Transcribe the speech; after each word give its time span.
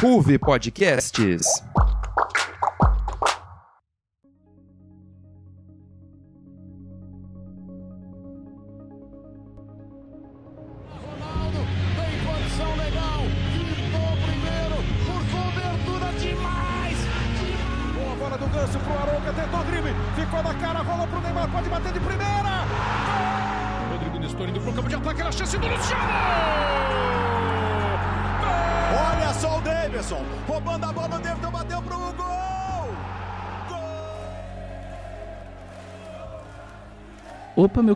Ruve 0.00 0.38
Podcasts. 0.38 1.87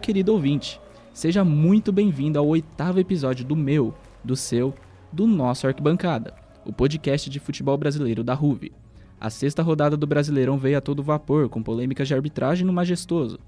Querido 0.02 0.32
ouvinte, 0.32 0.80
seja 1.14 1.44
muito 1.44 1.92
bem-vindo 1.92 2.36
ao 2.36 2.48
oitavo 2.48 2.98
episódio 2.98 3.44
do 3.44 3.54
meu, 3.54 3.94
do 4.24 4.34
seu, 4.34 4.74
do 5.12 5.28
nosso 5.28 5.64
Arquibancada, 5.64 6.34
o 6.66 6.72
podcast 6.72 7.30
de 7.30 7.38
futebol 7.38 7.78
brasileiro 7.78 8.24
da 8.24 8.34
RUV. 8.34 8.72
A 9.20 9.30
sexta 9.30 9.62
rodada 9.62 9.96
do 9.96 10.04
Brasileirão 10.04 10.58
veio 10.58 10.76
a 10.76 10.80
todo 10.80 11.04
vapor, 11.04 11.48
com 11.48 11.62
polêmicas 11.62 12.08
de 12.08 12.14
arbitragem 12.14 12.66
no 12.66 12.72
majestoso, 12.72 13.38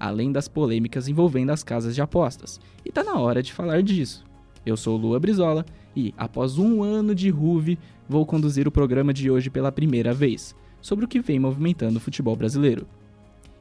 além 0.00 0.32
das 0.32 0.48
polêmicas 0.48 1.08
envolvendo 1.08 1.50
as 1.50 1.62
casas 1.62 1.94
de 1.94 2.00
apostas. 2.00 2.58
E 2.86 2.90
tá 2.90 3.04
na 3.04 3.18
hora 3.18 3.42
de 3.42 3.52
falar 3.52 3.82
disso. 3.82 4.24
Eu 4.64 4.78
sou 4.78 4.98
o 4.98 5.00
Lua 5.00 5.20
Brizola 5.20 5.66
e, 5.94 6.14
após 6.16 6.56
um 6.56 6.82
ano 6.82 7.14
de 7.14 7.28
RUV, 7.28 7.78
vou 8.08 8.24
conduzir 8.24 8.66
o 8.66 8.72
programa 8.72 9.12
de 9.12 9.30
hoje 9.30 9.50
pela 9.50 9.70
primeira 9.70 10.14
vez, 10.14 10.56
sobre 10.80 11.04
o 11.04 11.08
que 11.08 11.20
vem 11.20 11.38
movimentando 11.38 11.98
o 11.98 12.00
futebol 12.00 12.34
brasileiro. 12.34 12.86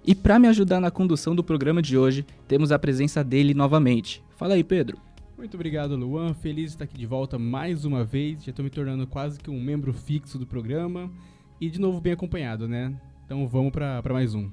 E 0.08 0.16
para 0.16 0.40
me 0.40 0.48
ajudar 0.48 0.80
na 0.80 0.90
condução 0.90 1.36
do 1.36 1.44
programa 1.44 1.82
de 1.82 1.98
hoje, 1.98 2.26
temos 2.48 2.72
a 2.72 2.80
presença 2.80 3.22
dele 3.22 3.54
novamente. 3.54 4.24
Fala 4.38 4.54
aí, 4.54 4.64
Pedro. 4.64 4.98
Muito 5.38 5.56
obrigado, 5.56 5.98
Luan. 5.98 6.34
Feliz 6.34 6.68
de 6.68 6.76
estar 6.76 6.86
aqui 6.86 6.98
de 6.98 7.06
volta 7.06 7.38
mais 7.38 7.84
uma 7.84 8.06
vez. 8.06 8.42
Já 8.42 8.52
estou 8.52 8.64
me 8.64 8.72
tornando 8.72 9.06
quase 9.06 9.38
que 9.38 9.50
um 9.50 9.62
membro 9.62 9.92
fixo 9.92 10.40
do 10.40 10.48
programa. 10.48 11.12
E 11.60 11.70
de 11.70 11.78
novo 11.78 12.00
bem 12.00 12.14
acompanhado, 12.14 12.70
né? 12.70 12.96
Então 13.26 13.46
vamos 13.50 13.74
para 13.74 14.02
mais 14.14 14.34
um. 14.34 14.50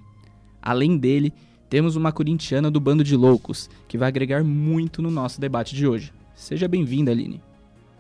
Além 0.61 0.99
dele, 0.99 1.33
temos 1.71 1.95
uma 1.95 2.11
corintiana 2.11 2.69
do 2.69 2.81
Bando 2.81 3.05
de 3.05 3.15
Loucos, 3.15 3.71
que 3.87 3.97
vai 3.97 4.09
agregar 4.09 4.43
muito 4.43 5.01
no 5.01 5.11
nosso 5.11 5.41
debate 5.41 5.77
de 5.77 5.87
hoje. 5.87 6.13
Seja 6.35 6.67
bem-vinda, 6.67 7.13
Aline. 7.13 7.41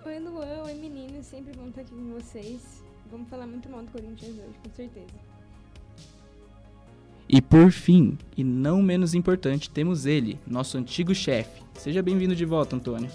Oi, 0.04 0.18
Luan. 0.18 0.64
Oi, 0.64 0.74
meninos. 0.74 1.24
Sempre 1.24 1.52
bom 1.56 1.68
estar 1.68 1.82
aqui 1.82 1.94
com 1.94 2.14
vocês. 2.14 2.82
Vamos 3.12 3.28
falar 3.28 3.46
muito 3.46 3.70
mal 3.70 3.84
do 3.84 3.92
Corinthians 3.92 4.32
hoje, 4.38 4.58
com 4.60 4.70
certeza. 4.70 5.33
E 7.34 7.42
por 7.42 7.72
fim, 7.72 8.16
e 8.36 8.44
não 8.44 8.80
menos 8.80 9.12
importante, 9.12 9.68
temos 9.68 10.06
ele, 10.06 10.38
nosso 10.46 10.78
antigo 10.78 11.12
chefe. 11.12 11.64
Seja 11.74 12.00
bem-vindo 12.00 12.32
de 12.32 12.44
volta, 12.44 12.76
Antônio. 12.76 13.10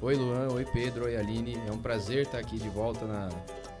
Oi 0.00 0.14
Luan, 0.14 0.52
oi 0.52 0.64
Pedro, 0.64 1.06
oi 1.06 1.16
Aline. 1.16 1.56
É 1.66 1.72
um 1.72 1.78
prazer 1.78 2.22
estar 2.22 2.38
aqui 2.38 2.56
de 2.56 2.68
volta 2.68 3.04
na, 3.04 3.28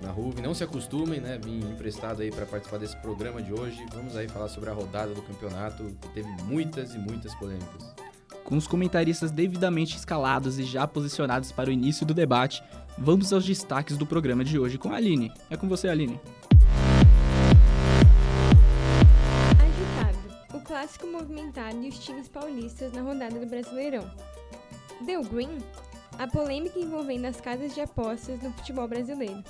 na 0.02 0.10
RUV. 0.10 0.42
Não 0.42 0.52
se 0.52 0.64
acostumem, 0.64 1.20
né? 1.20 1.38
Vim 1.40 1.60
emprestado 1.60 2.22
aí 2.22 2.32
para 2.32 2.44
participar 2.44 2.78
desse 2.78 2.96
programa 2.96 3.40
de 3.40 3.52
hoje. 3.52 3.86
Vamos 3.94 4.16
aí 4.16 4.26
falar 4.26 4.48
sobre 4.48 4.68
a 4.68 4.72
rodada 4.72 5.14
do 5.14 5.22
campeonato, 5.22 5.84
que 6.00 6.08
teve 6.08 6.28
muitas 6.42 6.96
e 6.96 6.98
muitas 6.98 7.32
polêmicas. 7.36 7.94
Com 8.42 8.56
os 8.56 8.66
comentaristas 8.66 9.30
devidamente 9.30 9.96
escalados 9.96 10.58
e 10.58 10.64
já 10.64 10.88
posicionados 10.88 11.52
para 11.52 11.70
o 11.70 11.72
início 11.72 12.04
do 12.04 12.12
debate, 12.12 12.64
vamos 12.98 13.32
aos 13.32 13.46
destaques 13.46 13.96
do 13.96 14.06
programa 14.06 14.44
de 14.44 14.58
hoje 14.58 14.76
com 14.76 14.90
a 14.90 14.96
Aline. 14.96 15.30
É 15.48 15.56
com 15.56 15.68
você, 15.68 15.86
Aline. 15.86 16.18
Clássico 20.86 21.06
movimentado 21.08 21.82
e 21.82 21.88
os 21.88 21.98
times 21.98 22.28
paulistas 22.28 22.92
na 22.92 23.02
rodada 23.02 23.40
do 23.40 23.46
Brasileirão. 23.46 24.08
Deu 25.04 25.20
green? 25.24 25.58
A 26.16 26.28
polêmica 26.28 26.78
envolvendo 26.78 27.24
as 27.24 27.40
casas 27.40 27.74
de 27.74 27.80
apostas 27.80 28.40
no 28.40 28.52
futebol 28.52 28.86
brasileiro. 28.86 29.42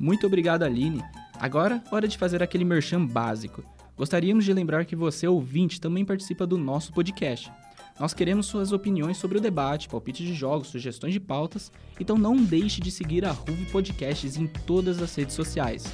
Muito 0.00 0.26
obrigado, 0.26 0.64
Aline. 0.64 1.00
Agora, 1.38 1.80
hora 1.92 2.08
de 2.08 2.18
fazer 2.18 2.42
aquele 2.42 2.64
merchan 2.64 3.06
básico. 3.06 3.62
Gostaríamos 3.96 4.44
de 4.44 4.52
lembrar 4.52 4.84
que 4.84 4.96
você, 4.96 5.28
ouvinte, 5.28 5.80
também 5.80 6.04
participa 6.04 6.44
do 6.44 6.58
nosso 6.58 6.92
podcast. 6.92 7.52
Nós 8.00 8.12
queremos 8.12 8.46
suas 8.46 8.72
opiniões 8.72 9.18
sobre 9.18 9.38
o 9.38 9.40
debate, 9.40 9.88
palpite 9.88 10.24
de 10.24 10.34
jogos, 10.34 10.66
sugestões 10.66 11.12
de 11.12 11.20
pautas, 11.20 11.70
então 12.00 12.18
não 12.18 12.34
deixe 12.34 12.80
de 12.80 12.90
seguir 12.90 13.24
a 13.24 13.30
Ruve 13.30 13.66
Podcasts 13.66 14.36
em 14.36 14.48
todas 14.48 15.00
as 15.00 15.14
redes 15.14 15.36
sociais. 15.36 15.84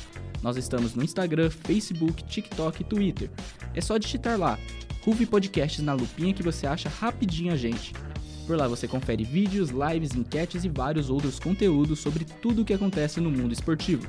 Nós 0.42 0.56
estamos 0.56 0.94
no 0.94 1.02
Instagram, 1.02 1.50
Facebook, 1.50 2.24
TikTok 2.24 2.82
e 2.82 2.84
Twitter. 2.84 3.30
É 3.74 3.80
só 3.80 3.98
digitar 3.98 4.38
lá, 4.38 4.58
Ruve 5.04 5.26
Podcasts 5.26 5.82
na 5.82 5.94
lupinha 5.94 6.34
que 6.34 6.42
você 6.42 6.66
acha 6.66 6.88
rapidinho 6.88 7.52
a 7.52 7.56
gente. 7.56 7.92
Por 8.46 8.56
lá 8.56 8.66
você 8.66 8.88
confere 8.88 9.24
vídeos, 9.24 9.70
lives, 9.70 10.14
enquetes 10.14 10.64
e 10.64 10.68
vários 10.68 11.10
outros 11.10 11.38
conteúdos 11.38 11.98
sobre 11.98 12.24
tudo 12.24 12.62
o 12.62 12.64
que 12.64 12.72
acontece 12.72 13.20
no 13.20 13.30
mundo 13.30 13.52
esportivo. 13.52 14.06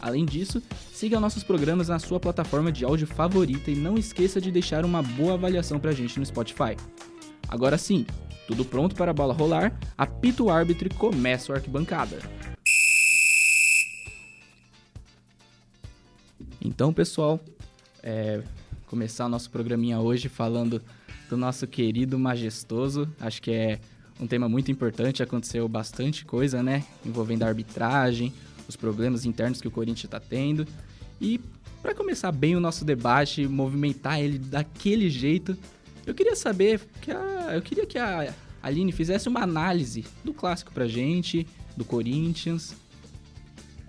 Além 0.00 0.24
disso, 0.24 0.62
siga 0.92 1.18
nossos 1.18 1.42
programas 1.42 1.88
na 1.88 1.98
sua 1.98 2.20
plataforma 2.20 2.70
de 2.70 2.84
áudio 2.84 3.06
favorita 3.06 3.70
e 3.70 3.74
não 3.74 3.96
esqueça 3.96 4.40
de 4.40 4.52
deixar 4.52 4.84
uma 4.84 5.02
boa 5.02 5.34
avaliação 5.34 5.80
pra 5.80 5.92
gente 5.92 6.18
no 6.18 6.26
Spotify. 6.26 6.76
Agora 7.48 7.76
sim, 7.76 8.06
tudo 8.46 8.64
pronto 8.64 8.94
para 8.94 9.10
a 9.10 9.14
bola 9.14 9.34
rolar, 9.34 9.76
apita 9.98 10.42
o 10.42 10.50
árbitro 10.50 10.88
e 10.88 10.94
começa 10.94 11.52
o 11.52 11.54
arquibancada. 11.56 12.18
Então, 16.66 16.92
pessoal, 16.92 17.38
é, 18.02 18.42
começar 18.88 19.26
o 19.26 19.28
nosso 19.28 19.48
programinha 19.50 20.00
hoje 20.00 20.28
falando 20.28 20.82
do 21.30 21.36
nosso 21.36 21.64
querido 21.64 22.18
majestoso. 22.18 23.08
Acho 23.20 23.40
que 23.40 23.52
é 23.52 23.80
um 24.20 24.26
tema 24.26 24.48
muito 24.48 24.68
importante, 24.68 25.22
aconteceu 25.22 25.68
bastante 25.68 26.24
coisa, 26.24 26.64
né? 26.64 26.84
Envolvendo 27.04 27.44
a 27.44 27.46
arbitragem, 27.46 28.32
os 28.68 28.74
problemas 28.74 29.24
internos 29.24 29.60
que 29.60 29.68
o 29.68 29.70
Corinthians 29.70 30.06
está 30.06 30.18
tendo. 30.18 30.66
E 31.20 31.40
para 31.80 31.94
começar 31.94 32.32
bem 32.32 32.56
o 32.56 32.60
nosso 32.60 32.84
debate, 32.84 33.46
movimentar 33.46 34.20
ele 34.20 34.36
daquele 34.36 35.08
jeito, 35.08 35.56
eu 36.04 36.16
queria 36.16 36.34
saber 36.34 36.80
que 37.00 37.12
a, 37.12 37.52
eu 37.54 37.62
queria 37.62 37.86
que 37.86 37.96
a 37.96 38.34
Aline 38.60 38.90
fizesse 38.90 39.28
uma 39.28 39.40
análise 39.40 40.04
do 40.24 40.34
clássico 40.34 40.72
pra 40.72 40.88
gente, 40.88 41.46
do 41.76 41.84
Corinthians. 41.84 42.74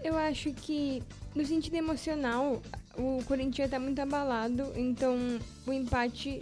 Eu 0.03 0.15
acho 0.15 0.53
que, 0.53 1.01
no 1.37 1.45
sentido 1.45 1.75
emocional, 1.75 2.61
o 2.97 3.23
Corinthians 3.25 3.69
tá 3.69 3.79
muito 3.79 3.99
abalado, 3.99 4.73
então 4.75 5.15
o 5.67 5.71
empate 5.71 6.41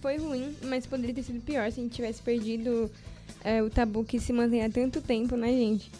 foi 0.00 0.16
ruim, 0.16 0.56
mas 0.62 0.86
poderia 0.86 1.12
ter 1.12 1.24
sido 1.24 1.40
pior 1.40 1.70
se 1.72 1.80
a 1.80 1.82
gente 1.82 1.96
tivesse 1.96 2.22
perdido 2.22 2.88
é, 3.42 3.60
o 3.60 3.68
tabu 3.68 4.04
que 4.04 4.20
se 4.20 4.32
mantém 4.32 4.64
há 4.64 4.70
tanto 4.70 5.00
tempo, 5.00 5.36
né, 5.36 5.48
gente? 5.48 5.90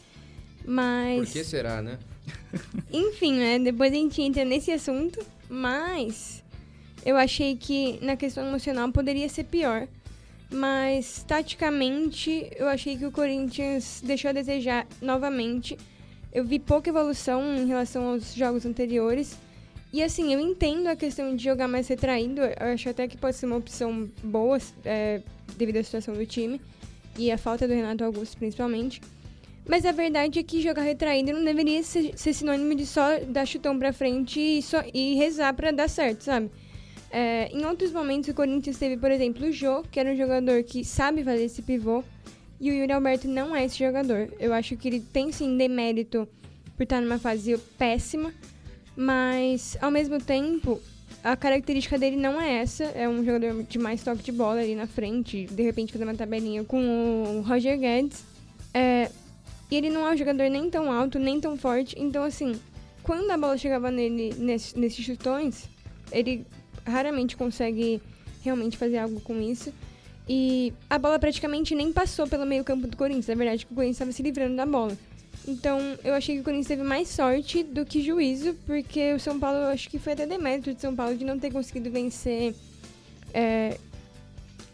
Mas. 0.65 1.27
Por 1.27 1.33
que 1.33 1.45
será, 1.45 1.83
né? 1.83 1.99
Enfim, 2.93 3.35
né? 3.35 3.59
Depois 3.59 3.93
a 3.93 3.97
gente 3.97 4.23
entra 4.23 4.45
nesse 4.45 4.71
assunto, 4.71 5.19
mas 5.49 6.45
eu 7.05 7.17
achei 7.17 7.57
que 7.57 7.99
na 8.01 8.17
questão 8.17 8.47
emocional 8.47 8.91
poderia 8.93 9.29
ser 9.29 9.45
pior. 9.45 9.89
Mas 10.51 11.25
taticamente 11.27 12.51
eu 12.57 12.69
achei 12.69 12.97
que 12.97 13.05
o 13.05 13.11
Corinthians 13.11 14.01
deixou 14.03 14.31
a 14.31 14.33
desejar 14.33 14.87
novamente. 15.03 15.77
Eu 16.33 16.45
vi 16.45 16.59
pouca 16.59 16.91
evolução 16.91 17.57
em 17.57 17.67
relação 17.67 18.11
aos 18.11 18.35
jogos 18.35 18.67
anteriores. 18.67 19.37
E 19.93 20.03
assim, 20.03 20.35
eu 20.35 20.41
entendo 20.41 20.87
a 20.89 20.97
questão 20.97 21.35
de 21.35 21.43
jogar 21.43 21.67
mais 21.67 21.89
retraído. 21.89 22.43
Eu 22.43 22.67
acho 22.73 22.89
até 22.89 23.09
que 23.09 23.17
pode 23.17 23.37
ser 23.37 23.47
uma 23.47 23.57
opção 23.57 24.09
boa 24.23 24.59
é, 24.85 25.23
devido 25.57 25.79
à 25.79 25.83
situação 25.83 26.15
do 26.15 26.27
time. 26.27 26.61
E 27.17 27.33
a 27.33 27.39
falta 27.39 27.67
do 27.67 27.75
Renato 27.75 28.05
Augusto, 28.05 28.37
principalmente. 28.37 29.01
Mas 29.67 29.85
a 29.85 29.93
verdade 29.93 30.39
é 30.39 30.43
que 30.43 30.63
jogar 30.63 30.83
retraído 30.83 31.33
não 31.33 31.45
deveria 31.45 31.83
ser, 31.83 32.17
ser 32.17 32.33
sinônimo 32.33 32.75
de 32.75 32.87
só 32.87 33.19
dar 33.21 33.47
chutão 33.47 33.79
pra 33.79 33.93
frente 33.93 34.41
e, 34.41 34.63
só, 34.63 34.83
e 34.95 35.15
rezar 35.15 35.53
pra 35.53 35.71
dar 35.71 35.89
certo, 35.89 36.23
sabe? 36.23 36.51
É, 37.11 37.49
em 37.53 37.65
outros 37.65 37.93
momentos, 37.93 38.29
o 38.31 38.35
Corinthians 38.35 38.79
teve, 38.79 38.97
por 38.97 39.11
exemplo, 39.11 39.47
o 39.47 39.53
Jô, 39.53 39.83
que 39.91 39.99
era 40.01 40.11
um 40.11 40.17
jogador 40.17 40.63
que 40.63 40.85
sabe 40.85 41.23
fazer 41.23 41.45
esse 41.45 41.63
pivô, 41.63 42.03
e 42.61 42.71
o 42.71 42.75
Yuri 42.75 42.93
Alberto 42.93 43.29
não 43.29 43.55
é 43.55 43.65
esse 43.65 43.79
jogador. 43.79 44.33
Eu 44.39 44.53
acho 44.53 44.77
que 44.77 44.89
ele 44.89 45.01
tem 45.01 45.31
sim 45.33 45.57
demérito 45.57 46.29
por 46.77 46.83
estar 46.83 47.01
numa 47.01 47.19
fase 47.19 47.57
péssima, 47.79 48.33
mas 48.97 49.77
ao 49.81 49.91
mesmo 49.91 50.21
tempo, 50.21 50.81
a 51.23 51.37
característica 51.37 51.99
dele 51.99 52.17
não 52.17 52.41
é 52.41 52.59
essa. 52.59 52.85
É 52.85 53.09
um 53.09 53.25
jogador 53.25 53.63
de 53.63 53.79
mais 53.79 54.03
toque 54.03 54.23
de 54.23 54.33
bola 54.33 54.61
ali 54.61 54.75
na 54.75 54.87
frente, 54.87 55.47
de 55.47 55.63
repente 55.63 55.93
fazer 55.93 56.05
uma 56.05 56.15
tabelinha 56.15 56.65
com 56.65 57.39
o 57.39 57.41
Roger 57.43 57.79
Guedes. 57.79 58.25
É, 58.75 59.11
e 59.71 59.77
ele 59.77 59.91
não 59.91 60.07
é 60.07 60.13
um 60.13 60.17
jogador 60.17 60.49
nem 60.49 60.71
tão 60.71 60.91
alto, 60.91 61.19
nem 61.19 61.41
tão 61.41 61.57
forte. 61.57 61.95
Então, 61.99 62.25
assim, 62.25 62.59
quando 63.03 63.31
a 63.31 63.37
bola 63.37 63.57
chegava 63.57 63.91
nele 63.91 64.35
nesse, 64.39 64.79
nesses 64.79 65.05
chutões, 65.05 65.65
ele 66.11 66.47
raramente 66.85 67.37
consegue 67.37 68.01
realmente 68.43 68.77
fazer 68.77 68.99
algo 68.99 69.21
com 69.21 69.41
isso. 69.41 69.73
E 70.29 70.73
a 70.91 70.99
bola 70.99 71.19
praticamente 71.19 71.75
nem 71.75 71.93
passou 71.93 72.27
pelo 72.27 72.45
meio 72.45 72.63
campo 72.63 72.87
do 72.87 72.97
Corinthians. 72.97 73.27
Na 73.29 73.35
verdade, 73.35 73.65
o 73.65 73.75
Corinthians 73.75 73.97
estava 73.97 74.13
se 74.13 74.23
livrando 74.23 74.57
da 74.57 74.67
bola. 74.67 74.97
Então, 75.47 75.81
eu 76.05 76.13
achei 76.15 76.35
que 76.35 76.41
o 76.43 76.45
Corinthians 76.45 76.67
teve 76.67 76.83
mais 76.83 77.09
sorte 77.09 77.63
do 77.63 77.87
que 77.87 78.03
juízo, 78.03 78.55
porque 78.67 79.15
o 79.15 79.21
São 79.21 79.41
Paulo, 79.41 79.59
acho 79.69 79.89
que 79.89 79.99
foi 79.99 80.13
até 80.13 80.27
demérito 80.27 80.75
de 80.75 80.81
São 80.81 80.95
Paulo 80.95 81.17
de 81.17 81.25
não 81.25 81.39
ter 81.39 81.51
conseguido 81.51 81.91
vencer. 81.91 82.55
é, 83.33 83.79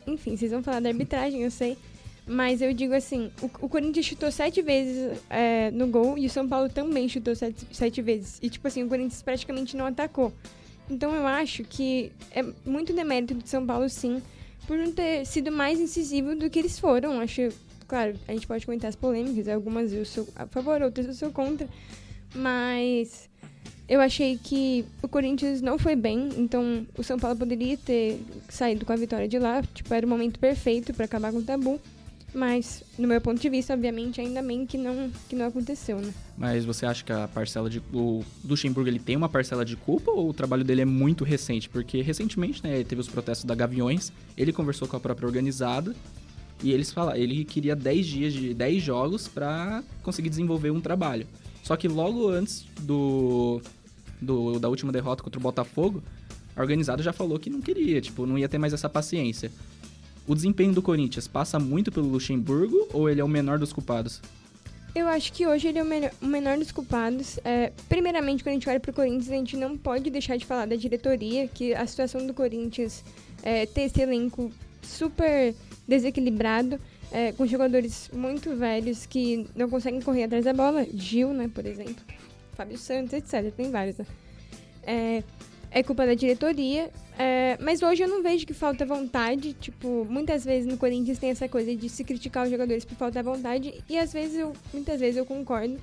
Enfim, 0.06 0.36
vocês 0.36 0.50
vão 0.50 0.62
falar 0.62 0.80
da 0.80 0.88
arbitragem, 0.88 1.42
eu 1.42 1.50
sei. 1.50 1.78
Mas 2.26 2.62
eu 2.62 2.72
digo 2.72 2.94
assim, 2.94 3.30
o, 3.40 3.66
o 3.66 3.68
Corinthians 3.68 4.06
chutou 4.06 4.32
sete 4.32 4.62
vezes 4.62 5.18
é, 5.28 5.70
no 5.70 5.86
gol 5.86 6.16
e 6.16 6.26
o 6.26 6.30
São 6.30 6.48
Paulo 6.48 6.68
também 6.68 7.08
chutou 7.08 7.36
sete, 7.36 7.66
sete 7.70 8.00
vezes. 8.02 8.38
E, 8.42 8.48
tipo 8.48 8.66
assim, 8.66 8.82
o 8.82 8.88
Corinthians 8.88 9.22
praticamente 9.22 9.76
não 9.76 9.86
atacou. 9.86 10.32
Então 10.90 11.14
eu 11.14 11.26
acho 11.26 11.62
que 11.64 12.10
é 12.30 12.42
muito 12.64 12.92
demérito 12.92 13.34
do 13.34 13.46
São 13.46 13.64
Paulo, 13.64 13.88
sim, 13.88 14.22
por 14.66 14.76
não 14.76 14.92
ter 14.92 15.26
sido 15.26 15.50
mais 15.50 15.80
incisivo 15.80 16.34
do 16.34 16.48
que 16.50 16.58
eles 16.58 16.78
foram. 16.78 17.20
Acho, 17.20 17.48
claro, 17.86 18.14
a 18.26 18.32
gente 18.32 18.46
pode 18.46 18.64
comentar 18.64 18.88
as 18.88 18.96
polêmicas, 18.96 19.48
algumas 19.48 19.92
eu 19.92 20.04
sou 20.04 20.26
a 20.36 20.46
favor, 20.46 20.82
outras 20.82 21.06
eu 21.06 21.14
sou 21.14 21.30
contra. 21.30 21.68
Mas 22.34 23.28
eu 23.88 24.00
achei 24.00 24.38
que 24.42 24.84
o 25.02 25.08
Corinthians 25.08 25.60
não 25.60 25.78
foi 25.78 25.94
bem, 25.94 26.30
então 26.38 26.86
o 26.96 27.02
São 27.02 27.18
Paulo 27.18 27.36
poderia 27.36 27.76
ter 27.76 28.20
saído 28.48 28.84
com 28.86 28.92
a 28.92 28.96
vitória 28.96 29.28
de 29.28 29.38
lá. 29.38 29.62
Tipo, 29.74 29.92
era 29.92 30.06
o 30.06 30.08
momento 30.08 30.38
perfeito 30.38 30.94
para 30.94 31.04
acabar 31.04 31.32
com 31.32 31.38
o 31.38 31.44
tabu. 31.44 31.80
Mas, 32.34 32.82
no 32.98 33.06
meu 33.06 33.20
ponto 33.20 33.40
de 33.40 33.48
vista, 33.48 33.72
obviamente, 33.72 34.20
ainda 34.20 34.42
bem 34.42 34.66
que 34.66 34.76
não, 34.76 35.08
que 35.28 35.36
não 35.36 35.46
aconteceu, 35.46 36.00
né? 36.00 36.12
Mas 36.36 36.64
você 36.64 36.84
acha 36.84 37.04
que 37.04 37.12
a 37.12 37.28
parcela 37.28 37.70
de. 37.70 37.80
O 37.92 38.24
Luxemburgo 38.44 38.90
ele 38.90 38.98
tem 38.98 39.14
uma 39.14 39.28
parcela 39.28 39.64
de 39.64 39.76
culpa 39.76 40.10
ou 40.10 40.30
o 40.30 40.34
trabalho 40.34 40.64
dele 40.64 40.82
é 40.82 40.84
muito 40.84 41.22
recente? 41.22 41.68
Porque 41.68 42.02
recentemente, 42.02 42.62
né, 42.64 42.82
teve 42.82 43.00
os 43.00 43.08
protestos 43.08 43.44
da 43.44 43.54
Gaviões, 43.54 44.12
ele 44.36 44.52
conversou 44.52 44.88
com 44.88 44.96
a 44.96 45.00
própria 45.00 45.26
organizada 45.26 45.94
e 46.60 46.72
eles 46.72 46.90
falaram, 46.90 47.18
ele 47.18 47.44
queria 47.44 47.76
10 47.76 48.06
dias 48.06 48.32
de 48.32 48.52
10 48.52 48.82
jogos 48.82 49.28
para 49.28 49.84
conseguir 50.02 50.28
desenvolver 50.28 50.72
um 50.72 50.80
trabalho. 50.80 51.28
Só 51.62 51.76
que 51.76 51.86
logo 51.86 52.28
antes 52.28 52.66
do, 52.80 53.60
do 54.20 54.58
da 54.58 54.68
última 54.68 54.90
derrota 54.90 55.22
contra 55.22 55.38
o 55.38 55.42
Botafogo, 55.42 56.02
a 56.56 56.60
organizada 56.60 57.02
já 57.02 57.12
falou 57.12 57.38
que 57.38 57.48
não 57.48 57.60
queria, 57.60 58.00
tipo, 58.00 58.26
não 58.26 58.36
ia 58.36 58.48
ter 58.48 58.58
mais 58.58 58.72
essa 58.72 58.88
paciência. 58.88 59.52
O 60.26 60.34
desempenho 60.34 60.72
do 60.72 60.80
Corinthians 60.80 61.28
passa 61.28 61.58
muito 61.58 61.92
pelo 61.92 62.08
Luxemburgo 62.08 62.88
ou 62.92 63.10
ele 63.10 63.20
é 63.20 63.24
o 63.24 63.28
menor 63.28 63.58
dos 63.58 63.72
culpados? 63.72 64.22
Eu 64.94 65.08
acho 65.08 65.32
que 65.32 65.46
hoje 65.46 65.68
ele 65.68 65.78
é 65.78 65.82
o, 65.82 65.86
o 66.22 66.26
menor 66.26 66.56
dos 66.56 66.70
culpados. 66.70 67.38
É, 67.44 67.72
primeiramente, 67.88 68.42
quando 68.42 68.52
a 68.52 68.54
gente 68.54 68.68
olha 68.68 68.78
pro 68.78 68.92
Corinthians, 68.92 69.28
a 69.28 69.34
gente 69.34 69.56
não 69.56 69.76
pode 69.76 70.08
deixar 70.08 70.36
de 70.36 70.46
falar 70.46 70.66
da 70.66 70.76
diretoria, 70.76 71.48
que 71.48 71.74
a 71.74 71.86
situação 71.86 72.24
do 72.26 72.32
Corinthians 72.32 73.04
é 73.42 73.66
ter 73.66 73.82
esse 73.82 74.00
elenco 74.00 74.52
super 74.80 75.54
desequilibrado, 75.86 76.78
é, 77.10 77.32
com 77.32 77.46
jogadores 77.46 78.08
muito 78.12 78.56
velhos 78.56 79.04
que 79.04 79.46
não 79.54 79.68
conseguem 79.68 80.00
correr 80.00 80.24
atrás 80.24 80.44
da 80.44 80.52
bola. 80.52 80.86
Gil, 80.94 81.34
né, 81.34 81.50
por 81.52 81.66
exemplo. 81.66 82.02
Fábio 82.54 82.78
Santos, 82.78 83.12
etc. 83.12 83.52
Tem 83.52 83.70
vários, 83.70 83.98
né? 83.98 84.06
É, 84.84 85.22
é 85.74 85.82
culpa 85.82 86.06
da 86.06 86.14
diretoria. 86.14 86.88
é, 87.18 87.58
mas 87.60 87.82
hoje 87.82 88.02
eu 88.02 88.08
não 88.08 88.22
vejo 88.22 88.46
que 88.46 88.54
falta 88.54 88.86
vontade. 88.86 89.52
Tipo, 89.54 90.06
muitas 90.08 90.44
vezes 90.44 90.66
no 90.66 90.78
Corinthians 90.78 91.18
tem 91.18 91.30
essa 91.30 91.48
coisa 91.48 91.74
de 91.74 91.88
se 91.88 92.04
criticar 92.04 92.44
os 92.44 92.50
jogadores 92.50 92.84
por 92.84 92.96
falta 92.96 93.20
de 93.20 93.28
vontade. 93.28 93.84
E 93.90 93.98
às 93.98 94.12
vezes 94.12 94.38
eu, 94.38 94.52
muitas 94.72 95.00
vezes 95.00 95.16
eu 95.16 95.26
concordo. 95.26 95.76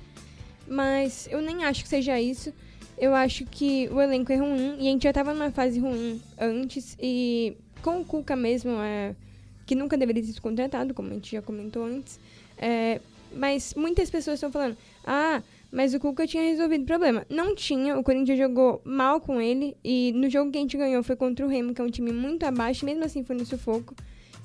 Mas 0.66 1.28
eu 1.30 1.42
nem 1.42 1.64
acho 1.64 1.82
que 1.82 1.88
seja 1.90 2.18
isso. 2.18 2.52
Eu 2.96 3.14
acho 3.14 3.44
que 3.44 3.88
o 3.90 4.00
elenco 4.00 4.32
é 4.32 4.36
ruim 4.36 4.76
e 4.78 4.88
a 4.88 4.90
gente 4.92 5.02
já 5.02 5.12
tava 5.12 5.34
numa 5.34 5.50
fase 5.50 5.78
ruim 5.78 6.22
antes. 6.38 6.96
E 6.98 7.54
com 7.82 8.00
o 8.00 8.04
Cuca 8.04 8.34
mesmo, 8.34 8.70
é, 8.80 9.14
que 9.66 9.74
nunca 9.74 9.98
deveria 9.98 10.22
ter 10.22 10.28
sido 10.28 10.40
contratado, 10.40 10.94
como 10.94 11.10
a 11.10 11.14
gente 11.14 11.32
já 11.32 11.42
comentou 11.42 11.84
antes. 11.84 12.18
é, 12.56 12.98
mas 13.34 13.74
muitas 13.74 14.10
pessoas 14.10 14.34
estão 14.34 14.50
falando: 14.50 14.76
ah, 15.04 15.42
mas 15.72 15.94
o 15.94 15.98
Cuca 15.98 16.26
tinha 16.26 16.42
resolvido 16.42 16.82
o 16.82 16.86
problema. 16.86 17.24
Não 17.30 17.54
tinha, 17.54 17.98
o 17.98 18.04
Corinthians 18.04 18.38
jogou 18.38 18.82
mal 18.84 19.22
com 19.22 19.40
ele. 19.40 19.74
E 19.82 20.12
no 20.12 20.28
jogo 20.28 20.50
que 20.52 20.58
a 20.58 20.60
gente 20.60 20.76
ganhou 20.76 21.02
foi 21.02 21.16
contra 21.16 21.46
o 21.46 21.48
Remo, 21.48 21.72
que 21.72 21.80
é 21.80 21.84
um 21.84 21.88
time 21.88 22.12
muito 22.12 22.44
abaixo, 22.44 22.84
mesmo 22.84 23.02
assim 23.02 23.24
foi 23.24 23.34
no 23.34 23.46
sufoco. 23.46 23.94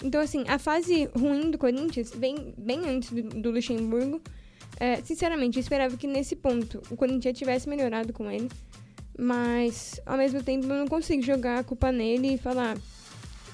Então, 0.01 0.21
assim, 0.21 0.45
a 0.47 0.57
fase 0.57 1.09
ruim 1.13 1.51
do 1.51 1.57
Corinthians 1.57 2.13
vem 2.15 2.53
bem 2.57 2.79
antes 2.87 3.11
do, 3.11 3.21
do 3.23 3.51
Luxemburgo. 3.51 4.21
É, 4.79 5.01
sinceramente, 5.01 5.57
eu 5.57 5.61
esperava 5.61 5.97
que 5.97 6.07
nesse 6.07 6.33
ponto 6.33 6.81
o 6.89 6.95
Corinthians 6.95 7.37
tivesse 7.37 7.67
melhorado 7.67 8.13
com 8.13 8.31
ele. 8.31 8.49
Mas, 9.19 9.99
ao 10.05 10.17
mesmo 10.17 10.41
tempo, 10.41 10.65
eu 10.65 10.77
não 10.77 10.87
consigo 10.87 11.21
jogar 11.21 11.59
a 11.59 11.63
culpa 11.63 11.91
nele 11.91 12.35
e 12.35 12.37
falar: 12.37 12.77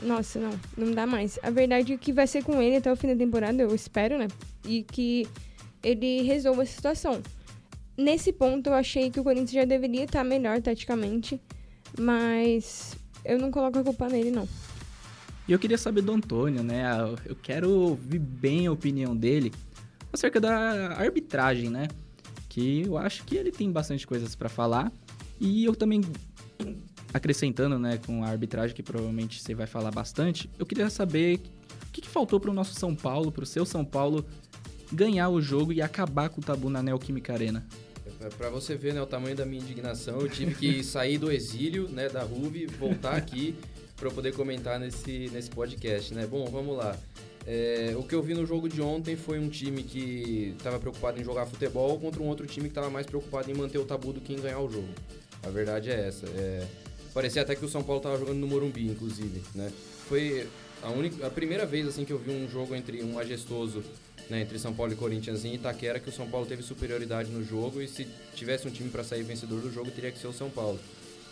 Nossa, 0.01 0.37
não, 0.37 0.51
não 0.77 0.91
dá 0.91 1.07
mais. 1.07 1.39
A 1.41 1.49
verdade 1.49 1.93
é 1.93 1.97
que 1.97 2.13
vai 2.13 2.27
ser 2.27 2.43
com 2.43 2.61
ele 2.61 2.75
até 2.75 2.91
o 2.91 2.95
fim 2.95 3.07
da 3.07 3.15
temporada, 3.15 3.63
eu 3.63 3.73
espero, 3.73 4.19
né? 4.19 4.27
E 4.67 4.83
que 4.83 5.25
ele 5.81 6.21
resolva 6.21 6.61
essa 6.61 6.75
situação. 6.75 7.19
Nesse 7.97 8.33
ponto, 8.33 8.67
eu 8.67 8.73
achei 8.73 9.11
que 9.11 9.19
o 9.19 9.23
Corinthians 9.23 9.51
já 9.51 9.65
deveria 9.65 10.03
estar 10.03 10.23
melhor 10.23 10.61
taticamente. 10.61 11.39
Mas 11.99 12.95
eu 13.23 13.37
não 13.37 13.51
coloco 13.51 13.79
a 13.79 13.83
culpa 13.83 14.09
nele, 14.09 14.31
não. 14.31 14.47
E 15.47 15.51
eu 15.51 15.59
queria 15.59 15.77
saber 15.77 16.01
do 16.01 16.11
Antônio, 16.11 16.63
né? 16.63 16.83
Eu 17.25 17.35
quero 17.35 17.69
ouvir 17.69 18.19
bem 18.19 18.67
a 18.67 18.71
opinião 18.71 19.15
dele 19.15 19.51
acerca 20.11 20.39
da 20.39 20.93
arbitragem, 20.93 21.69
né? 21.69 21.87
Que 22.47 22.83
eu 22.85 22.97
acho 22.97 23.23
que 23.25 23.35
ele 23.35 23.51
tem 23.51 23.71
bastante 23.71 24.07
coisas 24.07 24.35
pra 24.35 24.47
falar. 24.47 24.91
E 25.39 25.65
eu 25.65 25.75
também, 25.75 26.01
acrescentando, 27.13 27.77
né, 27.77 27.99
com 28.05 28.23
a 28.23 28.29
arbitragem, 28.29 28.75
que 28.75 28.83
provavelmente 28.83 29.41
você 29.41 29.53
vai 29.53 29.67
falar 29.67 29.91
bastante, 29.91 30.49
eu 30.57 30.65
queria 30.65 30.89
saber 30.89 31.41
o 31.87 31.91
que, 31.91 32.01
que 32.01 32.07
faltou 32.07 32.39
pro 32.39 32.53
nosso 32.53 32.73
São 32.73 32.95
Paulo, 32.95 33.31
pro 33.31 33.45
seu 33.45 33.65
São 33.65 33.83
Paulo, 33.83 34.25
ganhar 34.91 35.29
o 35.29 35.41
jogo 35.41 35.71
e 35.73 35.81
acabar 35.81 36.29
com 36.29 36.41
o 36.41 36.43
tabu 36.43 36.69
na 36.69 36.81
Neoquímica 36.83 37.33
Arena. 37.33 37.65
Pra- 38.19 38.29
Pra 38.29 38.49
você 38.49 38.75
ver 38.75 38.93
né, 38.93 39.01
o 39.01 39.05
tamanho 39.05 39.35
da 39.35 39.45
minha 39.45 39.61
indignação, 39.61 40.19
eu 40.21 40.29
tive 40.29 40.55
que 40.55 40.83
sair 40.83 41.17
do 41.17 41.31
exílio 41.31 41.89
né, 41.89 42.07
da 42.09 42.23
RUV, 42.23 42.67
voltar 42.79 43.15
aqui 43.15 43.53
para 43.97 44.07
eu 44.07 44.11
poder 44.11 44.33
comentar 44.33 44.79
nesse, 44.79 45.29
nesse 45.33 45.49
podcast. 45.49 46.13
Né? 46.13 46.25
Bom, 46.25 46.45
vamos 46.45 46.77
lá. 46.77 46.97
É, 47.45 47.93
o 47.97 48.03
que 48.03 48.15
eu 48.15 48.21
vi 48.23 48.33
no 48.33 48.45
jogo 48.45 48.69
de 48.69 48.81
ontem 48.81 49.17
foi 49.17 49.37
um 49.39 49.49
time 49.49 49.83
que 49.83 50.53
estava 50.57 50.79
preocupado 50.79 51.19
em 51.19 51.23
jogar 51.25 51.45
futebol 51.45 51.99
contra 51.99 52.21
um 52.23 52.27
outro 52.27 52.45
time 52.47 52.67
que 52.67 52.71
estava 52.71 52.89
mais 52.89 53.05
preocupado 53.05 53.51
em 53.51 53.53
manter 53.53 53.77
o 53.77 53.83
tabu 53.85 54.13
do 54.13 54.21
que 54.21 54.31
em 54.33 54.39
ganhar 54.41 54.59
o 54.61 54.69
jogo. 54.71 54.87
A 55.45 55.49
verdade 55.49 55.89
é 55.91 56.07
essa. 56.07 56.25
É, 56.27 56.65
parecia 57.13 57.41
até 57.41 57.55
que 57.55 57.63
o 57.63 57.69
São 57.69 57.83
Paulo 57.83 57.99
estava 57.99 58.17
jogando 58.17 58.37
no 58.37 58.47
Morumbi, 58.47 58.87
inclusive. 58.87 59.41
Né? 59.53 59.71
Foi 60.07 60.47
a, 60.81 60.89
única, 60.89 61.25
a 61.25 61.29
primeira 61.29 61.65
vez 61.65 61.87
assim 61.87 62.05
que 62.05 62.11
eu 62.11 62.17
vi 62.17 62.31
um 62.31 62.49
jogo 62.49 62.75
entre 62.75 63.03
um 63.03 63.13
majestoso 63.13 63.83
né, 64.29 64.41
entre 64.41 64.57
São 64.57 64.73
Paulo 64.73 64.93
e 64.93 64.95
Corinthians 64.95 65.45
em 65.45 65.55
Itaquera 65.55 65.99
que 65.99 66.09
o 66.09 66.11
São 66.11 66.29
Paulo 66.29 66.45
teve 66.45 66.63
superioridade 66.63 67.29
no 67.29 67.43
jogo 67.43 67.81
e 67.81 67.87
se 67.87 68.07
tivesse 68.35 68.67
um 68.67 68.71
time 68.71 68.89
para 68.89 69.03
sair 69.03 69.23
vencedor 69.23 69.61
do 69.61 69.71
jogo 69.71 69.91
teria 69.91 70.11
que 70.11 70.19
ser 70.19 70.27
o 70.27 70.33
São 70.33 70.49
Paulo. 70.49 70.79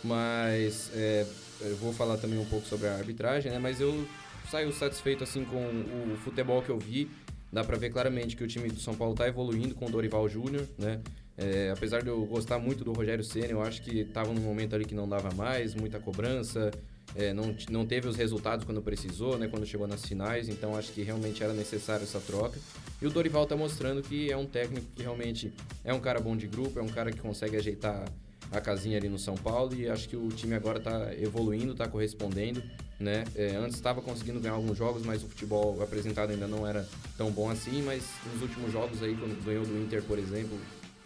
Mas 0.04 0.90
é, 0.94 1.26
eu 1.60 1.76
vou 1.76 1.92
falar 1.92 2.16
também 2.18 2.38
um 2.38 2.44
pouco 2.44 2.66
sobre 2.66 2.88
a 2.88 2.94
arbitragem, 2.94 3.50
né? 3.52 3.58
Mas 3.58 3.80
eu 3.80 4.06
saio 4.50 4.72
satisfeito 4.72 5.22
assim 5.22 5.44
com 5.44 5.64
o 6.12 6.16
futebol 6.24 6.60
que 6.62 6.70
eu 6.70 6.78
vi. 6.78 7.08
Dá 7.52 7.62
para 7.62 7.76
ver 7.76 7.90
claramente 7.90 8.34
que 8.34 8.42
o 8.42 8.48
time 8.48 8.68
do 8.68 8.80
São 8.80 8.94
Paulo 8.94 9.12
está 9.12 9.28
evoluindo 9.28 9.74
com 9.74 9.86
o 9.86 9.90
Dorival 9.90 10.28
Júnior, 10.28 10.66
né? 10.78 11.00
É, 11.36 11.70
apesar 11.70 12.02
de 12.02 12.08
eu 12.08 12.24
gostar 12.26 12.58
muito 12.58 12.84
do 12.84 12.92
Rogério 12.92 13.24
Ceni, 13.24 13.50
eu 13.50 13.62
acho 13.62 13.82
que 13.82 14.00
estava 14.00 14.32
num 14.32 14.42
momento 14.42 14.74
ali 14.74 14.84
que 14.84 14.94
não 14.94 15.08
dava 15.08 15.34
mais, 15.34 15.74
muita 15.74 15.98
cobrança, 15.98 16.70
é, 17.14 17.32
não, 17.32 17.54
não 17.70 17.86
teve 17.86 18.08
os 18.08 18.16
resultados 18.16 18.64
quando 18.64 18.80
precisou, 18.80 19.38
né, 19.38 19.48
quando 19.48 19.66
chegou 19.66 19.86
nas 19.86 20.04
finais, 20.04 20.48
então 20.48 20.76
acho 20.76 20.92
que 20.92 21.02
realmente 21.02 21.42
era 21.42 21.52
necessário 21.52 22.04
essa 22.04 22.20
troca. 22.20 22.58
E 23.00 23.06
o 23.06 23.10
Dorival 23.10 23.46
tá 23.46 23.56
mostrando 23.56 24.02
que 24.02 24.30
é 24.30 24.36
um 24.36 24.46
técnico 24.46 24.86
que 24.94 25.02
realmente 25.02 25.52
é 25.84 25.92
um 25.92 26.00
cara 26.00 26.20
bom 26.20 26.36
de 26.36 26.46
grupo, 26.46 26.78
é 26.78 26.82
um 26.82 26.88
cara 26.88 27.10
que 27.10 27.20
consegue 27.20 27.56
ajeitar 27.56 28.04
a 28.50 28.60
casinha 28.60 28.98
ali 28.98 29.08
no 29.08 29.18
São 29.18 29.34
Paulo 29.34 29.74
e 29.74 29.88
acho 29.88 30.08
que 30.08 30.16
o 30.16 30.28
time 30.28 30.54
agora 30.54 30.78
tá 30.78 31.10
evoluindo, 31.18 31.74
tá 31.74 31.88
correspondendo, 31.88 32.62
né? 33.00 33.24
É, 33.34 33.56
antes 33.56 33.76
estava 33.76 34.02
conseguindo 34.02 34.38
ganhar 34.38 34.54
alguns 34.54 34.76
jogos, 34.76 35.04
mas 35.04 35.22
o 35.22 35.26
futebol 35.26 35.82
apresentado 35.82 36.30
ainda 36.30 36.46
não 36.46 36.66
era 36.66 36.86
tão 37.16 37.30
bom 37.30 37.50
assim, 37.50 37.82
mas 37.82 38.04
nos 38.32 38.42
últimos 38.42 38.70
jogos 38.70 39.02
aí, 39.02 39.16
quando 39.16 39.42
ganhou 39.42 39.64
do 39.64 39.76
Inter, 39.78 40.02
por 40.02 40.18
exemplo, 40.18 40.58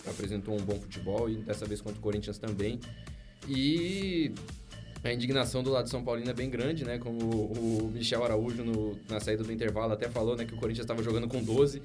apresentou 0.09 0.55
um 0.55 0.63
bom 0.65 0.79
futebol 0.81 1.29
e 1.29 1.37
dessa 1.37 1.67
vez 1.67 1.81
contra 1.81 1.99
o 1.99 2.03
Corinthians 2.03 2.39
também. 2.39 2.81
E 3.49 4.33
a 5.05 5.13
indignação 5.13 5.63
do 5.63 5.71
lado 5.71 5.85
de 5.85 5.91
São 5.91 6.03
Paulino 6.03 6.31
é 6.31 6.35
bem 6.35 6.51
grande, 6.51 6.85
né? 6.85 6.99
Como 6.99 7.19
o 7.19 7.91
Michel 7.93 8.25
Araújo 8.25 8.65
no- 8.65 8.99
na 9.09 9.21
saída 9.21 9.45
do 9.45 9.53
intervalo 9.53 9.93
até 9.93 10.09
falou, 10.09 10.37
né? 10.37 10.45
Que 10.45 10.55
o 10.55 10.57
Corinthians 10.57 10.85
estava 10.85 11.03
jogando 11.03 11.29
com 11.29 11.43
12. 11.43 11.81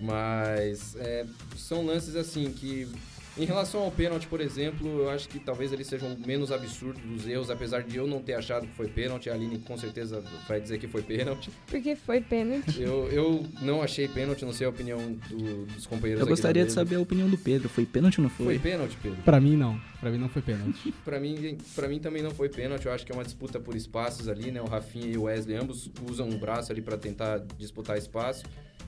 Mas 0.00 0.96
é, 0.96 1.24
são 1.56 1.84
lances 1.86 2.16
assim 2.16 2.50
que 2.52 2.88
Em 3.36 3.44
relação 3.44 3.80
ao 3.82 3.90
pênalti, 3.90 4.28
por 4.28 4.40
exemplo, 4.40 4.86
eu 5.00 5.10
acho 5.10 5.28
que 5.28 5.40
talvez 5.40 5.72
ele 5.72 5.82
seja 5.82 6.06
um 6.06 6.16
menos 6.24 6.52
absurdo 6.52 7.00
dos 7.00 7.26
erros, 7.26 7.50
apesar 7.50 7.82
de 7.82 7.96
eu 7.96 8.06
não 8.06 8.20
ter 8.22 8.34
achado 8.34 8.64
que 8.66 8.72
foi 8.74 8.86
pênalti. 8.86 9.28
A 9.28 9.34
Aline 9.34 9.58
com 9.58 9.76
certeza 9.76 10.22
vai 10.46 10.60
dizer 10.60 10.78
que 10.78 10.86
foi 10.86 11.02
pênalti. 11.02 11.50
Porque 11.66 11.96
foi 11.96 12.20
pênalti. 12.20 12.80
Eu, 12.80 13.08
eu 13.10 13.44
não 13.60 13.82
achei 13.82 14.06
pênalti, 14.06 14.44
não 14.44 14.52
sei 14.52 14.66
a 14.66 14.70
opinião 14.70 14.98
do- 15.28 15.66
dos 15.66 15.84
companheiros 15.84 16.20
Eu 16.22 16.28
gostaria 16.28 16.64
de 16.64 16.70
saber 16.72 16.94
a 16.94 17.00
opinião 17.00 17.28
do 17.28 17.36
Pedro. 17.36 17.68
Foi 17.68 17.84
pênalti 17.84 18.18
ou 18.20 18.22
não 18.22 18.30
Foi 18.30 18.46
foi? 18.46 18.58
pênalti, 18.60 18.96
Pedro? 19.02 19.20
Pra 19.24 19.40
mim, 19.40 19.56
não. 19.56 19.80
Pra 20.00 20.10
mim 20.10 20.18
não 20.18 20.28
foi 20.28 20.42
pênalti. 20.42 20.94
Pra 21.04 21.18
mim, 21.18 21.58
pra 21.74 21.88
mim 21.88 21.98
também 21.98 22.22
não 22.22 22.30
foi 22.30 22.48
pênalti. 22.48 22.86
Eu 22.86 22.92
acho 22.92 23.04
que 23.04 23.10
é 23.10 23.14
uma 23.14 23.24
disputa 23.24 23.58
por 23.58 23.74
espaços 23.74 24.28
ali, 24.28 24.52
né? 24.52 24.60
O 24.62 24.66
Rafinha 24.66 25.06
e 25.08 25.16
o 25.18 25.22
Wesley 25.22 25.56
ambos 25.56 25.90
usam 26.08 26.28
um 26.28 26.38
braço 26.38 26.70
ali 26.70 26.80
pra 26.82 26.96
tentar 26.96 27.38
disputar 27.58 27.98
espaço. 27.98 28.44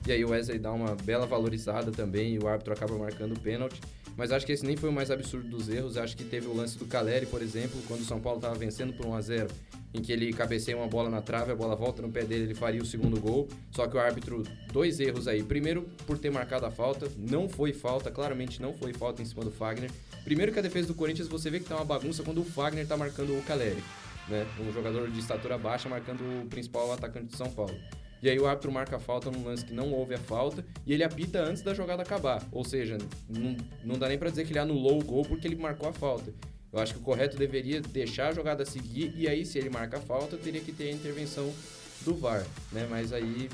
E 0.07 0.11
aí 0.11 0.23
o 0.23 0.29
Wesley 0.29 0.57
dá 0.59 0.71
uma 0.71 0.95
bela 1.03 1.25
valorizada 1.25 1.91
também 1.91 2.35
e 2.35 2.39
o 2.39 2.47
árbitro 2.47 2.71
acaba 2.73 2.97
marcando 2.97 3.33
o 3.35 3.39
pênalti. 3.39 3.81
Mas 4.15 4.31
acho 4.37 4.45
que 4.45 4.51
esse 4.51 4.65
nem 4.65 4.77
foi 4.77 4.89
o 4.89 4.93
mais 4.93 5.11
absurdo 5.11 5.49
dos 5.49 5.67
erros. 5.67 5.97
Acho 5.97 6.15
que 6.15 6.23
teve 6.23 6.47
o 6.47 6.55
lance 6.55 6.77
do 6.77 6.85
Caleri, 6.85 7.25
por 7.25 7.41
exemplo, 7.41 7.81
quando 7.87 8.01
o 8.01 8.05
São 8.05 8.19
Paulo 8.21 8.37
estava 8.37 8.55
vencendo 8.55 8.93
por 8.93 9.05
1 9.05 9.15
a 9.15 9.21
0 9.21 9.47
em 9.93 10.01
que 10.01 10.11
ele 10.11 10.31
cabeceia 10.31 10.77
uma 10.77 10.87
bola 10.87 11.09
na 11.09 11.21
trave, 11.21 11.51
a 11.51 11.55
bola 11.55 11.75
volta 11.75 12.01
no 12.01 12.09
pé 12.09 12.23
dele, 12.23 12.43
ele 12.43 12.53
faria 12.53 12.81
o 12.81 12.85
segundo 12.85 13.19
gol. 13.19 13.47
Só 13.71 13.87
que 13.87 13.97
o 13.97 13.99
árbitro, 13.99 14.43
dois 14.71 14.99
erros 14.99 15.27
aí. 15.27 15.43
Primeiro, 15.43 15.89
por 16.05 16.17
ter 16.17 16.29
marcado 16.29 16.65
a 16.65 16.71
falta, 16.71 17.11
não 17.17 17.49
foi 17.49 17.73
falta, 17.73 18.11
claramente 18.11 18.61
não 18.61 18.73
foi 18.73 18.93
falta 18.93 19.21
em 19.21 19.25
cima 19.25 19.43
do 19.43 19.51
Fagner. 19.51 19.89
Primeiro 20.23 20.51
que 20.51 20.59
a 20.59 20.61
defesa 20.61 20.87
do 20.87 20.93
Corinthians, 20.93 21.27
você 21.27 21.49
vê 21.49 21.59
que 21.59 21.65
tá 21.65 21.75
uma 21.75 21.85
bagunça 21.85 22.21
quando 22.23 22.41
o 22.41 22.45
Fagner 22.45 22.85
tá 22.85 22.95
marcando 22.95 23.37
o 23.37 23.41
Caleri, 23.43 23.83
né? 24.27 24.45
Um 24.59 24.71
jogador 24.71 25.09
de 25.09 25.19
estatura 25.19 25.57
baixa 25.57 25.89
marcando 25.89 26.21
o 26.21 26.47
principal 26.47 26.91
atacante 26.91 27.27
de 27.27 27.37
São 27.37 27.49
Paulo. 27.49 27.75
E 28.21 28.29
aí 28.29 28.39
o 28.39 28.47
árbitro 28.47 28.71
marca 28.71 28.95
a 28.95 28.99
falta 28.99 29.29
num 29.29 29.43
lance 29.43 29.63
que 29.63 29.73
não 29.73 29.91
houve 29.91 30.15
a 30.15 30.17
falta 30.17 30.65
e 30.85 30.93
ele 30.93 31.03
apita 31.03 31.39
antes 31.39 31.61
da 31.61 31.73
jogada 31.73 32.01
acabar. 32.01 32.43
Ou 32.51 32.63
seja, 32.63 32.97
não, 33.29 33.57
não 33.83 33.97
dá 33.97 34.07
nem 34.07 34.17
pra 34.17 34.29
dizer 34.29 34.45
que 34.45 34.51
ele 34.51 34.59
anulou 34.59 34.99
o 34.99 35.03
gol 35.03 35.23
porque 35.23 35.47
ele 35.47 35.55
marcou 35.55 35.87
a 35.87 35.93
falta. 35.93 36.33
Eu 36.71 36.79
acho 36.79 36.93
que 36.93 36.99
o 36.99 37.03
correto 37.03 37.37
deveria 37.37 37.79
deixar 37.81 38.29
a 38.29 38.33
jogada 38.33 38.65
seguir 38.65 39.13
e 39.15 39.27
aí 39.27 39.45
se 39.45 39.57
ele 39.57 39.69
marca 39.69 39.97
a 39.97 40.01
falta, 40.01 40.37
teria 40.37 40.61
que 40.61 40.71
ter 40.71 40.89
a 40.89 40.91
intervenção 40.91 41.53
do 42.01 42.15
VAR, 42.15 42.45
né? 42.71 42.87
Mas 42.89 43.13
aí 43.13 43.49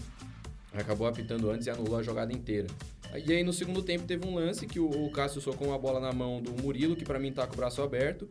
acabou 0.74 1.08
apitando 1.08 1.50
antes 1.50 1.68
e 1.68 1.70
anulou 1.70 1.98
a 1.98 2.04
jogada 2.04 2.34
inteira. 2.34 2.68
E 3.26 3.32
aí 3.32 3.44
no 3.44 3.54
segundo 3.54 3.84
tempo 3.84 4.06
teve 4.06 4.28
um 4.28 4.34
lance 4.34 4.66
que 4.66 4.80
o, 4.80 5.10
Cássio 5.12 5.40
socou 5.40 5.68
uma 5.68 5.78
bola 5.78 6.00
na 6.00 6.12
mão 6.12 6.42
do 6.42 6.52
Murilo, 6.64 6.96
que 6.96 7.06
pra 7.06 7.20
mim 7.20 7.32
tá 7.32 7.46
com 7.46 7.54
o 7.54 7.58
braço 7.58 7.82
aberto. 7.82 8.28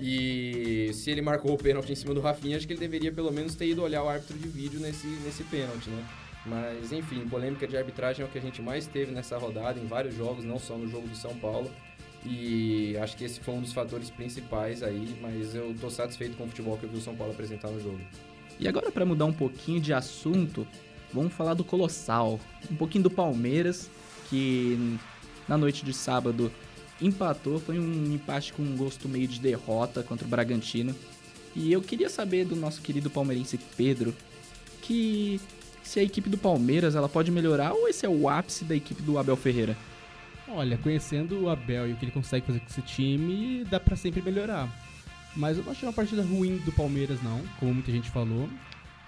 E 0.00 0.90
se 0.92 1.10
ele 1.10 1.22
marcou 1.22 1.54
o 1.54 1.56
pênalti 1.56 1.92
em 1.92 1.94
cima 1.94 2.12
do 2.12 2.20
Rafinha, 2.20 2.56
acho 2.56 2.66
que 2.66 2.72
ele 2.72 2.80
deveria 2.80 3.12
pelo 3.12 3.32
menos 3.32 3.54
ter 3.54 3.66
ido 3.66 3.82
olhar 3.82 4.02
o 4.02 4.08
árbitro 4.08 4.36
de 4.36 4.48
vídeo 4.48 4.78
nesse, 4.78 5.06
nesse 5.06 5.42
pênalti, 5.44 5.88
né? 5.88 6.04
Mas 6.44 6.92
enfim, 6.92 7.26
polêmica 7.28 7.66
de 7.66 7.76
arbitragem 7.76 8.24
é 8.24 8.28
o 8.28 8.30
que 8.30 8.38
a 8.38 8.40
gente 8.40 8.62
mais 8.62 8.86
teve 8.86 9.10
nessa 9.10 9.36
rodada, 9.36 9.80
em 9.80 9.86
vários 9.86 10.14
jogos, 10.14 10.44
não 10.44 10.58
só 10.58 10.76
no 10.76 10.88
jogo 10.88 11.08
do 11.08 11.16
São 11.16 11.34
Paulo. 11.36 11.70
E 12.24 12.96
acho 12.98 13.16
que 13.16 13.24
esse 13.24 13.40
foi 13.40 13.54
um 13.54 13.60
dos 13.60 13.72
fatores 13.72 14.10
principais 14.10 14.82
aí, 14.82 15.16
mas 15.20 15.54
eu 15.54 15.74
tô 15.80 15.90
satisfeito 15.90 16.36
com 16.36 16.44
o 16.44 16.48
futebol 16.48 16.76
que 16.76 16.84
eu 16.84 16.90
vi 16.90 16.98
o 16.98 17.00
São 17.00 17.16
Paulo 17.16 17.32
apresentar 17.32 17.68
no 17.68 17.80
jogo. 17.80 18.00
E 18.58 18.66
agora, 18.66 18.90
pra 18.90 19.04
mudar 19.04 19.26
um 19.26 19.32
pouquinho 19.32 19.80
de 19.80 19.92
assunto, 19.92 20.66
vamos 21.12 21.32
falar 21.32 21.54
do 21.54 21.64
Colossal. 21.64 22.40
Um 22.70 22.76
pouquinho 22.76 23.04
do 23.04 23.10
Palmeiras, 23.10 23.90
que 24.28 24.98
na 25.48 25.56
noite 25.56 25.84
de 25.84 25.92
sábado 25.92 26.50
empatou. 27.00 27.58
Foi 27.60 27.78
um 27.78 28.14
empate 28.14 28.52
com 28.52 28.62
um 28.62 28.76
gosto 28.76 29.08
meio 29.08 29.28
de 29.28 29.40
derrota 29.40 30.02
contra 30.02 30.26
o 30.26 30.30
Bragantino. 30.30 30.94
E 31.54 31.72
eu 31.72 31.80
queria 31.80 32.08
saber 32.08 32.44
do 32.44 32.54
nosso 32.54 32.82
querido 32.82 33.08
palmeirense 33.08 33.58
Pedro 33.76 34.14
que 34.82 35.40
se 35.82 35.98
a 35.98 36.02
equipe 36.02 36.28
do 36.28 36.36
Palmeiras 36.36 36.94
ela 36.94 37.08
pode 37.08 37.30
melhorar 37.30 37.72
ou 37.72 37.88
esse 37.88 38.04
é 38.04 38.08
o 38.08 38.28
ápice 38.28 38.64
da 38.64 38.74
equipe 38.74 39.02
do 39.02 39.18
Abel 39.18 39.36
Ferreira? 39.36 39.76
Olha, 40.48 40.78
conhecendo 40.78 41.42
o 41.42 41.48
Abel 41.48 41.88
e 41.88 41.92
o 41.92 41.96
que 41.96 42.04
ele 42.04 42.12
consegue 42.12 42.46
fazer 42.46 42.60
com 42.60 42.66
esse 42.66 42.82
time, 42.82 43.64
dá 43.64 43.80
pra 43.80 43.96
sempre 43.96 44.22
melhorar. 44.22 44.68
Mas 45.34 45.58
eu 45.58 45.64
não 45.64 45.72
achei 45.72 45.86
uma 45.86 45.92
partida 45.92 46.22
ruim 46.22 46.58
do 46.58 46.72
Palmeiras, 46.72 47.22
não, 47.22 47.42
como 47.58 47.74
muita 47.74 47.90
gente 47.90 48.10
falou. 48.10 48.48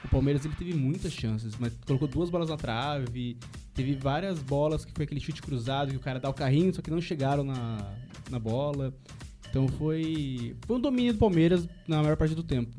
O 0.05 0.09
Palmeiras 0.09 0.45
ele 0.45 0.55
teve 0.55 0.75
muitas 0.75 1.13
chances, 1.13 1.55
mas 1.59 1.73
colocou 1.87 2.07
duas 2.07 2.31
bolas 2.31 2.49
na 2.49 2.57
trave, 2.57 3.37
teve 3.75 3.95
várias 3.95 4.39
bolas 4.39 4.85
que 4.85 4.93
foi 4.93 5.05
aquele 5.05 5.21
chute 5.21 5.43
cruzado 5.43 5.91
que 5.91 5.97
o 5.97 6.01
cara 6.01 6.21
dá 6.21 6.29
o 6.29 6.35
carrinho, 6.35 6.73
só 6.75 6.81
que 6.81 6.91
não 6.91 7.01
chegaram 7.01 7.43
na, 7.43 7.95
na 8.31 8.39
bola. 8.39 8.95
Então 9.51 9.67
foi, 9.67 10.57
foi 10.67 10.77
um 10.77 10.81
domínio 10.81 11.15
do 11.15 11.19
Palmeiras 11.19 11.69
na 11.87 12.03
maior 12.03 12.17
parte 12.17 12.35
do 12.35 12.43
tempo. 12.43 12.75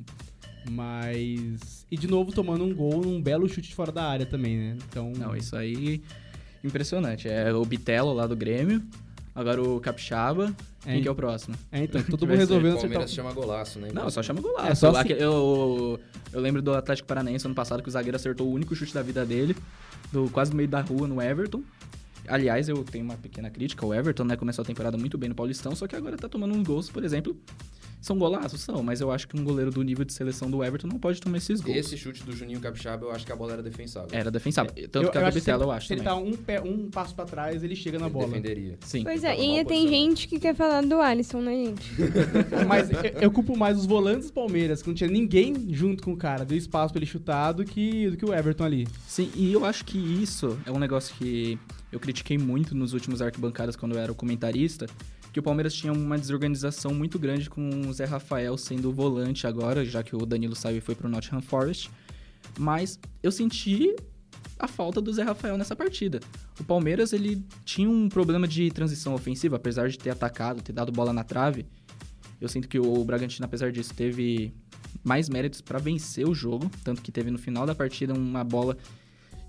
Mas. 0.69 1.85
E 1.89 1.97
de 1.97 2.07
novo 2.07 2.31
tomando 2.31 2.63
um 2.63 2.73
gol 2.73 3.01
num 3.01 3.21
belo 3.21 3.47
chute 3.49 3.69
de 3.69 3.75
fora 3.75 3.91
da 3.91 4.03
área 4.03 4.25
também, 4.25 4.57
né? 4.57 4.77
Então. 4.87 5.11
Não, 5.17 5.35
isso 5.35 5.55
aí 5.55 6.03
impressionante. 6.63 7.27
É 7.27 7.51
o 7.53 7.65
Bitelo 7.65 8.13
lá 8.13 8.27
do 8.27 8.35
Grêmio, 8.35 8.83
agora 9.39 9.61
o 9.61 9.79
Capixaba. 9.79 10.53
É, 10.85 10.93
Quem 10.93 11.01
que 11.03 11.07
é 11.07 11.11
o 11.11 11.15
próximo? 11.15 11.55
É, 11.71 11.83
então, 11.83 12.01
todo 12.03 12.21
mundo 12.27 12.39
O 12.39 12.43
acertar. 12.43 12.79
Palmeiras 12.79 13.13
chama 13.13 13.33
golaço, 13.33 13.79
né? 13.79 13.89
Não, 13.93 14.09
só 14.09 14.21
chama 14.23 14.41
golaço. 14.41 14.67
É 14.71 14.75
só 14.75 14.93
se- 14.93 15.03
que 15.05 15.13
eu, 15.13 15.99
eu 16.31 16.39
lembro 16.41 16.61
do 16.61 16.73
Atlético 16.73 17.07
Paranaense 17.07 17.45
ano 17.45 17.55
passado 17.55 17.81
que 17.83 17.89
o 17.89 17.91
zagueiro 17.91 18.15
acertou 18.15 18.47
o 18.47 18.51
único 18.53 18.75
chute 18.75 18.93
da 18.93 19.01
vida 19.01 19.25
dele, 19.25 19.55
do 20.11 20.29
quase 20.29 20.51
no 20.51 20.57
meio 20.57 20.69
da 20.69 20.81
rua 20.81 21.07
no 21.07 21.21
Everton. 21.21 21.61
Aliás, 22.27 22.69
eu 22.69 22.83
tenho 22.83 23.03
uma 23.03 23.15
pequena 23.15 23.49
crítica 23.49 23.85
ao 23.85 23.93
Everton, 23.93 24.23
né? 24.23 24.35
Começou 24.35 24.61
a 24.61 24.65
temporada 24.65 24.97
muito 24.97 25.17
bem 25.17 25.29
no 25.29 25.35
Paulistão, 25.35 25.75
só 25.75 25.87
que 25.87 25.95
agora 25.95 26.15
tá 26.17 26.29
tomando 26.29 26.53
uns 26.55 26.65
gols, 26.67 26.89
por 26.89 27.03
exemplo. 27.03 27.35
São 28.01 28.17
golaços? 28.17 28.61
São, 28.61 28.81
mas 28.81 29.01
eu 29.01 29.11
acho 29.11 29.27
que 29.27 29.39
um 29.39 29.43
goleiro 29.43 29.71
do 29.71 29.81
nível 29.83 30.05
de 30.05 30.13
seleção 30.13 30.49
do 30.49 30.63
Everton 30.63 30.87
não 30.87 30.97
pode 30.99 31.19
tomar 31.19 31.37
esses 31.37 31.59
gols. 31.59 31.77
Esse 31.77 31.97
chute 31.97 32.23
do 32.23 32.31
Juninho 32.33 32.59
Capixaba, 32.59 33.05
eu 33.05 33.11
acho 33.11 33.25
que 33.25 33.31
a 33.31 33.35
bola 33.35 33.53
era 33.53 33.63
defensável. 33.63 34.09
Era 34.11 34.31
defensável. 34.31 34.71
Tanto 34.89 35.05
Eu- 35.07 35.11
que 35.11 35.17
a 35.17 35.31
se- 35.31 35.49
eu 35.51 35.71
acho 35.71 35.87
Se 35.87 35.93
ele 35.93 36.01
tá 36.03 36.15
um, 36.15 36.31
pé, 36.33 36.61
um 36.61 36.89
passo 36.89 37.13
pra 37.13 37.25
trás, 37.25 37.61
ele 37.63 37.75
chega 37.75 37.99
na 37.99 38.05
Ele 38.05 38.13
bola. 38.13 38.27
defenderia. 38.27 38.77
Sim. 38.81 39.03
Pois 39.03 39.23
é, 39.23 39.35
e 39.37 39.41
ainda 39.41 39.65
tem 39.65 39.87
gente 39.87 40.27
que 40.27 40.39
quer 40.39 40.55
falar 40.55 40.81
do 40.81 40.99
Alisson, 41.01 41.41
né, 41.41 41.53
gente? 41.53 41.91
Mas 42.67 42.89
eu, 42.89 42.99
eu 43.21 43.31
culpo 43.31 43.57
mais 43.57 43.77
os 43.77 43.85
volantes 43.85 44.27
do 44.27 44.33
Palmeiras, 44.33 44.81
que 44.81 44.87
não 44.87 44.95
tinha 44.95 45.09
ninguém 45.09 45.67
junto 45.73 46.01
com 46.03 46.13
o 46.13 46.17
cara, 46.17 46.45
deu 46.45 46.57
espaço 46.57 46.93
pra 46.93 46.99
ele 46.99 47.05
chutar 47.05 47.51
do 47.51 47.65
que, 47.65 48.09
do 48.11 48.17
que 48.17 48.25
o 48.25 48.33
Everton 48.33 48.63
ali. 48.63 48.87
Sim, 49.07 49.29
e 49.35 49.51
eu 49.51 49.65
acho 49.65 49.83
que 49.85 49.97
isso 49.97 50.57
é 50.65 50.71
um 50.71 50.79
negócio 50.79 51.13
que 51.15 51.59
eu 51.91 51.99
critiquei 51.99 52.37
muito 52.37 52.75
nos 52.75 52.93
últimos 52.93 53.21
arquibancadas 53.21 53.75
quando 53.75 53.95
eu 53.95 53.99
era 54.01 54.11
o 54.11 54.15
comentarista, 54.15 54.85
que 55.31 55.39
o 55.39 55.43
Palmeiras 55.43 55.73
tinha 55.73 55.93
uma 55.93 56.17
desorganização 56.17 56.93
muito 56.93 57.19
grande 57.19 57.49
com 57.49 57.69
o 57.87 57.93
Zé 57.93 58.05
Rafael 58.05 58.57
sendo 58.57 58.89
o 58.89 58.93
volante 58.93 59.45
agora, 59.45 59.85
já 59.85 60.01
que 60.01 60.15
o 60.15 60.25
Danilo 60.25 60.55
saiu 60.55 60.77
e 60.77 60.81
foi 60.81 60.95
pro 60.95 61.09
Nottingham 61.09 61.41
Forest. 61.41 61.91
Mas 62.57 62.99
eu 63.21 63.31
senti 63.31 63.95
a 64.57 64.67
falta 64.67 64.99
do 64.99 65.13
Zé 65.13 65.23
Rafael 65.23 65.57
nessa 65.57 65.75
partida. 65.75 66.19
O 66.59 66.63
Palmeiras, 66.63 67.13
ele 67.13 67.43
tinha 67.63 67.89
um 67.89 68.09
problema 68.09 68.47
de 68.47 68.69
transição 68.71 69.13
ofensiva, 69.13 69.55
apesar 69.55 69.87
de 69.87 69.97
ter 69.97 70.09
atacado, 70.09 70.61
ter 70.61 70.73
dado 70.73 70.91
bola 70.91 71.13
na 71.13 71.23
trave. 71.23 71.65
Eu 72.41 72.49
sinto 72.49 72.67
que 72.67 72.79
o 72.79 73.03
Bragantino, 73.03 73.45
apesar 73.45 73.71
disso, 73.71 73.93
teve 73.93 74.53
mais 75.03 75.29
méritos 75.29 75.61
para 75.61 75.79
vencer 75.79 76.27
o 76.27 76.33
jogo, 76.33 76.69
tanto 76.83 77.01
que 77.01 77.11
teve 77.11 77.29
no 77.29 77.37
final 77.37 77.65
da 77.65 77.75
partida 77.75 78.13
uma 78.13 78.43
bola 78.43 78.77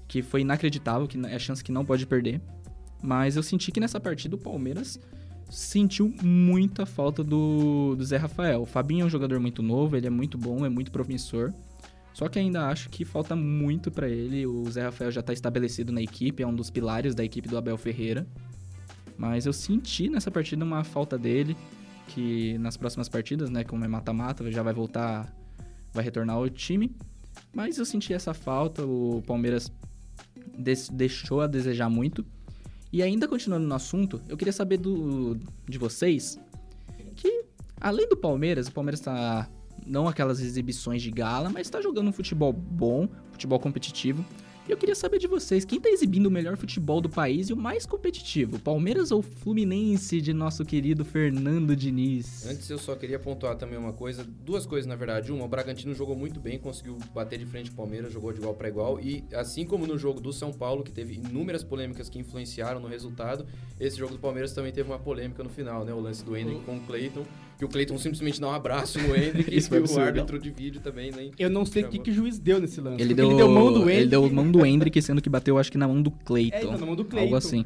que 0.06 0.22
foi 0.22 0.42
inacreditável, 0.42 1.06
que 1.06 1.18
é 1.26 1.34
a 1.34 1.38
chance 1.38 1.62
que 1.62 1.72
não 1.72 1.84
pode 1.84 2.06
perder. 2.06 2.40
Mas 3.02 3.36
eu 3.36 3.42
senti 3.42 3.72
que 3.72 3.80
nessa 3.80 3.98
partida 3.98 4.36
o 4.36 4.38
Palmeiras 4.38 4.98
sentiu 5.50 6.12
muita 6.22 6.86
falta 6.86 7.22
do, 7.22 7.94
do 7.96 8.04
Zé 8.04 8.16
Rafael. 8.16 8.62
O 8.62 8.66
Fabinho 8.66 9.02
é 9.02 9.06
um 9.06 9.10
jogador 9.10 9.40
muito 9.40 9.62
novo, 9.62 9.96
ele 9.96 10.06
é 10.06 10.10
muito 10.10 10.38
bom, 10.38 10.64
é 10.64 10.68
muito 10.68 10.90
promissor. 10.90 11.52
Só 12.12 12.28
que 12.28 12.38
ainda 12.38 12.68
acho 12.68 12.88
que 12.88 13.04
falta 13.04 13.34
muito 13.36 13.90
pra 13.90 14.08
ele. 14.08 14.46
O 14.46 14.70
Zé 14.70 14.82
Rafael 14.84 15.10
já 15.10 15.22
tá 15.22 15.32
estabelecido 15.32 15.92
na 15.92 16.02
equipe, 16.02 16.42
é 16.42 16.46
um 16.46 16.54
dos 16.54 16.70
pilares 16.70 17.14
da 17.14 17.24
equipe 17.24 17.48
do 17.48 17.56
Abel 17.56 17.76
Ferreira. 17.76 18.26
Mas 19.16 19.46
eu 19.46 19.52
senti 19.52 20.08
nessa 20.08 20.30
partida 20.30 20.64
uma 20.64 20.82
falta 20.82 21.18
dele, 21.18 21.56
que 22.08 22.56
nas 22.58 22.76
próximas 22.76 23.08
partidas, 23.08 23.50
né, 23.50 23.64
como 23.64 23.84
é 23.84 23.88
mata-mata, 23.88 24.50
já 24.50 24.62
vai 24.62 24.72
voltar, 24.72 25.30
vai 25.92 26.04
retornar 26.04 26.36
ao 26.36 26.48
time. 26.48 26.94
Mas 27.54 27.78
eu 27.78 27.84
senti 27.84 28.12
essa 28.12 28.34
falta, 28.34 28.84
o 28.84 29.22
Palmeiras 29.26 29.70
deixou 30.92 31.40
a 31.40 31.46
desejar 31.46 31.88
muito. 31.88 32.24
E 32.92 33.02
ainda 33.02 33.28
continuando 33.28 33.66
no 33.66 33.74
assunto, 33.74 34.20
eu 34.28 34.36
queria 34.36 34.52
saber 34.52 34.76
do, 34.76 35.38
de 35.68 35.78
vocês 35.78 36.38
que, 37.14 37.44
além 37.80 38.08
do 38.08 38.16
Palmeiras, 38.16 38.66
o 38.66 38.72
Palmeiras 38.72 39.00
tá 39.00 39.48
não 39.86 40.08
aquelas 40.08 40.40
exibições 40.40 41.02
de 41.02 41.10
gala, 41.10 41.48
mas 41.48 41.70
tá 41.70 41.80
jogando 41.80 42.08
um 42.08 42.12
futebol 42.12 42.52
bom, 42.52 43.08
futebol 43.32 43.58
competitivo. 43.58 44.24
E 44.70 44.72
eu 44.72 44.76
queria 44.76 44.94
saber 44.94 45.18
de 45.18 45.26
vocês, 45.26 45.64
quem 45.64 45.80
tá 45.80 45.88
exibindo 45.88 46.26
o 46.26 46.30
melhor 46.30 46.56
futebol 46.56 47.00
do 47.00 47.08
país 47.08 47.48
e 47.48 47.52
o 47.52 47.56
mais 47.56 47.84
competitivo? 47.84 48.56
Palmeiras 48.56 49.10
ou 49.10 49.20
Fluminense 49.20 50.20
de 50.20 50.32
nosso 50.32 50.64
querido 50.64 51.04
Fernando 51.04 51.74
Diniz? 51.74 52.46
Antes 52.46 52.70
eu 52.70 52.78
só 52.78 52.94
queria 52.94 53.18
pontuar 53.18 53.56
também 53.56 53.76
uma 53.76 53.92
coisa, 53.92 54.22
duas 54.22 54.66
coisas 54.66 54.86
na 54.86 54.94
verdade. 54.94 55.32
Uma, 55.32 55.44
o 55.44 55.48
Bragantino 55.48 55.92
jogou 55.92 56.14
muito 56.14 56.38
bem, 56.38 56.56
conseguiu 56.56 56.96
bater 57.12 57.36
de 57.36 57.46
frente 57.46 57.72
o 57.72 57.74
Palmeiras, 57.74 58.12
jogou 58.12 58.32
de 58.32 58.38
igual 58.38 58.54
para 58.54 58.68
igual. 58.68 59.00
E 59.00 59.24
assim 59.34 59.66
como 59.66 59.88
no 59.88 59.98
jogo 59.98 60.20
do 60.20 60.32
São 60.32 60.52
Paulo, 60.52 60.84
que 60.84 60.92
teve 60.92 61.14
inúmeras 61.14 61.64
polêmicas 61.64 62.08
que 62.08 62.20
influenciaram 62.20 62.78
no 62.78 62.86
resultado, 62.86 63.44
esse 63.80 63.98
jogo 63.98 64.12
do 64.12 64.20
Palmeiras 64.20 64.52
também 64.52 64.70
teve 64.70 64.88
uma 64.88 65.00
polêmica 65.00 65.42
no 65.42 65.50
final, 65.50 65.84
né? 65.84 65.92
O 65.92 65.98
lance 65.98 66.24
do 66.24 66.36
Hendrick 66.36 66.64
com 66.64 66.76
o 66.76 66.80
Cleiton, 66.82 67.26
que 67.60 67.64
o 67.66 67.68
Cleiton 67.68 67.98
simplesmente 67.98 68.40
dá 68.40 68.48
um 68.48 68.52
abraço 68.52 68.98
no 68.98 69.14
Hendrick 69.14 69.52
Isso 69.54 69.66
e 69.66 69.68
foi 69.68 69.78
o 69.78 69.82
absurdo. 69.82 70.02
árbitro 70.06 70.38
de 70.38 70.50
vídeo 70.50 70.80
também, 70.80 71.10
né? 71.12 71.30
Eu 71.38 71.50
não 71.50 71.66
sei 71.66 71.84
o 71.84 71.88
que, 71.90 71.98
que 71.98 72.10
o 72.10 72.14
juiz 72.14 72.38
deu 72.38 72.58
nesse 72.58 72.80
lance. 72.80 73.02
Ele 73.02 73.12
deu, 73.12 73.26
ele 73.26 73.36
deu 73.36 73.48
mão 73.50 73.70
do 73.70 73.82
ele 73.82 73.92
Hendrick. 73.92 74.08
deu 74.08 74.30
mão 74.30 74.50
do 74.50 74.64
Hendrick, 74.66 75.02
sendo 75.02 75.20
que 75.20 75.28
bateu, 75.28 75.58
acho 75.58 75.70
que 75.70 75.76
na 75.76 75.86
mão 75.86 76.00
do 76.02 76.08
É, 76.10 76.24
Cleiton. 76.24 76.56
então, 76.56 76.78
na 76.78 76.86
mão 76.86 76.96
do 76.96 77.04
Cleiton. 77.04 77.24
Algo 77.26 77.36
assim. 77.36 77.64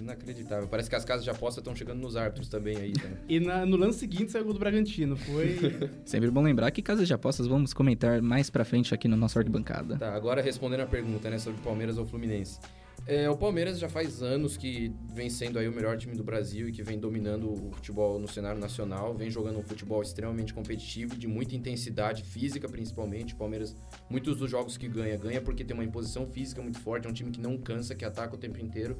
Inacreditável. 0.00 0.66
Parece 0.68 0.88
que 0.90 0.96
as 0.96 1.04
casas 1.04 1.24
de 1.24 1.30
aposta 1.30 1.60
estão 1.60 1.74
chegando 1.74 2.00
nos 2.00 2.16
árbitros 2.16 2.48
também 2.48 2.76
aí, 2.76 2.92
né? 3.00 3.12
E 3.28 3.38
na- 3.40 3.64
no 3.64 3.76
lance 3.76 3.98
seguinte 4.00 4.30
saiu 4.32 4.42
o 4.42 4.44
gol 4.46 4.54
do 4.54 4.58
Bragantino. 4.60 5.16
Foi. 5.16 5.56
Sempre 6.04 6.30
bom 6.30 6.42
lembrar 6.42 6.70
que 6.70 6.82
casas 6.82 7.06
de 7.06 7.14
apostas 7.14 7.46
vamos 7.46 7.72
comentar 7.72 8.20
mais 8.20 8.50
pra 8.50 8.64
frente 8.64 8.92
aqui 8.94 9.06
no 9.06 9.16
nosso 9.16 9.38
arquibancada. 9.38 9.96
Tá, 9.96 10.12
agora 10.14 10.42
respondendo 10.42 10.80
a 10.80 10.86
pergunta, 10.86 11.30
né, 11.30 11.38
sobre 11.38 11.60
Palmeiras 11.62 11.96
ou 11.98 12.04
Fluminense. 12.04 12.58
É, 13.06 13.28
o 13.28 13.36
Palmeiras 13.36 13.78
já 13.78 13.86
faz 13.86 14.22
anos 14.22 14.56
que 14.56 14.90
vem 15.12 15.28
sendo 15.28 15.58
aí 15.58 15.68
o 15.68 15.72
melhor 15.72 15.98
time 15.98 16.16
do 16.16 16.24
Brasil 16.24 16.70
e 16.70 16.72
que 16.72 16.82
vem 16.82 16.98
dominando 16.98 17.52
o 17.52 17.70
futebol 17.72 18.18
no 18.18 18.26
cenário 18.26 18.58
nacional, 18.58 19.14
vem 19.14 19.30
jogando 19.30 19.58
um 19.58 19.62
futebol 19.62 20.00
extremamente 20.00 20.54
competitivo, 20.54 21.14
de 21.14 21.26
muita 21.26 21.54
intensidade 21.54 22.22
física 22.22 22.66
principalmente. 22.66 23.34
O 23.34 23.36
Palmeiras, 23.36 23.76
muitos 24.08 24.38
dos 24.38 24.50
jogos 24.50 24.78
que 24.78 24.88
ganha, 24.88 25.18
ganha 25.18 25.42
porque 25.42 25.62
tem 25.62 25.74
uma 25.74 25.84
imposição 25.84 26.26
física 26.26 26.62
muito 26.62 26.80
forte, 26.80 27.06
é 27.06 27.10
um 27.10 27.12
time 27.12 27.30
que 27.30 27.40
não 27.40 27.58
cansa, 27.58 27.94
que 27.94 28.06
ataca 28.06 28.36
o 28.36 28.38
tempo 28.38 28.58
inteiro. 28.58 28.96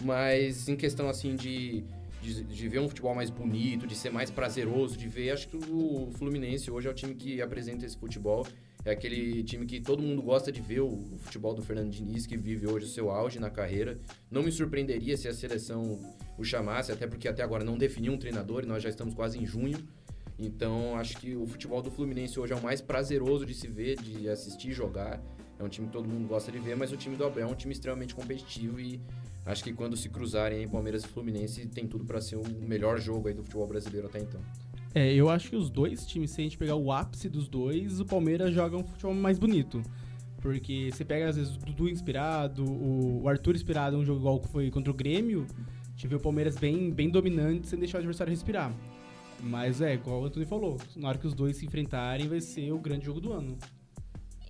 Mas 0.00 0.66
em 0.66 0.74
questão 0.74 1.06
assim 1.06 1.36
de, 1.36 1.84
de, 2.22 2.44
de 2.44 2.68
ver 2.68 2.78
um 2.78 2.88
futebol 2.88 3.14
mais 3.14 3.28
bonito, 3.28 3.86
de 3.86 3.94
ser 3.94 4.10
mais 4.10 4.30
prazeroso 4.30 4.96
de 4.96 5.06
ver, 5.06 5.32
acho 5.32 5.48
que 5.48 5.56
o 5.56 6.10
Fluminense 6.16 6.70
hoje 6.70 6.88
é 6.88 6.90
o 6.90 6.94
time 6.94 7.14
que 7.14 7.42
apresenta 7.42 7.84
esse 7.84 7.96
futebol. 7.96 8.46
É 8.84 8.90
aquele 8.90 9.42
time 9.42 9.64
que 9.64 9.80
todo 9.80 10.02
mundo 10.02 10.20
gosta 10.20 10.52
de 10.52 10.60
ver, 10.60 10.80
o, 10.80 11.02
futebol 11.20 11.54
do 11.54 11.62
Fernando 11.62 11.90
Diniz, 11.90 12.26
que 12.26 12.36
vive 12.36 12.66
hoje 12.66 12.84
o 12.84 12.88
seu 12.88 13.10
auge 13.10 13.40
na 13.40 13.48
carreira. 13.48 13.98
Não 14.30 14.42
me 14.42 14.52
surpreenderia 14.52 15.16
se 15.16 15.26
a 15.26 15.32
seleção 15.32 15.98
o 16.36 16.44
chamasse, 16.44 16.92
até 16.92 17.06
porque 17.06 17.26
até 17.26 17.42
agora 17.42 17.64
não 17.64 17.78
definiu 17.78 18.12
um 18.12 18.18
treinador 18.18 18.62
e 18.62 18.66
nós 18.66 18.82
já 18.82 18.90
estamos 18.90 19.14
quase 19.14 19.38
em 19.38 19.46
junho. 19.46 19.78
Então, 20.38 20.96
acho 20.96 21.16
que 21.16 21.34
o 21.34 21.46
futebol 21.46 21.80
do 21.80 21.90
Fluminense 21.90 22.38
hoje 22.38 22.52
é 22.52 22.56
o 22.56 22.62
mais 22.62 22.82
prazeroso 22.82 23.46
de 23.46 23.54
se 23.54 23.68
ver, 23.68 23.96
de 23.96 24.28
assistir 24.28 24.72
jogar. 24.72 25.22
É 25.58 25.62
um 25.62 25.68
time 25.68 25.86
que 25.86 25.92
todo 25.92 26.06
mundo 26.06 26.28
gosta 26.28 26.52
de 26.52 26.58
ver, 26.58 26.76
mas 26.76 26.92
o 26.92 26.96
time 26.96 27.16
do 27.16 27.24
Abel 27.24 27.48
é 27.48 27.50
um 27.50 27.54
time 27.54 27.72
extremamente 27.72 28.14
competitivo 28.14 28.78
e 28.80 29.00
acho 29.46 29.62
que 29.62 29.72
quando 29.72 29.96
se 29.96 30.08
cruzarem 30.08 30.68
Palmeiras 30.68 31.04
e 31.04 31.08
Fluminense 31.08 31.66
tem 31.66 31.86
tudo 31.86 32.04
para 32.04 32.20
ser 32.20 32.36
o 32.36 32.46
melhor 32.60 33.00
jogo 33.00 33.28
aí 33.28 33.34
do 33.34 33.42
futebol 33.44 33.66
brasileiro 33.66 34.08
até 34.08 34.18
então. 34.18 34.40
É, 34.94 35.12
eu 35.12 35.28
acho 35.28 35.50
que 35.50 35.56
os 35.56 35.68
dois 35.68 36.06
times, 36.06 36.30
se 36.30 36.40
a 36.40 36.44
gente 36.44 36.56
pegar 36.56 36.76
o 36.76 36.92
ápice 36.92 37.28
dos 37.28 37.48
dois, 37.48 37.98
o 37.98 38.04
Palmeiras 38.04 38.54
joga 38.54 38.76
um 38.76 38.84
futebol 38.84 39.12
mais 39.12 39.38
bonito. 39.38 39.82
Porque 40.40 40.90
você 40.92 41.04
pega, 41.04 41.28
às 41.28 41.36
vezes, 41.36 41.56
o 41.56 41.58
Dudu 41.58 41.88
inspirado, 41.88 42.64
o 42.64 43.28
Arthur 43.28 43.56
inspirado, 43.56 43.96
um 43.96 44.04
jogo 44.04 44.20
igual 44.20 44.38
que 44.38 44.48
foi 44.48 44.70
contra 44.70 44.92
o 44.92 44.94
Grêmio, 44.94 45.46
vê 45.96 46.14
o 46.14 46.20
Palmeiras 46.20 46.56
bem, 46.56 46.90
bem 46.90 47.08
dominante, 47.08 47.66
sem 47.66 47.78
deixar 47.78 47.98
o 47.98 48.00
adversário 48.00 48.30
respirar. 48.30 48.72
Mas 49.42 49.80
é, 49.80 49.94
igual 49.94 50.22
o 50.22 50.24
Antônio 50.26 50.46
falou, 50.46 50.76
na 50.96 51.08
hora 51.08 51.18
que 51.18 51.26
os 51.26 51.34
dois 51.34 51.56
se 51.56 51.66
enfrentarem, 51.66 52.28
vai 52.28 52.40
ser 52.40 52.70
o 52.72 52.78
grande 52.78 53.06
jogo 53.06 53.20
do 53.20 53.32
ano. 53.32 53.58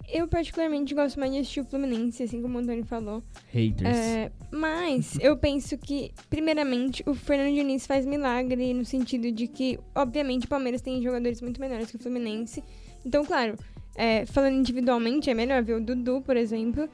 Eu 0.09 0.29
particularmente 0.29 0.95
gosto 0.95 1.19
mais 1.19 1.33
de 1.33 1.39
assistir 1.39 1.61
o 1.61 1.65
Fluminense, 1.65 2.23
assim 2.23 2.41
como 2.43 2.59
o 2.59 2.61
Antônio 2.61 2.85
falou. 2.85 3.23
Haters. 3.53 3.97
É, 3.97 4.33
mas 4.51 5.19
eu 5.21 5.37
penso 5.37 5.77
que, 5.79 6.13
primeiramente, 6.29 7.03
o 7.07 7.15
Fernando 7.15 7.55
Diniz 7.55 7.87
faz 7.87 8.05
milagre 8.05 8.75
no 8.75 8.85
sentido 8.85 9.33
de 9.33 9.49
que, 9.49 9.79
obviamente, 9.95 10.47
o 10.47 10.49
Palmeiras 10.49 10.81
tem 10.81 11.03
jogadores 11.03 11.41
muito 11.41 11.61
melhores 11.61 11.91
que 11.91 11.97
o 11.97 11.99
Fluminense. 11.99 12.63
Então, 13.05 13.25
claro, 13.25 13.57
é, 13.97 14.27
falando 14.27 14.57
individualmente, 14.57 15.31
é 15.31 15.35
melhor 15.35 15.63
ver 15.63 15.75
o 15.75 15.81
Dudu, 15.81 16.21
por 16.21 16.37
exemplo, 16.37 16.89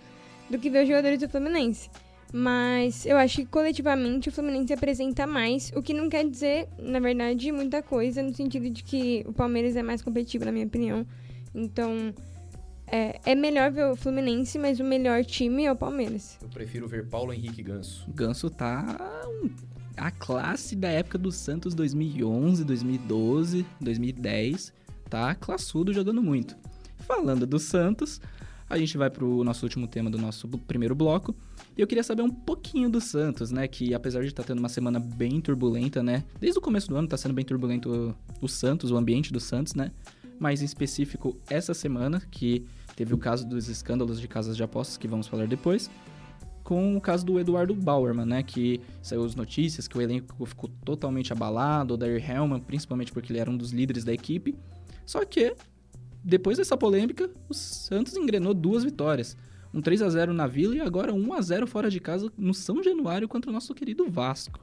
do 0.49 0.59
que 0.59 0.71
ver 0.71 0.83
os 0.83 0.89
jogadores 0.89 1.19
do 1.19 1.29
Fluminense. 1.29 1.91
Mas 2.33 3.05
eu 3.07 3.17
acho 3.17 3.39
que 3.39 3.47
coletivamente 3.47 4.29
o 4.29 4.33
Fluminense 4.33 4.73
apresenta 4.73 5.27
mais, 5.27 5.73
o 5.75 5.83
que 5.83 5.93
não 5.93 6.09
quer 6.09 6.25
dizer, 6.29 6.69
na 6.79 7.01
verdade, 7.01 7.51
muita 7.51 7.83
coisa, 7.83 8.23
no 8.23 8.33
sentido 8.33 8.71
de 8.71 8.85
que 8.85 9.25
o 9.27 9.33
Palmeiras 9.33 9.75
é 9.75 9.83
mais 9.83 10.01
competitivo, 10.01 10.45
na 10.45 10.53
minha 10.53 10.67
opinião. 10.67 11.05
Então, 11.53 12.15
é, 12.91 13.21
é 13.25 13.35
melhor 13.35 13.71
ver 13.71 13.87
o 13.87 13.97
Fluminense, 13.97 14.59
mas 14.59 14.81
o 14.81 14.85
melhor 14.85 15.25
time 15.25 15.65
é 15.65 15.73
o 15.73 15.77
Palmeiras. 15.77 16.39
Eu 16.43 16.49
prefiro 16.49 16.89
ver 16.89 17.07
Paulo 17.07 17.33
Henrique 17.33 17.63
Ganso. 17.63 18.05
Ganso 18.13 18.51
tá 18.51 18.97
a 19.97 20.11
classe 20.11 20.75
da 20.75 20.89
época 20.89 21.17
do 21.17 21.31
Santos 21.31 21.75
2011, 21.75 22.65
2012, 22.65 23.67
2010. 23.81 24.73
Tá 25.09 25.35
classudo 25.35 25.93
jogando 25.93 26.23
muito. 26.23 26.57
Falando 26.99 27.47
do 27.47 27.59
Santos, 27.59 28.21
a 28.69 28.79
gente 28.79 28.97
vai 28.97 29.11
pro 29.11 29.45
nosso 29.45 29.65
último 29.65 29.87
tema 29.87 30.11
do 30.11 30.19
nosso 30.19 30.49
primeiro 30.49 30.95
bloco. 30.95 31.35
E 31.77 31.81
eu 31.81 31.87
queria 31.87 32.03
saber 32.03 32.23
um 32.23 32.31
pouquinho 32.31 32.91
do 32.91 33.01
Santos, 33.01 33.51
né? 33.51 33.69
Que 33.69 33.95
apesar 33.95 34.21
de 34.21 34.29
estar 34.29 34.43
tendo 34.43 34.59
uma 34.59 34.69
semana 34.69 34.99
bem 34.99 35.41
turbulenta, 35.41 36.03
né? 36.03 36.25
Desde 36.41 36.59
o 36.59 36.63
começo 36.63 36.89
do 36.89 36.97
ano 36.97 37.09
tá 37.09 37.17
sendo 37.17 37.35
bem 37.35 37.45
turbulento 37.45 38.17
o, 38.41 38.45
o 38.45 38.49
Santos, 38.49 38.91
o 38.91 38.97
ambiente 38.97 39.33
do 39.33 39.41
Santos, 39.41 39.75
né? 39.75 39.91
Mas 40.41 40.63
em 40.63 40.65
específico 40.65 41.37
essa 41.49 41.75
semana, 41.75 42.21
que 42.31 42.67
teve 42.97 43.15
o 43.15 43.19
caso 43.19 43.47
dos 43.47 43.69
escândalos 43.69 44.21
de 44.21 44.27
casas 44.27 44.57
de 44.57 44.63
apostas, 44.65 44.97
que 44.97 45.07
vamos 45.07 45.29
falar 45.29 45.47
depois 45.47 45.89
com 46.71 46.97
o 46.97 47.01
caso 47.01 47.27
do 47.27 47.41
Eduardo 47.41 47.75
Bauerman, 47.75 48.25
né? 48.25 48.43
Que 48.45 48.81
saiu 49.03 49.25
as 49.25 49.35
notícias 49.35 49.89
que 49.89 49.99
o 49.99 50.01
elenco 50.01 50.47
ficou 50.47 50.71
totalmente 50.85 51.33
abalado, 51.33 51.95
o 51.95 51.97
Daryl 51.97 52.19
Hellman, 52.19 52.61
principalmente 52.61 53.13
porque 53.13 53.33
ele 53.33 53.41
era 53.41 53.51
um 53.51 53.57
dos 53.57 53.73
líderes 53.73 54.05
da 54.05 54.13
equipe. 54.13 54.55
Só 55.05 55.25
que, 55.25 55.55
depois 56.23 56.59
dessa 56.59 56.77
polêmica, 56.77 57.29
o 57.49 57.55
Santos 57.55 58.17
engrenou 58.17 58.55
duas 58.55 58.85
vitórias. 58.85 59.37
Um 59.75 59.81
3 59.81 60.03
a 60.03 60.11
0 60.11 60.33
na 60.33 60.47
Vila 60.47 60.77
e 60.77 60.81
agora 60.81 61.13
1 61.13 61.33
a 61.33 61.41
0 61.41 61.67
fora 61.67 61.91
de 61.91 61.99
casa 61.99 62.31
no 62.39 62.55
São 62.55 62.83
Januário 62.83 63.29
contra 63.29 63.51
o 63.51 63.53
nosso 63.53 63.75
querido 63.75 64.09
Vasco. 64.09 64.61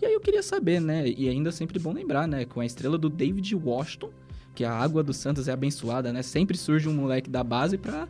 E 0.00 0.06
aí 0.06 0.14
eu 0.14 0.20
queria 0.20 0.42
saber, 0.42 0.80
né? 0.80 1.06
E 1.08 1.28
ainda 1.28 1.50
é 1.50 1.52
sempre 1.52 1.78
bom 1.78 1.92
lembrar, 1.92 2.26
né? 2.26 2.46
Com 2.46 2.60
a 2.60 2.66
estrela 2.66 2.96
do 2.96 3.10
David 3.10 3.54
Washington, 3.54 4.10
que 4.54 4.64
a 4.64 4.72
água 4.72 5.02
do 5.02 5.12
Santos 5.12 5.48
é 5.48 5.52
abençoada, 5.52 6.12
né? 6.12 6.22
Sempre 6.22 6.56
surge 6.56 6.88
um 6.88 6.94
moleque 6.94 7.28
da 7.28 7.42
base 7.42 7.76
pra, 7.76 8.08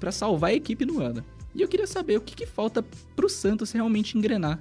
pra 0.00 0.10
salvar 0.10 0.50
a 0.50 0.54
equipe 0.54 0.84
no 0.84 1.00
ano. 1.00 1.24
E 1.54 1.62
eu 1.62 1.68
queria 1.68 1.86
saber 1.86 2.16
o 2.16 2.20
que, 2.20 2.34
que 2.34 2.46
falta 2.46 2.84
pro 3.14 3.28
Santos 3.28 3.70
realmente 3.70 4.18
engrenar. 4.18 4.58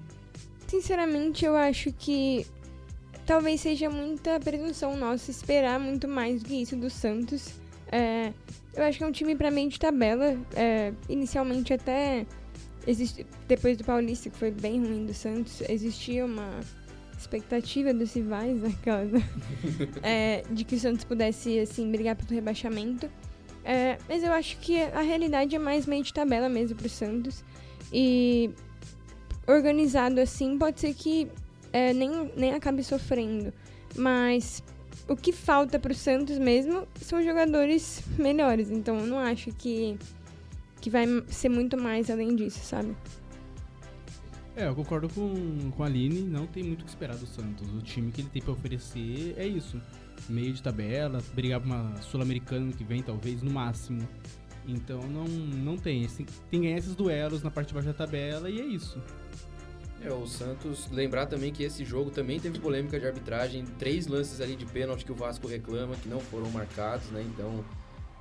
Sinceramente, 0.67 1.43
eu 1.43 1.56
acho 1.56 1.91
que 1.91 2.45
talvez 3.25 3.62
seja 3.62 3.89
muita 3.89 4.39
presunção 4.39 4.95
nossa 4.95 5.32
esperar 5.32 5.79
muito 5.79 6.08
mais 6.08 6.43
do 6.43 6.49
que 6.49 6.62
isso 6.62 6.75
do 6.75 6.89
Santos. 6.89 7.49
É, 7.91 8.32
eu 8.75 8.84
acho 8.84 8.97
que 8.97 9.03
é 9.03 9.08
um 9.08 9.12
time 9.12 9.36
pra 9.36 9.49
meio 9.49 9.69
de 9.69 9.79
tabela. 9.79 10.38
É, 10.56 10.93
inicialmente 11.10 11.73
até 11.73 12.25
existe, 12.86 13.25
depois 13.47 13.77
do 13.77 13.84
Paulista, 13.84 14.29
que 14.29 14.38
foi 14.38 14.51
bem 14.51 14.79
ruim 14.79 15.06
do 15.06 15.13
Santos, 15.13 15.62
existia 15.67 16.25
uma 16.25 16.60
expectativa 17.23 17.93
dos 17.93 18.13
rivais, 18.13 18.63
aquelas, 18.63 19.12
né? 19.12 19.23
É, 20.03 20.43
de 20.49 20.63
que 20.63 20.75
o 20.75 20.79
Santos 20.79 21.03
pudesse 21.03 21.59
assim 21.59 21.91
brigar 21.91 22.15
pelo 22.15 22.29
rebaixamento. 22.29 23.09
É, 23.63 23.97
mas 24.07 24.23
eu 24.23 24.31
acho 24.33 24.57
que 24.59 24.81
a 24.81 25.01
realidade 25.01 25.55
é 25.55 25.59
mais 25.59 25.86
meio 25.86 26.03
de 26.03 26.13
tabela 26.13 26.49
mesmo 26.49 26.77
pro 26.77 26.89
Santos. 26.89 27.43
E 27.91 28.51
organizado 29.47 30.19
assim, 30.19 30.57
pode 30.57 30.79
ser 30.79 30.93
que 30.93 31.29
é, 31.71 31.93
nem, 31.93 32.31
nem 32.36 32.53
acabe 32.53 32.83
sofrendo. 32.83 33.53
Mas 33.95 34.63
o 35.07 35.15
que 35.15 35.31
falta 35.31 35.79
pro 35.79 35.93
Santos 35.93 36.38
mesmo 36.38 36.88
são 37.01 37.23
jogadores 37.23 38.03
melhores. 38.17 38.69
Então 38.69 38.99
eu 38.99 39.07
não 39.07 39.19
acho 39.19 39.51
que, 39.51 39.97
que 40.81 40.89
vai 40.89 41.05
ser 41.27 41.49
muito 41.49 41.77
mais 41.77 42.09
além 42.09 42.36
disso, 42.36 42.59
sabe? 42.63 42.95
É, 44.55 44.67
eu 44.67 44.75
concordo 44.75 45.09
com, 45.09 45.71
com 45.71 45.83
a 45.83 45.87
Aline, 45.87 46.21
não 46.21 46.45
tem 46.45 46.63
muito 46.63 46.81
o 46.81 46.83
que 46.83 46.89
esperar 46.89 47.17
do 47.17 47.25
Santos. 47.25 47.67
O 47.73 47.81
time 47.81 48.11
que 48.11 48.21
ele 48.21 48.29
tem 48.29 48.41
pra 48.41 48.53
oferecer 48.53 49.33
é 49.35 49.47
isso. 49.47 49.81
Meio 50.29 50.53
de 50.53 50.61
tabela, 50.61 51.21
brigar 51.33 51.59
pra 51.59 51.67
uma 51.67 52.01
Sul-Americana 52.01 52.71
que 52.71 52.83
vem, 52.83 53.01
talvez, 53.01 53.41
no 53.41 53.49
máximo. 53.49 54.07
Então 54.67 55.01
não, 55.07 55.25
não. 55.25 55.77
Tem 55.77 56.07
tem 56.07 56.25
que 56.25 56.59
ganhar 56.59 56.77
esses 56.77 56.95
duelos 56.95 57.41
na 57.41 57.49
parte 57.49 57.69
de 57.69 57.73
baixo 57.73 57.87
da 57.87 57.93
tabela 57.93 58.49
e 58.49 58.61
é 58.61 58.65
isso. 58.65 59.01
É, 60.01 60.11
o 60.11 60.27
Santos, 60.27 60.89
lembrar 60.91 61.25
também 61.25 61.51
que 61.51 61.63
esse 61.63 61.85
jogo 61.85 62.11
também 62.11 62.39
teve 62.39 62.59
polêmica 62.59 62.99
de 62.99 63.07
arbitragem, 63.07 63.63
três 63.79 64.05
lances 64.05 64.41
ali 64.41 64.55
de 64.55 64.65
pênalti 64.65 65.05
que 65.05 65.11
o 65.11 65.15
Vasco 65.15 65.47
reclama, 65.47 65.95
que 65.95 66.09
não 66.09 66.19
foram 66.19 66.49
marcados, 66.51 67.09
né? 67.09 67.25
Então, 67.33 67.63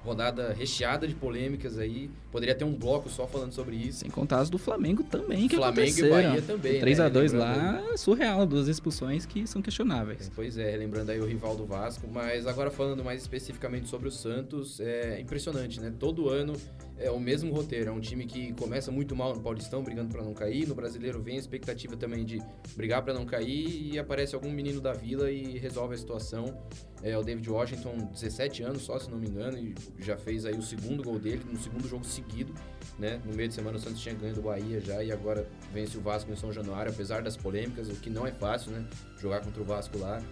rodada 0.04 0.52
recheada 0.52 1.06
de 1.06 1.14
polêmicas 1.14 1.78
aí. 1.78 2.10
Poderia 2.30 2.54
ter 2.54 2.64
um 2.64 2.74
bloco 2.74 3.08
só 3.08 3.26
falando 3.26 3.52
sobre 3.52 3.76
isso. 3.76 4.00
Sem 4.00 4.10
contar 4.10 4.40
as 4.40 4.50
do 4.50 4.58
Flamengo 4.58 5.02
também, 5.04 5.48
que 5.48 5.56
Flamengo 5.56 5.98
e. 5.98 6.10
Bahia 6.10 6.42
também, 6.42 6.78
O 6.78 6.84
3x2 6.84 7.32
né? 7.32 7.38
lá, 7.38 7.96
surreal, 7.96 8.44
duas 8.46 8.68
expulsões 8.68 9.24
que 9.24 9.46
são 9.46 9.62
questionáveis. 9.62 10.30
Pois 10.34 10.58
é, 10.58 10.76
lembrando 10.76 11.10
aí 11.10 11.20
o 11.20 11.26
rival 11.26 11.56
do 11.56 11.64
Vasco, 11.64 12.06
mas 12.12 12.46
agora 12.46 12.70
falando 12.70 13.04
mais 13.04 13.22
especificamente 13.22 13.88
sobre 13.88 14.08
o 14.08 14.12
Santos, 14.12 14.80
é 14.80 15.20
impressionante, 15.20 15.80
né? 15.80 15.92
Todo 15.98 16.28
ano 16.28 16.54
é 17.02 17.10
o 17.10 17.18
mesmo 17.18 17.52
roteiro, 17.52 17.90
é 17.90 17.92
um 17.92 18.00
time 18.00 18.24
que 18.26 18.52
começa 18.54 18.90
muito 18.90 19.14
mal 19.16 19.34
no 19.34 19.40
Paulistão, 19.40 19.82
brigando 19.82 20.10
pra 20.10 20.22
não 20.22 20.32
cair, 20.32 20.66
no 20.66 20.74
Brasileiro 20.74 21.20
vem 21.20 21.36
a 21.36 21.38
expectativa 21.38 21.96
também 21.96 22.24
de 22.24 22.40
brigar 22.76 23.02
pra 23.02 23.12
não 23.12 23.26
cair 23.26 23.92
e 23.92 23.98
aparece 23.98 24.34
algum 24.34 24.50
menino 24.50 24.80
da 24.80 24.92
vila 24.92 25.30
e 25.30 25.58
resolve 25.58 25.94
a 25.94 25.98
situação. 25.98 26.56
É 27.02 27.18
o 27.18 27.22
David 27.22 27.50
Washington, 27.50 28.10
17 28.12 28.62
anos 28.62 28.82
só, 28.82 28.98
se 28.98 29.10
não 29.10 29.18
me 29.18 29.28
engano, 29.28 29.58
e 29.58 29.74
já 29.98 30.16
fez 30.16 30.46
aí 30.46 30.54
o 30.54 30.62
segundo 30.62 31.02
gol 31.02 31.18
dele 31.18 31.42
no 31.50 31.58
segundo 31.58 31.88
jogo 31.88 32.04
seguido, 32.04 32.54
né? 32.98 33.20
No 33.24 33.34
meio 33.34 33.48
de 33.48 33.54
semana 33.54 33.76
o 33.76 33.80
Santos 33.80 34.00
tinha 34.00 34.14
ganho 34.14 34.34
do 34.34 34.42
Bahia 34.42 34.80
já 34.80 35.02
e 35.02 35.10
agora 35.10 35.48
vence 35.72 35.98
o 35.98 36.00
Vasco 36.00 36.30
em 36.30 36.36
São 36.36 36.52
Januário, 36.52 36.92
apesar 36.92 37.22
das 37.22 37.36
polêmicas, 37.36 37.88
o 37.88 37.94
que 37.94 38.08
não 38.08 38.24
é 38.24 38.30
fácil, 38.30 38.70
né? 38.70 38.86
Jogar 39.18 39.40
contra 39.40 39.60
o 39.60 39.64
Vasco 39.64 39.98
lá. 39.98 40.22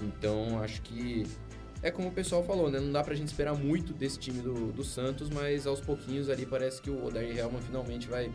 Então, 0.00 0.62
acho 0.62 0.80
que 0.82 1.26
é 1.82 1.90
como 1.90 2.08
o 2.08 2.12
pessoal 2.12 2.44
falou, 2.44 2.70
né? 2.70 2.78
Não 2.78 2.92
dá 2.92 3.02
pra 3.02 3.14
gente 3.14 3.28
esperar 3.28 3.54
muito 3.54 3.92
desse 3.92 4.18
time 4.18 4.40
do, 4.40 4.70
do 4.72 4.84
Santos, 4.84 5.30
mas 5.30 5.66
aos 5.66 5.80
pouquinhos 5.80 6.28
ali 6.28 6.44
parece 6.44 6.80
que 6.82 6.90
o 6.90 7.06
Odair 7.06 7.38
Helman 7.38 7.60
finalmente 7.62 8.06
vai 8.06 8.30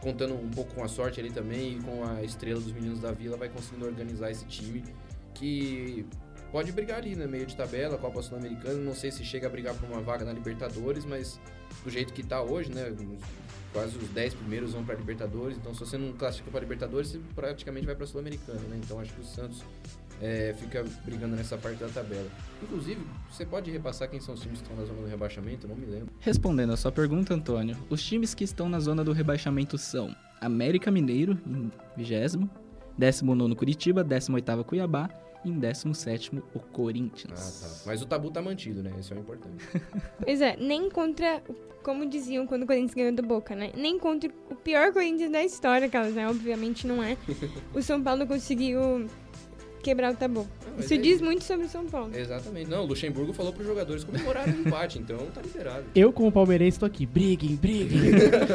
contando 0.00 0.34
um 0.34 0.50
pouco 0.50 0.74
com 0.74 0.84
a 0.84 0.88
sorte 0.88 1.18
ali 1.18 1.30
também 1.30 1.78
e 1.78 1.82
com 1.82 2.04
a 2.04 2.22
estrela 2.22 2.60
dos 2.60 2.72
meninos 2.72 3.00
da 3.00 3.10
Vila, 3.10 3.36
vai 3.36 3.48
conseguindo 3.48 3.86
organizar 3.86 4.30
esse 4.30 4.44
time 4.44 4.84
que 5.32 6.06
pode 6.52 6.70
brigar 6.70 6.98
ali, 6.98 7.16
né? 7.16 7.26
Meio 7.26 7.46
de 7.46 7.56
tabela, 7.56 7.98
Copa 7.98 8.22
Sul-Americana. 8.22 8.78
Não 8.78 8.94
sei 8.94 9.10
se 9.10 9.24
chega 9.24 9.48
a 9.48 9.50
brigar 9.50 9.74
por 9.74 9.88
uma 9.88 10.00
vaga 10.00 10.24
na 10.24 10.32
Libertadores, 10.32 11.04
mas 11.04 11.40
do 11.82 11.90
jeito 11.90 12.12
que 12.12 12.22
tá 12.22 12.40
hoje, 12.42 12.72
né? 12.72 12.94
Quase 13.72 13.98
os 13.98 14.08
10 14.10 14.34
primeiros 14.34 14.72
vão 14.72 14.84
para 14.84 14.94
Libertadores. 14.94 15.56
Então, 15.56 15.74
se 15.74 15.80
você 15.80 15.98
não 15.98 16.12
classifica 16.12 16.50
para 16.50 16.60
Libertadores, 16.60 17.10
você 17.10 17.20
praticamente 17.34 17.86
vai 17.86 17.96
para 17.96 18.06
Sul-Americana, 18.06 18.60
né? 18.68 18.78
Então, 18.84 19.00
acho 19.00 19.12
que 19.12 19.20
o 19.20 19.24
Santos 19.24 19.64
é, 20.22 20.54
fica 20.58 20.84
brigando 21.04 21.36
nessa 21.36 21.56
parte 21.58 21.78
da 21.78 21.88
tabela. 21.88 22.28
Inclusive, 22.62 23.00
você 23.30 23.44
pode 23.44 23.70
repassar 23.70 24.08
quem 24.08 24.20
são 24.20 24.34
os 24.34 24.40
times 24.40 24.58
que 24.60 24.64
estão 24.64 24.76
na 24.76 24.84
zona 24.86 25.02
do 25.02 25.08
rebaixamento? 25.08 25.66
Eu 25.66 25.70
não 25.70 25.76
me 25.76 25.86
lembro. 25.86 26.08
Respondendo 26.20 26.72
a 26.72 26.76
sua 26.76 26.92
pergunta, 26.92 27.34
Antônio, 27.34 27.76
os 27.90 28.02
times 28.02 28.34
que 28.34 28.44
estão 28.44 28.68
na 28.68 28.80
zona 28.80 29.02
do 29.04 29.12
rebaixamento 29.12 29.76
são 29.76 30.14
América 30.40 30.90
Mineiro, 30.90 31.38
em 31.46 31.70
20 31.96 32.48
19 32.96 33.54
Curitiba, 33.56 34.04
18 34.04 34.64
Cuiabá 34.64 35.10
e 35.44 35.50
em 35.50 35.58
17 35.58 36.36
o 36.36 36.42
Ah, 36.54 36.58
Corinthians. 36.72 37.60
tá. 37.60 37.82
Mas 37.90 38.00
o 38.00 38.06
tabu 38.06 38.30
tá 38.30 38.40
mantido, 38.40 38.82
né? 38.82 38.92
Esse 38.98 39.12
é 39.12 39.16
o 39.16 39.18
importante. 39.18 39.64
Pois 40.24 40.40
é, 40.40 40.56
nem 40.56 40.88
contra, 40.88 41.42
como 41.82 42.06
diziam 42.08 42.46
quando 42.46 42.62
o 42.62 42.66
Corinthians 42.66 42.94
ganhou 42.94 43.12
do 43.12 43.22
Boca, 43.22 43.54
né? 43.54 43.72
Nem 43.76 43.98
contra 43.98 44.30
o 44.50 44.54
pior 44.54 44.92
Corinthians 44.92 45.30
da 45.32 45.42
história, 45.44 45.88
Carlos, 45.88 46.14
né? 46.14 46.26
Obviamente 46.28 46.86
não 46.86 47.02
é. 47.02 47.16
O 47.74 47.82
São 47.82 48.00
Paulo 48.02 48.26
conseguiu 48.26 49.06
quebrar 49.84 50.12
o 50.12 50.16
tabu. 50.16 50.46
mas 50.76 50.86
Isso 50.86 50.94
é 50.94 50.96
diz 50.96 51.14
isso. 51.16 51.24
muito 51.24 51.44
sobre 51.44 51.66
o 51.66 51.68
São 51.68 51.84
Paulo. 51.86 52.10
Exatamente. 52.16 52.68
Não, 52.70 52.82
o 52.82 52.86
Luxemburgo 52.86 53.32
falou 53.32 53.52
pros 53.52 53.66
jogadores 53.66 54.02
comemorarem 54.02 54.54
o 54.54 54.60
empate, 54.66 54.98
então 54.98 55.18
tá 55.32 55.40
liberado. 55.42 55.84
Eu, 55.94 56.12
como 56.12 56.32
palmeirense, 56.32 56.78
tô 56.80 56.86
aqui. 56.86 57.06
Briguem, 57.06 57.54
briguem. 57.54 58.00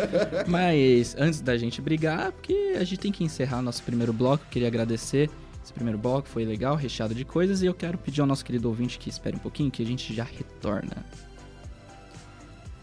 Mas 0.48 1.16
antes 1.18 1.40
da 1.42 1.58
gente 1.58 1.82
brigar, 1.82 2.32
porque 2.32 2.74
a 2.76 2.84
gente 2.84 2.98
tem 2.98 3.12
que 3.12 3.24
encerrar 3.24 3.62
nosso 3.62 3.84
primeiro 3.84 4.12
bloco, 4.12 4.44
eu 4.46 4.50
queria 4.50 4.68
agradecer. 4.68 5.30
Esse 5.64 5.72
primeiro 5.74 5.98
bloco 6.00 6.28
foi 6.28 6.44
legal, 6.46 6.76
recheado 6.76 7.14
de 7.14 7.24
coisas, 7.24 7.62
e 7.62 7.66
eu 7.68 7.74
quero 7.74 7.98
pedir 7.98 8.22
ao 8.22 8.28
nosso 8.28 8.44
querido 8.44 8.68
ouvinte 8.68 8.98
que 8.98 9.10
espere 9.10 9.36
um 9.36 9.40
pouquinho, 9.40 9.70
que 9.70 9.84
a 9.84 9.86
gente 9.86 10.14
já 10.14 10.24
retorna. 10.24 11.06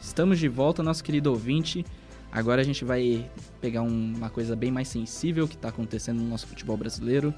Estamos 0.00 0.38
de 0.38 0.48
volta, 0.48 0.82
nosso 0.82 1.02
querido 1.02 1.30
ouvinte. 1.30 1.84
Agora 2.30 2.60
a 2.60 2.64
gente 2.64 2.84
vai 2.84 3.28
pegar 3.60 3.82
um- 3.82 4.14
uma 4.16 4.28
coisa 4.30 4.54
bem 4.54 4.70
mais 4.70 4.88
sensível 4.88 5.48
que 5.48 5.54
está 5.54 5.68
acontecendo 5.68 6.18
no 6.20 6.28
nosso 6.28 6.46
futebol 6.46 6.76
brasileiro, 6.76 7.34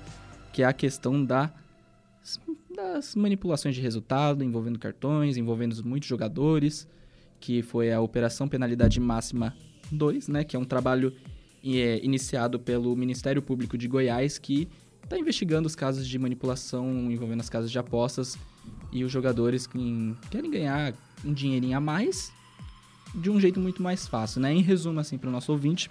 que 0.52 0.62
é 0.62 0.66
a 0.66 0.72
questão 0.72 1.24
da- 1.24 1.52
das 2.74 3.14
manipulações 3.14 3.74
de 3.74 3.80
resultado, 3.80 4.44
envolvendo 4.44 4.78
cartões, 4.78 5.36
envolvendo 5.36 5.82
muitos 5.84 6.08
jogadores, 6.08 6.86
que 7.40 7.62
foi 7.62 7.92
a 7.92 8.00
Operação 8.00 8.48
Penalidade 8.48 9.00
Máxima 9.00 9.54
2, 9.90 10.28
né, 10.28 10.44
que 10.44 10.56
é 10.56 10.58
um 10.58 10.64
trabalho 10.64 11.12
é, 11.64 11.98
iniciado 12.04 12.58
pelo 12.58 12.94
Ministério 12.94 13.42
Público 13.42 13.76
de 13.76 13.88
Goiás, 13.88 14.38
que 14.38 14.68
está 15.02 15.18
investigando 15.18 15.66
os 15.66 15.74
casos 15.74 16.06
de 16.06 16.16
manipulação 16.18 17.10
envolvendo 17.10 17.40
as 17.40 17.48
casas 17.50 17.70
de 17.70 17.78
apostas 17.78 18.38
e 18.92 19.02
os 19.02 19.10
jogadores 19.10 19.66
que 19.66 20.14
querem 20.30 20.50
ganhar 20.50 20.94
um 21.24 21.32
dinheirinho 21.32 21.76
a 21.76 21.80
mais 21.80 22.32
de 23.14 23.28
um 23.28 23.40
jeito 23.40 23.58
muito 23.58 23.82
mais 23.82 24.06
fácil, 24.06 24.40
né? 24.40 24.52
Em 24.52 24.62
resumo, 24.62 25.00
assim, 25.00 25.18
para 25.18 25.28
o 25.28 25.32
nosso 25.32 25.50
ouvinte, 25.50 25.90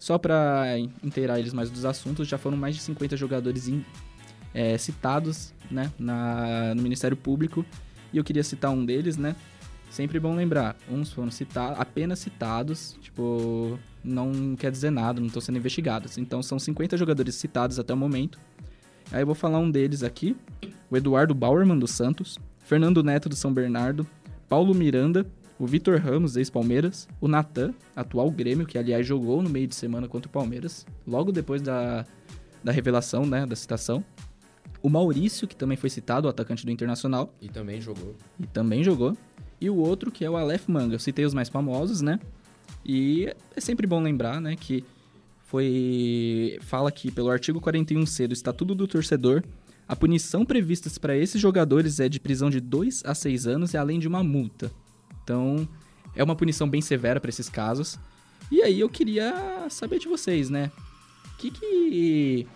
só 0.00 0.18
para 0.18 0.64
inteirar 1.04 1.38
eles 1.38 1.52
mais 1.52 1.70
dos 1.70 1.84
assuntos, 1.84 2.26
já 2.26 2.36
foram 2.38 2.56
mais 2.56 2.74
de 2.74 2.80
50 2.82 3.16
jogadores 3.16 3.68
em- 3.68 3.84
é, 4.52 4.76
citados, 4.78 5.52
né, 5.70 5.92
na, 5.98 6.74
no 6.74 6.82
Ministério 6.82 7.16
Público, 7.16 7.64
e 8.12 8.16
eu 8.18 8.24
queria 8.24 8.42
citar 8.42 8.72
um 8.72 8.84
deles, 8.84 9.16
né? 9.16 9.36
Sempre 9.90 10.18
bom 10.18 10.34
lembrar, 10.34 10.76
uns 10.90 11.12
foram 11.12 11.30
citados, 11.30 11.78
apenas 11.78 12.18
citados, 12.20 12.96
tipo, 13.00 13.78
não 14.02 14.56
quer 14.56 14.70
dizer 14.72 14.90
nada, 14.90 15.20
não 15.20 15.26
estão 15.26 15.40
sendo 15.42 15.58
investigados. 15.58 16.16
Então 16.16 16.42
são 16.42 16.58
50 16.58 16.96
jogadores 16.96 17.34
citados 17.34 17.78
até 17.78 17.92
o 17.92 17.96
momento. 17.96 18.38
Aí 19.12 19.20
eu 19.22 19.26
vou 19.26 19.34
falar 19.34 19.58
um 19.58 19.70
deles 19.70 20.02
aqui, 20.02 20.36
o 20.90 20.96
Eduardo 20.96 21.34
Bauerman 21.34 21.78
do 21.78 21.86
Santos, 21.88 22.38
Fernando 22.60 23.02
Neto 23.02 23.28
do 23.28 23.34
São 23.36 23.52
Bernardo, 23.52 24.06
Paulo 24.48 24.74
Miranda, 24.74 25.26
o 25.60 25.66
Vitor 25.66 26.00
Ramos, 26.00 26.36
ex-Palmeiras, 26.36 27.06
o 27.20 27.28
Natan, 27.28 27.74
atual 27.94 28.30
Grêmio, 28.30 28.66
que 28.66 28.78
aliás 28.78 29.06
jogou 29.06 29.42
no 29.42 29.50
meio 29.50 29.66
de 29.66 29.74
semana 29.74 30.08
contra 30.08 30.26
o 30.26 30.32
Palmeiras, 30.32 30.86
logo 31.06 31.30
depois 31.30 31.60
da, 31.60 32.06
da 32.64 32.72
revelação, 32.72 33.26
né, 33.26 33.44
da 33.44 33.54
citação. 33.54 34.02
O 34.82 34.88
Maurício, 34.88 35.46
que 35.46 35.54
também 35.54 35.76
foi 35.76 35.90
citado, 35.90 36.26
o 36.26 36.30
atacante 36.30 36.64
do 36.64 36.72
Internacional, 36.72 37.34
E 37.42 37.48
também 37.50 37.78
jogou. 37.78 38.16
e 38.38 38.46
também 38.46 38.82
jogou. 38.82 39.14
E 39.60 39.68
o 39.68 39.76
outro 39.76 40.10
que 40.10 40.24
é 40.24 40.30
o 40.30 40.36
Aleph 40.38 40.66
Manga. 40.66 40.94
Eu 40.94 40.98
citei 40.98 41.26
os 41.26 41.34
mais 41.34 41.50
famosos, 41.50 42.00
né? 42.00 42.18
E 42.82 43.30
é 43.54 43.60
sempre 43.60 43.86
bom 43.86 44.02
lembrar, 44.02 44.40
né, 44.40 44.56
que 44.56 44.82
foi 45.42 46.58
fala 46.62 46.90
que 46.90 47.10
pelo 47.10 47.28
artigo 47.28 47.60
41C 47.60 48.26
do 48.26 48.32
Estatuto 48.32 48.74
do 48.74 48.88
Torcedor, 48.88 49.42
a 49.86 49.94
punição 49.94 50.46
prevista 50.46 50.88
para 50.98 51.14
esses 51.14 51.38
jogadores 51.38 52.00
é 52.00 52.08
de 52.08 52.18
prisão 52.18 52.48
de 52.48 52.60
2 52.60 53.02
a 53.04 53.14
6 53.14 53.46
anos 53.46 53.74
e 53.74 53.76
além 53.76 53.98
de 53.98 54.08
uma 54.08 54.24
multa. 54.24 54.70
Então, 55.30 55.68
é 56.16 56.24
uma 56.24 56.34
punição 56.34 56.68
bem 56.68 56.80
severa 56.80 57.20
para 57.20 57.28
esses 57.28 57.48
casos. 57.48 57.96
E 58.50 58.62
aí 58.62 58.80
eu 58.80 58.88
queria 58.88 59.68
saber 59.70 60.00
de 60.00 60.08
vocês, 60.08 60.50
né? 60.50 60.72
O 61.24 61.36
que 61.38 61.52
que 61.52 62.48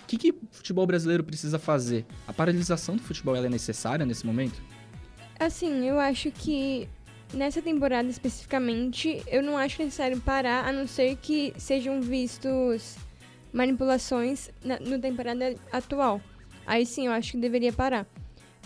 o 0.00 0.06
que, 0.06 0.16
que 0.16 0.34
futebol 0.52 0.86
brasileiro 0.86 1.24
precisa 1.24 1.58
fazer? 1.58 2.06
A 2.28 2.32
paralisação 2.32 2.94
do 2.94 3.02
futebol 3.02 3.34
é 3.34 3.48
necessária 3.48 4.06
nesse 4.06 4.24
momento? 4.24 4.62
Assim, 5.38 5.84
eu 5.84 5.98
acho 5.98 6.30
que 6.30 6.88
nessa 7.34 7.60
temporada 7.60 8.08
especificamente, 8.08 9.20
eu 9.26 9.42
não 9.42 9.58
acho 9.58 9.82
necessário 9.82 10.20
parar, 10.20 10.68
a 10.68 10.72
não 10.72 10.86
ser 10.86 11.16
que 11.16 11.52
sejam 11.58 12.00
vistos 12.00 12.96
manipulações 13.52 14.48
na 14.64 14.78
no 14.78 15.00
temporada 15.00 15.56
atual. 15.72 16.20
Aí 16.64 16.86
sim, 16.86 17.06
eu 17.06 17.12
acho 17.12 17.32
que 17.32 17.38
deveria 17.38 17.72
parar. 17.72 18.06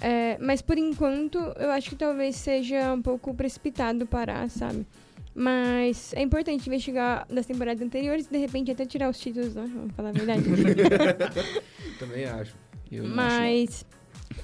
É, 0.00 0.37
mas 0.40 0.61
por 0.61 0.76
enquanto, 0.76 1.38
eu 1.57 1.70
acho 1.70 1.90
que 1.90 1.96
talvez 1.96 2.37
seja 2.37 2.92
um 2.92 3.00
pouco 3.00 3.33
precipitado 3.35 4.07
parar, 4.07 4.48
sabe? 4.50 4.87
Mas 5.35 6.12
é 6.14 6.22
importante 6.22 6.68
investigar 6.68 7.26
das 7.28 7.46
temporadas 7.46 7.83
anteriores 7.83 8.26
e 8.26 8.30
de 8.30 8.38
repente 8.38 8.70
até 8.70 8.87
tirar 8.87 9.11
os 9.11 9.18
títulos, 9.18 9.54
né? 9.54 9.68
Vamos 9.74 9.92
falar 9.94 10.11
a 10.11 10.12
verdade. 10.12 10.42
Também 11.98 12.24
acho. 12.24 12.54
Eu 12.90 13.02
não 13.04 13.11
acho 13.11 13.16
Mas, 13.16 13.87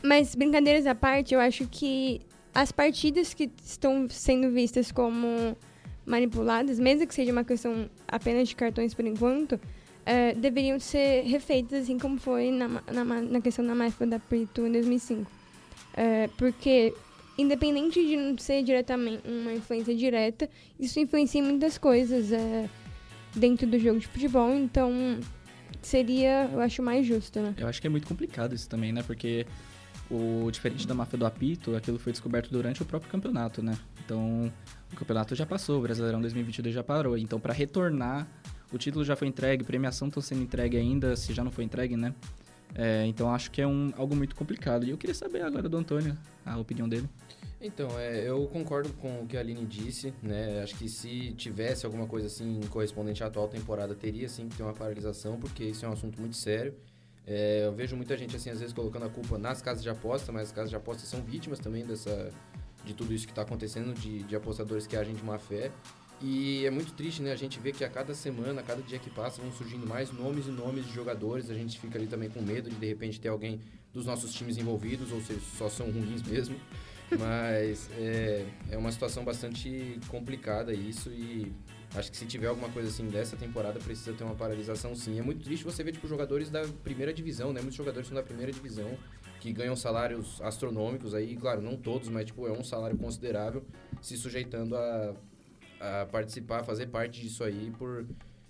mas 0.03 0.35
brincadeiras 0.35 0.87
à 0.87 0.95
parte, 0.95 1.35
eu 1.35 1.41
acho 1.41 1.67
que 1.69 2.21
as 2.53 2.73
partidas 2.73 3.33
que 3.35 3.49
estão 3.65 4.09
sendo 4.09 4.51
vistas 4.51 4.91
como 4.91 5.57
manipuladas, 6.05 6.81
mesmo 6.81 7.07
que 7.07 7.15
seja 7.15 7.31
uma 7.31 7.45
questão 7.45 7.89
apenas 8.09 8.49
de 8.49 8.57
cartões 8.57 8.93
por 8.93 9.07
enquanto, 9.07 9.61
eh, 10.05 10.35
deveriam 10.35 10.81
ser 10.81 11.23
refeitas 11.23 11.85
assim 11.85 11.99
como 11.99 12.19
foi 12.19 12.51
na, 12.51 12.69
na, 12.93 13.05
na 13.05 13.41
questão 13.41 13.65
da 13.65 13.77
máfia 13.77 14.07
da 14.09 14.19
Pitu 14.19 14.67
em 14.67 14.73
2005. 14.73 15.40
Eh, 16.03 16.31
porque, 16.39 16.95
independente 17.37 18.01
de 18.01 18.17
não 18.17 18.39
ser 18.39 18.63
diretamente 18.63 19.23
uma 19.29 19.53
influência 19.53 19.95
direta, 19.95 20.49
isso 20.79 20.99
influencia 20.99 21.43
em 21.43 21.45
muitas 21.45 21.77
coisas 21.77 22.33
eh, 22.33 22.71
dentro 23.37 23.67
do 23.67 23.79
jogo 23.79 24.01
de 24.01 24.07
futebol, 24.07 24.51
então 24.55 24.91
seria, 25.83 26.49
eu 26.51 26.61
acho, 26.61 26.83
mais 26.83 27.07
justo, 27.07 27.39
né? 27.41 27.55
Eu 27.59 27.69
acho 27.69 27.83
que 27.83 27.87
é 27.87 27.91
muito 27.91 28.07
complicado 28.07 28.55
isso 28.55 28.67
também, 28.67 28.93
né? 28.95 29.03
Porque 29.03 29.47
o 30.11 30.51
diferente 30.51 30.89
da 30.89 30.95
máfia 30.95 31.19
do 31.19 31.27
apito, 31.27 31.77
aquilo 31.77 31.99
foi 31.99 32.13
descoberto 32.13 32.51
durante 32.51 32.81
o 32.81 32.87
próprio 32.87 33.11
campeonato, 33.11 33.63
né? 33.63 33.79
Então, 34.03 34.51
o 34.91 34.97
campeonato 34.97 35.35
já 35.35 35.45
passou, 35.45 35.81
o 35.81 35.83
Brasileirão 35.83 36.23
2022 36.23 36.75
já 36.75 36.83
parou. 36.83 37.19
Então, 37.19 37.39
para 37.39 37.53
retornar, 37.53 38.27
o 38.73 38.79
título 38.79 39.05
já 39.05 39.15
foi 39.17 39.29
entregue, 39.29 39.65
premiação 39.65 40.09
está 40.09 40.23
sendo 40.23 40.43
entregue 40.43 40.79
ainda, 40.79 41.15
se 41.15 41.35
já 41.35 41.45
não 41.45 41.51
foi 41.51 41.65
entregue, 41.65 41.95
né? 41.95 42.15
É, 42.75 43.05
então, 43.07 43.33
acho 43.33 43.51
que 43.51 43.61
é 43.61 43.67
um, 43.67 43.93
algo 43.97 44.15
muito 44.15 44.35
complicado. 44.35 44.85
E 44.85 44.91
eu 44.91 44.99
queria 44.99 45.15
saber 45.15 45.43
agora 45.43 45.69
do 45.69 45.77
Antônio, 45.77 46.17
a 46.45 46.57
opinião 46.59 46.89
dele. 46.89 47.09
Então, 47.61 47.89
é, 47.99 48.27
eu 48.27 48.47
concordo 48.47 48.91
com 48.95 49.23
o 49.23 49.27
que 49.27 49.37
a 49.37 49.41
Aline 49.41 49.67
disse, 49.67 50.15
né? 50.23 50.63
Acho 50.63 50.75
que 50.77 50.89
se 50.89 51.33
tivesse 51.33 51.85
alguma 51.85 52.07
coisa 52.07 52.27
assim 52.27 52.59
correspondente 52.71 53.23
à 53.23 53.27
atual 53.27 53.49
temporada, 53.49 53.95
teria 53.95 54.29
sim 54.29 54.49
que 54.49 54.57
ter 54.57 54.63
uma 54.63 54.73
paralisação, 54.73 55.39
porque 55.39 55.65
isso 55.65 55.85
é 55.85 55.89
um 55.89 55.93
assunto 55.93 56.19
muito 56.19 56.37
sério. 56.37 56.75
É, 57.27 57.67
eu 57.67 57.73
vejo 57.73 57.95
muita 57.97 58.17
gente, 58.17 58.35
assim, 58.35 58.49
às 58.49 58.61
vezes 58.61 58.73
colocando 58.73 59.05
a 59.05 59.11
culpa 59.11 59.37
nas 59.37 59.61
casas 59.61 59.83
de 59.83 59.91
aposta, 59.91 60.33
mas 60.33 60.49
as 60.49 60.53
casas 60.53 60.71
de 60.71 60.77
aposta 60.77 61.05
são 61.05 61.23
vítimas 61.23 61.59
também 61.59 61.85
dessa, 61.85 62.33
de 62.83 62.95
tudo 62.95 63.13
isso 63.13 63.27
que 63.27 63.33
está 63.33 63.43
acontecendo, 63.43 63.93
de, 63.93 64.23
de 64.23 64.35
apostadores 64.35 64.87
que 64.87 64.97
agem 64.97 65.15
de 65.15 65.23
má 65.23 65.39
fé. 65.39 65.71
E 66.23 66.67
é 66.67 66.71
muito 66.71 66.93
triste, 66.93 67.23
né? 67.23 67.33
A 67.33 67.37
gente 67.37 67.59
vê 67.59 67.73
que 67.73 67.83
a 67.83 67.89
cada 67.89 68.15
semana, 68.15 68.61
a 68.61 68.65
cada 68.65 68.83
dia 68.83 68.99
que 68.99 69.09
passa, 69.09 69.41
vão 69.41 69.51
surgindo 69.53 69.87
mais 69.87 70.13
nomes 70.13 70.47
e 70.47 70.51
nomes 70.51 70.87
de 70.87 70.93
jogadores. 70.93 71.49
A 71.51 71.55
gente 71.55 71.81
fica 71.81 71.99
ali 71.99 72.07
também 72.07 72.29
com 72.29 72.43
medo 72.43 72.69
de, 72.69 72.77
de 72.77 72.87
repente, 72.87 73.19
ter 73.19 73.29
alguém 73.29 73.61
dos 73.93 74.05
nossos 74.05 74.33
times 74.33 74.59
envolvidos, 74.59 75.13
ou 75.13 75.21
seja, 75.23 75.41
só 75.57 75.69
são 75.69 75.91
ruins 75.91 76.23
mesmo. 76.23 76.57
Mas 77.19 77.91
é, 77.99 78.47
é 78.71 78.77
uma 78.77 78.93
situação 78.93 79.25
bastante 79.25 79.99
complicada 80.09 80.73
isso 80.73 81.11
e 81.11 81.53
acho 81.93 82.09
que 82.09 82.17
se 82.17 82.25
tiver 82.25 82.47
alguma 82.47 82.69
coisa 82.69 82.89
assim 82.89 83.09
dessa 83.09 83.37
temporada 83.37 83.81
precisa 83.81 84.13
ter 84.13 84.23
uma 84.23 84.37
paralisação 84.37 84.95
sim. 84.95 85.19
É 85.19 85.23
muito 85.23 85.43
triste 85.43 85.65
você 85.65 85.83
ver 85.83 85.91
tipo 85.91 86.07
jogadores 86.07 86.51
da 86.51 86.63
primeira 86.85 87.13
divisão, 87.13 87.53
né? 87.53 87.61
Muitos 87.61 87.77
jogadores 87.77 88.07
são 88.07 88.15
da 88.15 88.23
primeira 88.23 88.53
divisão 88.53 88.97
que 89.41 89.53
ganham 89.53 89.75
salários 89.75 90.41
astronômicos 90.43 91.15
aí, 91.15 91.35
claro, 91.35 91.61
não 91.61 91.77
todos, 91.77 92.09
mas 92.09 92.27
tipo 92.27 92.47
é 92.47 92.53
um 92.53 92.63
salário 92.63 92.97
considerável 92.97 93.65
se 94.01 94.17
sujeitando 94.17 94.77
a 94.77 95.15
a 95.81 96.07
participar, 96.07 96.63
fazer 96.63 96.87
parte 96.87 97.21
disso 97.23 97.43
aí 97.43 97.73
por, 97.79 98.05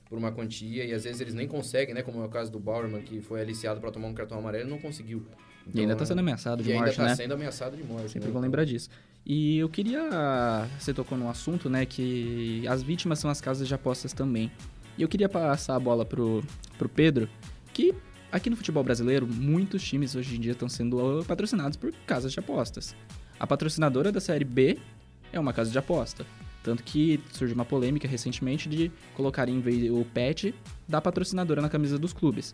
por 0.08 0.18
uma 0.18 0.32
quantia 0.32 0.84
e 0.84 0.92
às 0.92 1.04
vezes 1.04 1.20
eles 1.20 1.34
nem 1.34 1.46
conseguem, 1.46 1.94
né? 1.94 2.02
Como 2.02 2.20
é 2.22 2.26
o 2.26 2.28
caso 2.28 2.50
do 2.50 2.58
Bauerman, 2.58 3.02
que 3.02 3.20
foi 3.20 3.40
aliciado 3.40 3.80
para 3.80 3.90
tomar 3.90 4.08
um 4.08 4.14
cartão 4.14 4.38
amarelo 4.38 4.66
e 4.68 4.70
não 4.70 4.78
conseguiu. 4.78 5.24
e 5.72 5.80
ainda 5.80 5.92
tá 5.92 5.98
Então, 5.98 6.06
sendo 6.06 6.18
ameaçado 6.18 6.62
de 6.62 6.68
e 6.68 6.72
ainda 6.72 6.86
morte, 6.86 6.96
tá 6.96 7.04
né? 7.04 7.14
sendo 7.14 7.34
ameaçado 7.34 7.76
de 7.76 7.84
morte. 7.84 8.10
Sempre 8.10 8.28
né? 8.28 8.32
vão 8.32 8.42
lembrar 8.42 8.64
disso. 8.64 8.90
E 9.24 9.58
eu 9.58 9.68
queria. 9.68 10.66
Você 10.78 10.92
tocou 10.92 11.16
num 11.16 11.28
assunto, 11.28 11.70
né? 11.70 11.86
Que 11.86 12.66
as 12.66 12.82
vítimas 12.82 13.18
são 13.18 13.30
as 13.30 13.40
casas 13.40 13.68
de 13.68 13.74
apostas 13.74 14.12
também. 14.12 14.50
E 14.98 15.02
eu 15.02 15.08
queria 15.08 15.28
passar 15.28 15.76
a 15.76 15.80
bola 15.80 16.04
pro, 16.04 16.42
pro 16.76 16.88
Pedro, 16.88 17.28
que 17.72 17.94
aqui 18.32 18.50
no 18.50 18.56
futebol 18.56 18.82
brasileiro, 18.82 19.26
muitos 19.26 19.82
times 19.82 20.14
hoje 20.16 20.36
em 20.36 20.40
dia 20.40 20.52
estão 20.52 20.68
sendo 20.68 21.24
patrocinados 21.26 21.76
por 21.76 21.92
casas 22.06 22.32
de 22.32 22.38
apostas. 22.40 22.96
A 23.38 23.46
patrocinadora 23.46 24.10
da 24.10 24.20
Série 24.20 24.44
B 24.44 24.78
é 25.32 25.38
uma 25.38 25.52
casa 25.52 25.70
de 25.70 25.78
aposta. 25.78 26.26
Tanto 26.62 26.82
que 26.82 27.20
surgiu 27.32 27.54
uma 27.54 27.64
polêmica 27.64 28.06
recentemente 28.06 28.68
de 28.68 28.90
colocar 29.14 29.48
em 29.48 29.60
vez 29.60 29.90
o 29.90 30.04
pet 30.04 30.54
da 30.86 31.00
patrocinadora 31.00 31.62
na 31.62 31.68
camisa 31.68 31.98
dos 31.98 32.12
clubes. 32.12 32.52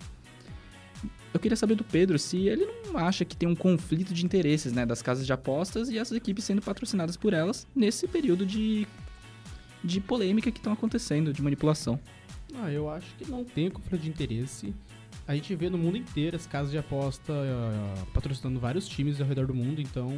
Eu 1.34 1.40
queria 1.40 1.56
saber 1.56 1.74
do 1.74 1.84
Pedro 1.84 2.18
se 2.18 2.48
ele 2.48 2.66
não 2.86 2.96
acha 2.96 3.24
que 3.24 3.36
tem 3.36 3.48
um 3.48 3.54
conflito 3.54 4.14
de 4.14 4.24
interesses, 4.24 4.72
né, 4.72 4.86
das 4.86 5.02
casas 5.02 5.26
de 5.26 5.32
apostas 5.32 5.90
e 5.90 5.98
as 5.98 6.10
equipes 6.10 6.44
sendo 6.44 6.62
patrocinadas 6.62 7.16
por 7.16 7.34
elas 7.34 7.66
nesse 7.74 8.08
período 8.08 8.46
de, 8.46 8.86
de 9.84 10.00
polêmica 10.00 10.50
que 10.50 10.58
estão 10.58 10.72
acontecendo, 10.72 11.32
de 11.32 11.42
manipulação. 11.42 12.00
Ah, 12.54 12.70
eu 12.70 12.88
acho 12.88 13.14
que 13.16 13.30
não 13.30 13.44
tem 13.44 13.68
conflito 13.68 14.00
de 14.00 14.08
interesse. 14.08 14.74
A 15.28 15.34
gente 15.34 15.54
vê 15.56 15.68
no 15.68 15.76
mundo 15.76 15.98
inteiro 15.98 16.36
as 16.36 16.46
casas 16.46 16.70
de 16.70 16.78
aposta 16.78 17.32
ah, 17.32 18.06
patrocinando 18.14 18.58
vários 18.58 18.88
times 18.88 19.20
ao 19.20 19.26
redor 19.26 19.46
do 19.46 19.54
mundo, 19.54 19.82
então 19.82 20.10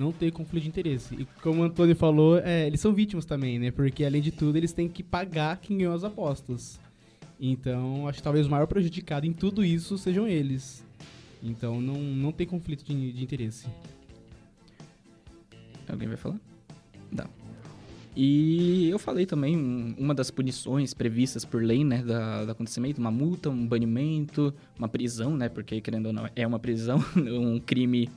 não 0.00 0.12
tem 0.12 0.30
conflito 0.30 0.62
de 0.64 0.68
interesse. 0.70 1.14
E 1.14 1.24
como 1.42 1.60
o 1.60 1.64
Antônio 1.64 1.94
falou, 1.94 2.38
é, 2.38 2.66
eles 2.66 2.80
são 2.80 2.92
vítimas 2.94 3.26
também, 3.26 3.58
né? 3.58 3.70
Porque 3.70 4.02
além 4.04 4.22
de 4.22 4.30
tudo, 4.30 4.56
eles 4.56 4.72
têm 4.72 4.88
que 4.88 5.02
pagar 5.02 5.58
quem 5.58 5.76
ganhou 5.76 5.94
as 5.94 6.02
apostas. 6.02 6.80
Então, 7.38 8.08
acho 8.08 8.18
que 8.18 8.22
talvez 8.24 8.46
o 8.46 8.50
maior 8.50 8.66
prejudicado 8.66 9.26
em 9.26 9.32
tudo 9.32 9.62
isso 9.64 9.98
sejam 9.98 10.26
eles. 10.26 10.84
Então, 11.42 11.80
não, 11.80 11.94
não 12.00 12.32
tem 12.32 12.46
conflito 12.46 12.82
de, 12.84 13.12
de 13.12 13.22
interesse. 13.22 13.66
Alguém 15.88 16.08
vai 16.08 16.16
falar? 16.16 16.38
Dá. 17.12 17.26
E 18.16 18.88
eu 18.88 18.98
falei 18.98 19.24
também, 19.26 19.56
um- 19.56 19.94
uma 19.98 20.14
das 20.14 20.30
punições 20.30 20.92
previstas 20.94 21.44
por 21.44 21.62
lei, 21.62 21.84
né, 21.84 22.02
da, 22.02 22.44
do 22.44 22.50
acontecimento, 22.52 22.98
uma 22.98 23.10
multa, 23.10 23.48
um 23.50 23.66
banimento, 23.66 24.52
uma 24.78 24.88
prisão, 24.88 25.36
né, 25.36 25.48
porque 25.48 25.80
querendo 25.80 26.06
ou 26.06 26.12
não, 26.12 26.28
é 26.34 26.46
uma 26.46 26.58
prisão, 26.58 26.98
um 27.16 27.58
crime, 27.60 28.08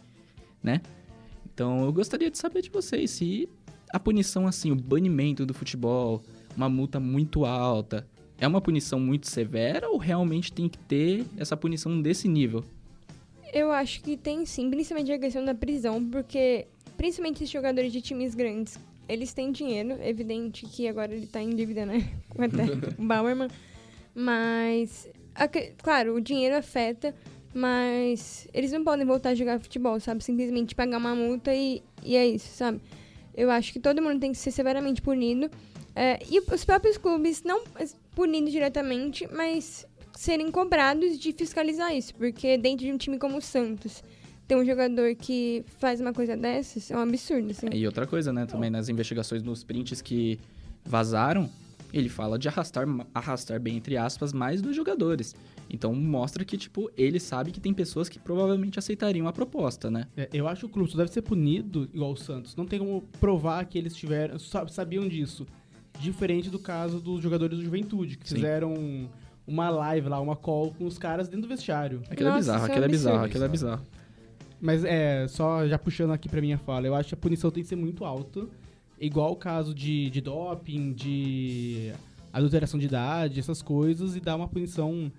né? 0.62 0.82
Então 1.54 1.86
eu 1.86 1.94
gostaria 1.94 2.32
de 2.32 2.38
saber 2.38 2.62
de 2.62 2.70
vocês 2.70 3.12
se 3.12 3.48
a 3.92 4.00
punição, 4.00 4.48
assim, 4.48 4.72
o 4.72 4.76
banimento 4.76 5.46
do 5.46 5.54
futebol, 5.54 6.24
uma 6.58 6.68
multa 6.68 7.00
muito 7.00 7.46
alta, 7.46 8.08
é 8.40 8.48
uma 8.48 8.60
punição 8.60 9.00
muito 9.00 9.28
severa 9.30 9.90
ou 9.90 9.98
realmente 9.98 10.52
tem 10.52 10.68
que 10.68 10.78
ter 10.78 11.26
essa 11.38 11.56
punição 11.56 12.02
desse 12.02 12.28
nível? 12.28 12.64
Eu 13.54 13.72
acho 13.72 14.02
que 14.02 14.18
tem 14.18 14.46
sim, 14.46 14.70
principalmente 14.70 15.12
a 15.12 15.20
questão 15.20 15.46
da 15.46 15.54
prisão, 15.54 16.04
porque 16.10 16.66
principalmente 16.98 17.38
esses 17.38 17.52
jogadores 17.52 17.94
de 17.94 18.02
times 18.02 18.34
grandes, 18.34 18.80
eles 19.08 19.32
têm 19.32 19.52
dinheiro, 19.52 19.92
é 20.00 20.10
evidente 20.10 20.66
que 20.66 20.88
agora 20.88 21.14
ele 21.14 21.28
tá 21.28 21.42
em 21.42 21.52
dívida, 21.52 21.86
né? 21.86 22.10
Com 22.30 22.42
até 22.42 22.64
o 22.98 23.06
Bauerman. 23.06 23.48
Mas, 24.16 25.08
a 25.36 25.48
claro, 25.48 26.16
o 26.16 26.22
dinheiro 26.22 26.56
afeta, 26.56 27.14
mas 27.54 28.48
eles 28.54 28.72
não 28.72 28.84
podem 28.84 29.06
voltar 29.06 29.30
a 29.30 29.36
jogar 29.36 29.60
futebol, 29.60 30.00
sabe? 30.00 30.24
Simplesmente 30.24 30.76
pagar 30.76 30.98
uma 30.98 31.16
multa 31.16 31.54
e, 31.54 31.84
e 32.04 32.16
é 32.16 32.28
isso, 32.28 32.48
sabe? 32.56 32.82
Eu 33.36 33.50
acho 33.50 33.72
que 33.74 33.80
todo 33.80 34.02
mundo 34.02 34.20
tem 34.20 34.32
que 34.32 34.38
ser 34.38 34.52
severamente 34.52 35.02
punido. 35.02 35.50
É, 35.96 36.20
e 36.30 36.40
os 36.40 36.66
próprios 36.66 36.98
clubes, 36.98 37.44
não 37.44 37.64
punidos 38.16 38.52
diretamente, 38.52 39.28
mas 39.32 39.86
serem 40.16 40.52
cobrados 40.52 41.20
de 41.20 41.32
fiscalizar 41.32 41.96
isso, 41.96 42.14
porque 42.16 42.58
dentro 42.58 42.86
de 42.86 42.92
um 42.92 42.98
time 42.98 43.18
como 43.18 43.38
o 43.38 43.42
Santos, 43.42 44.04
ter 44.48 44.56
um 44.56 44.66
jogador 44.66 45.16
que 45.16 45.64
faz 45.80 46.02
uma 46.02 46.14
coisa 46.14 46.36
dessas 46.36 46.90
é 46.92 46.96
um 46.96 47.02
absurdo, 47.02 47.52
assim. 47.52 47.68
É, 47.72 47.78
E 47.78 47.86
outra 47.86 48.06
coisa, 48.06 48.34
né, 48.34 48.46
também 48.46 48.70
nas 48.70 48.90
investigações 48.90 49.42
nos 49.42 49.64
prints 49.64 50.02
que 50.02 50.40
vazaram, 50.84 51.50
ele 51.94 52.10
fala 52.10 52.38
de 52.38 52.48
arrastar, 52.48 52.86
arrastar 53.14 53.60
bem 53.60 53.78
entre 53.78 53.98
aspas, 53.98 54.34
mais 54.34 54.62
dos 54.62 54.76
jogadores. 54.76 55.36
Então 55.74 55.92
mostra 55.96 56.46
que, 56.46 56.56
tipo, 56.56 56.92
ele 56.96 57.20
sabe 57.20 57.52
que 57.52 57.60
tem 57.60 57.74
pessoas 57.74 58.08
que 58.08 58.20
provavelmente 58.20 58.78
aceitariam 58.78 59.28
a 59.28 59.34
proposta, 59.34 59.90
né? 59.90 60.08
É, 60.16 60.30
eu 60.32 60.48
acho 60.48 60.60
que 60.62 60.66
o 60.68 60.70
clube 60.70 60.92
só 60.92 60.98
deve 61.00 61.12
ser 61.12 61.24
punido 61.24 61.90
igual 61.92 62.12
o 62.12 62.16
Santos. 62.16 62.56
Não 62.56 62.64
tem 62.68 62.78
como 62.78 63.02
provar 63.20 63.66
que 63.66 63.76
eles 63.80 63.96
tiveram, 63.96 64.38
sa- 64.38 64.68
sabiam 64.68 65.08
disso. 65.08 65.48
Diferente 66.00 66.48
do 66.52 66.60
caso 66.60 67.00
dos 67.00 67.24
jogadores 67.24 67.58
do 67.58 67.64
Juventude, 67.64 68.18
que 68.18 68.30
Sim. 68.30 68.36
fizeram 68.36 69.10
uma 69.48 69.68
live 69.72 70.10
lá, 70.10 70.22
uma 70.22 70.36
call 70.36 70.72
com 70.78 70.86
os 70.86 71.00
caras 71.00 71.28
dentro 71.28 71.48
do 71.48 71.48
vestiário. 71.48 72.04
Aquilo 72.08 72.30
é 72.30 72.36
bizarro, 72.36 72.60
isso 72.60 72.68
é 72.68 72.70
aquilo 72.72 72.86
é 72.86 72.88
bizarro, 72.88 73.26
aquilo 73.26 73.44
é 73.44 73.48
bizarro. 73.48 73.84
Mas 74.62 74.84
é, 74.86 75.28
só 75.28 75.68
já 75.68 75.80
puxando 75.80 76.12
aqui 76.12 76.30
pra 76.30 76.40
minha 76.40 76.58
fala, 76.60 76.86
eu 76.86 76.94
acho 76.94 77.10
que 77.10 77.16
a 77.16 77.18
punição 77.18 77.50
tem 77.50 77.64
que 77.64 77.68
ser 77.70 77.76
muito 77.76 78.06
alta. 78.06 78.46
Igual 79.00 79.32
o 79.32 79.36
caso 79.36 79.74
de, 79.74 80.10
de 80.12 80.22
doping, 80.22 80.94
de 80.94 81.92
adulteração 82.32 82.80
de 82.80 82.86
idade, 82.86 83.40
essas 83.40 83.62
coisas, 83.62 84.16
e 84.16 84.20
dar 84.20 84.36
uma 84.36 84.48
punição, 84.48 85.12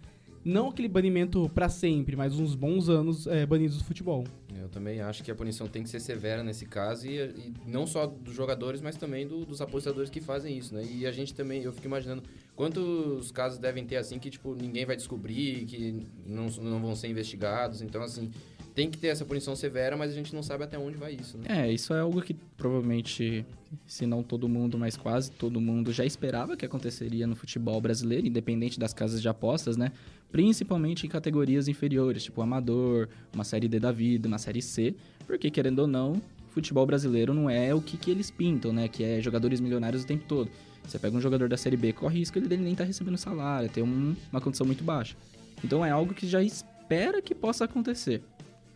não 0.45 0.69
aquele 0.69 0.89
banimento 0.89 1.49
pra 1.55 1.69
sempre, 1.69 2.15
mas 2.17 2.39
uns 2.39 2.55
bons 2.55 2.89
anos 2.89 3.27
é, 3.27 3.47
banidos 3.47 3.79
do 3.79 3.85
futebol. 3.85 4.25
Eu 4.61 4.69
também 4.69 5.01
acho 5.01 5.23
que 5.25 5.31
a 5.31 5.35
punição 5.35 5.67
tem 5.67 5.83
que 5.83 5.89
ser 5.89 6.01
severa 6.01 6.43
nesse 6.43 6.65
caso 6.67 7.07
e, 7.07 7.19
e 7.19 7.53
não 7.67 7.87
só 7.87 8.07
dos 8.07 8.35
jogadores, 8.35 8.81
mas 8.81 8.97
também 8.97 9.27
do- 9.27 9.45
dos 9.45 9.61
apostadores 9.61 10.09
que 10.11 10.21
fazem 10.21 10.57
isso, 10.57 10.75
né? 10.75 10.85
E 10.85 11.07
a 11.07 11.13
gente 11.13 11.35
também, 11.35 11.63
eu 11.63 11.73
fico 11.73 11.87
imaginando 11.87 12.23
quantos 12.55 13.31
casos 13.33 13.59
devem 13.59 13.85
ter 13.85 13.97
assim 13.97 14.19
que, 14.19 14.31
tipo, 14.31 14.55
ninguém 14.55 14.87
vai 14.87 14.97
descobrir, 14.97 15.65
que 15.67 16.07
não, 16.27 16.47
não 16.63 16.81
vão 16.81 16.95
ser 16.95 17.09
investigados. 17.09 17.83
Então, 17.83 18.03
assim, 18.03 18.31
tem 18.75 18.91
que 18.91 18.99
ter 18.99 19.09
essa 19.09 19.25
punição 19.25 19.55
severa, 19.55 19.97
mas 19.97 20.11
a 20.11 20.15
gente 20.15 20.35
não 20.35 20.43
sabe 20.43 20.65
até 20.65 20.77
onde 20.79 20.97
vai 20.97 21.15
isso, 21.15 21.39
né? 21.39 21.45
É, 21.69 21.73
isso 21.73 21.95
é 21.95 22.01
algo 22.01 22.21
que 22.21 22.35
provavelmente, 22.57 23.47
se 23.87 24.05
não 24.07 24.23
todo 24.23 24.49
mundo, 24.49 24.77
mas 24.77 24.97
quase 24.97 25.31
todo 25.31 25.61
mundo 25.61 25.93
já 25.93 26.05
esperava 26.05 26.57
que 26.57 26.65
aconteceria 26.67 27.27
no 27.27 27.37
futebol 27.37 27.81
brasileiro, 27.81 28.27
independente 28.27 28.79
das 28.81 28.93
casas 28.93 29.23
de 29.23 29.29
apostas, 29.29 29.77
né? 29.77 29.93
Principalmente 30.33 31.07
em 31.07 31.09
categorias 31.09 31.69
inferiores, 31.69 32.25
tipo 32.25 32.43
amador, 32.43 33.09
uma 33.33 33.45
série 33.45 33.69
D 33.69 33.79
da 33.79 33.93
vida, 33.93 34.27
uma 34.27 34.39
série 34.39 34.61
C, 34.61 34.95
porque 35.27 35.49
querendo 35.51 35.79
ou 35.81 35.87
não, 35.87 36.21
futebol 36.51 36.85
brasileiro 36.85 37.33
não 37.33 37.49
é 37.49 37.73
o 37.73 37.81
que, 37.81 37.97
que 37.97 38.11
eles 38.11 38.31
pintam, 38.33 38.73
né? 38.73 38.89
Que 38.89 39.05
é 39.05 39.21
jogadores 39.21 39.61
milionários 39.61 40.03
o 40.03 40.07
tempo 40.07 40.25
todo. 40.27 40.51
Você 40.85 40.99
pega 40.99 41.17
um 41.17 41.21
jogador 41.21 41.49
da 41.49 41.57
série 41.57 41.77
B, 41.77 41.93
corre 41.93 42.19
risco 42.19 42.37
ele 42.39 42.57
nem 42.57 42.75
tá 42.75 42.83
recebendo 42.85 43.17
salário, 43.17 43.69
tem 43.71 43.83
um- 43.85 44.17
uma 44.33 44.41
condição 44.41 44.67
muito 44.67 44.83
baixa. 44.83 45.17
Então 45.63 45.85
é 45.87 45.91
algo 45.91 46.13
que 46.13 46.27
já 46.27 46.43
espera 46.43 47.23
que 47.23 47.35
possa 47.35 47.65
acontecer. 47.65 48.21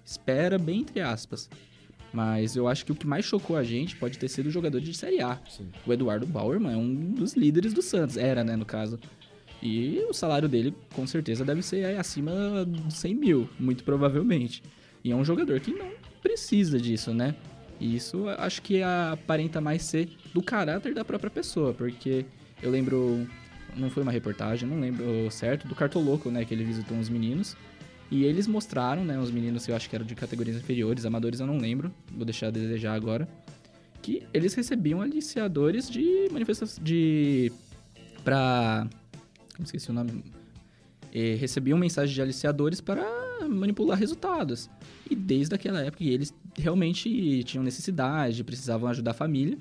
Espera 0.08 0.58
bem 0.58 0.80
entre 0.80 1.02
aspas. 1.02 1.50
Mas 2.10 2.56
eu 2.56 2.66
acho 2.66 2.86
que 2.86 2.92
o 2.92 2.94
que 2.94 3.06
mais 3.06 3.26
chocou 3.26 3.54
a 3.54 3.62
gente 3.62 3.94
pode 3.94 4.18
ter 4.18 4.28
sido 4.28 4.46
o 4.46 4.50
jogador 4.50 4.80
de 4.80 4.94
Série 4.94 5.20
A. 5.20 5.38
Sim. 5.46 5.68
O 5.86 5.92
Eduardo 5.92 6.26
Bauerman 6.26 6.72
é 6.72 6.76
um 6.76 7.12
dos 7.12 7.34
líderes 7.34 7.74
do 7.74 7.82
Santos. 7.82 8.16
Era, 8.16 8.42
né, 8.42 8.56
no 8.56 8.64
caso. 8.64 8.98
E 9.62 10.02
o 10.08 10.14
salário 10.14 10.48
dele, 10.48 10.74
com 10.94 11.06
certeza, 11.06 11.44
deve 11.44 11.60
ser 11.60 11.98
acima 11.98 12.64
dos 12.64 12.94
100 12.94 13.14
mil, 13.14 13.50
muito 13.60 13.84
provavelmente. 13.84 14.62
E 15.04 15.10
é 15.12 15.14
um 15.14 15.24
jogador 15.24 15.60
que 15.60 15.72
não 15.72 15.90
precisa 16.22 16.80
disso, 16.80 17.12
né? 17.12 17.34
E 17.78 17.94
isso 17.94 18.26
acho 18.38 18.62
que 18.62 18.82
aparenta 18.82 19.60
mais 19.60 19.82
ser 19.82 20.08
do 20.32 20.42
caráter 20.42 20.94
da 20.94 21.04
própria 21.04 21.30
pessoa, 21.30 21.74
porque 21.74 22.24
eu 22.62 22.70
lembro, 22.70 23.26
não 23.76 23.90
foi 23.90 24.02
uma 24.02 24.12
reportagem, 24.12 24.66
não 24.66 24.80
lembro 24.80 25.30
certo, 25.30 25.68
do 25.68 25.74
Cartoloco, 25.74 26.30
né, 26.30 26.44
que 26.44 26.54
ele 26.54 26.64
visitou 26.64 26.96
uns 26.96 27.10
meninos. 27.10 27.54
E 28.10 28.24
eles 28.24 28.46
mostraram, 28.46 29.04
né, 29.04 29.18
os 29.18 29.30
meninos 29.30 29.66
que 29.66 29.72
eu 29.72 29.76
acho 29.76 29.88
que 29.88 29.94
eram 29.94 30.06
de 30.06 30.14
categorias 30.14 30.56
inferiores, 30.56 31.04
amadores 31.04 31.40
eu 31.40 31.46
não 31.46 31.58
lembro, 31.58 31.92
vou 32.10 32.24
deixar 32.24 32.46
a 32.46 32.50
desejar 32.50 32.94
agora, 32.94 33.28
que 34.00 34.22
eles 34.32 34.54
recebiam 34.54 35.02
aliciadores 35.02 35.90
de 35.90 36.28
manifestação, 36.30 36.82
de... 36.82 37.52
pra... 38.24 38.88
como 39.54 39.64
esqueci 39.64 39.90
o 39.90 39.92
nome... 39.92 40.24
Eh, 41.12 41.36
recebiam 41.40 41.78
mensagem 41.78 42.14
de 42.14 42.20
aliciadores 42.20 42.80
para 42.80 43.02
manipular 43.48 43.98
resultados. 43.98 44.68
E 45.10 45.16
desde 45.16 45.54
aquela 45.54 45.80
época 45.80 46.04
eles 46.04 46.34
realmente 46.56 47.42
tinham 47.44 47.64
necessidade, 47.64 48.44
precisavam 48.44 48.88
ajudar 48.90 49.12
a 49.12 49.14
família. 49.14 49.58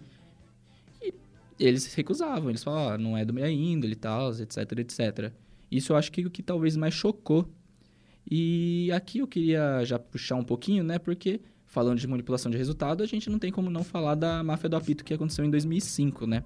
E 1.01 1.13
eles 1.59 1.93
recusavam, 1.93 2.49
eles 2.49 2.63
falavam, 2.63 2.93
ah, 2.93 2.97
não 2.97 3.17
é 3.17 3.23
do 3.23 3.33
minha 3.33 3.49
índole 3.49 3.93
e 3.93 3.95
tal, 3.95 4.31
etc, 4.33 4.57
etc. 4.79 5.31
Isso 5.71 5.93
eu 5.93 5.97
acho 5.97 6.11
que 6.11 6.25
o 6.25 6.29
que 6.29 6.43
talvez 6.43 6.75
mais 6.75 6.93
chocou. 6.93 7.49
E 8.29 8.91
aqui 8.91 9.19
eu 9.19 9.27
queria 9.27 9.83
já 9.85 9.97
puxar 9.97 10.35
um 10.35 10.43
pouquinho, 10.43 10.83
né, 10.83 10.99
porque 10.99 11.39
falando 11.65 11.99
de 11.99 12.07
manipulação 12.07 12.51
de 12.51 12.57
resultado, 12.57 13.03
a 13.03 13.05
gente 13.05 13.29
não 13.29 13.37
tem 13.37 13.51
como 13.51 13.69
não 13.69 13.83
falar 13.83 14.15
da 14.15 14.43
máfia 14.43 14.69
do 14.69 14.75
apito 14.75 15.03
que 15.03 15.13
aconteceu 15.13 15.45
em 15.45 15.49
2005, 15.49 16.25
né? 16.25 16.43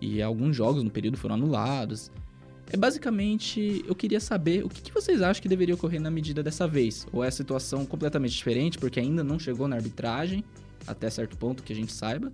E 0.00 0.22
alguns 0.22 0.56
jogos 0.56 0.82
no 0.82 0.90
período 0.90 1.16
foram 1.16 1.34
anulados. 1.34 2.10
É 2.72 2.76
basicamente, 2.76 3.84
eu 3.86 3.94
queria 3.94 4.18
saber 4.18 4.64
o 4.64 4.68
que, 4.68 4.82
que 4.82 4.92
vocês 4.92 5.22
acham 5.22 5.42
que 5.42 5.48
deveria 5.48 5.74
ocorrer 5.74 6.00
na 6.00 6.10
medida 6.10 6.42
dessa 6.42 6.66
vez? 6.66 7.06
Ou 7.12 7.22
é 7.22 7.28
a 7.28 7.30
situação 7.30 7.84
completamente 7.84 8.34
diferente, 8.34 8.78
porque 8.78 8.98
ainda 8.98 9.22
não 9.22 9.38
chegou 9.38 9.68
na 9.68 9.76
arbitragem, 9.76 10.42
até 10.86 11.10
certo 11.10 11.36
ponto 11.36 11.62
que 11.62 11.72
a 11.72 11.76
gente 11.76 11.92
saiba? 11.92 12.32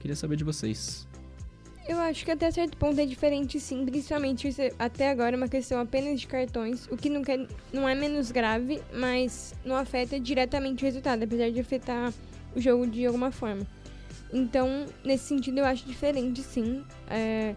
Queria 0.00 0.16
saber 0.16 0.36
de 0.36 0.44
vocês. 0.44 1.07
Eu 1.88 1.98
acho 2.00 2.22
que 2.22 2.30
até 2.30 2.50
certo 2.50 2.76
ponto 2.76 3.00
é 3.00 3.06
diferente 3.06 3.58
sim, 3.58 3.86
principalmente 3.86 4.46
é- 4.60 4.74
até 4.78 5.10
agora 5.10 5.34
é 5.34 5.38
uma 5.38 5.48
questão 5.48 5.80
apenas 5.80 6.20
de 6.20 6.26
cartões, 6.26 6.86
o 6.90 6.96
que 6.98 7.08
não, 7.08 7.22
quer, 7.24 7.46
não 7.72 7.88
é 7.88 7.94
menos 7.94 8.30
grave, 8.30 8.82
mas 8.92 9.54
não 9.64 9.74
afeta 9.74 10.20
diretamente 10.20 10.84
o 10.84 10.86
resultado, 10.86 11.22
apesar 11.22 11.50
de 11.50 11.58
afetar 11.58 12.12
o 12.54 12.60
jogo 12.60 12.86
de 12.86 13.06
alguma 13.06 13.32
forma. 13.32 13.66
Então, 14.30 14.84
nesse 15.02 15.24
sentido, 15.24 15.60
eu 15.60 15.64
acho 15.64 15.86
diferente 15.86 16.42
sim. 16.42 16.84
é, 17.08 17.54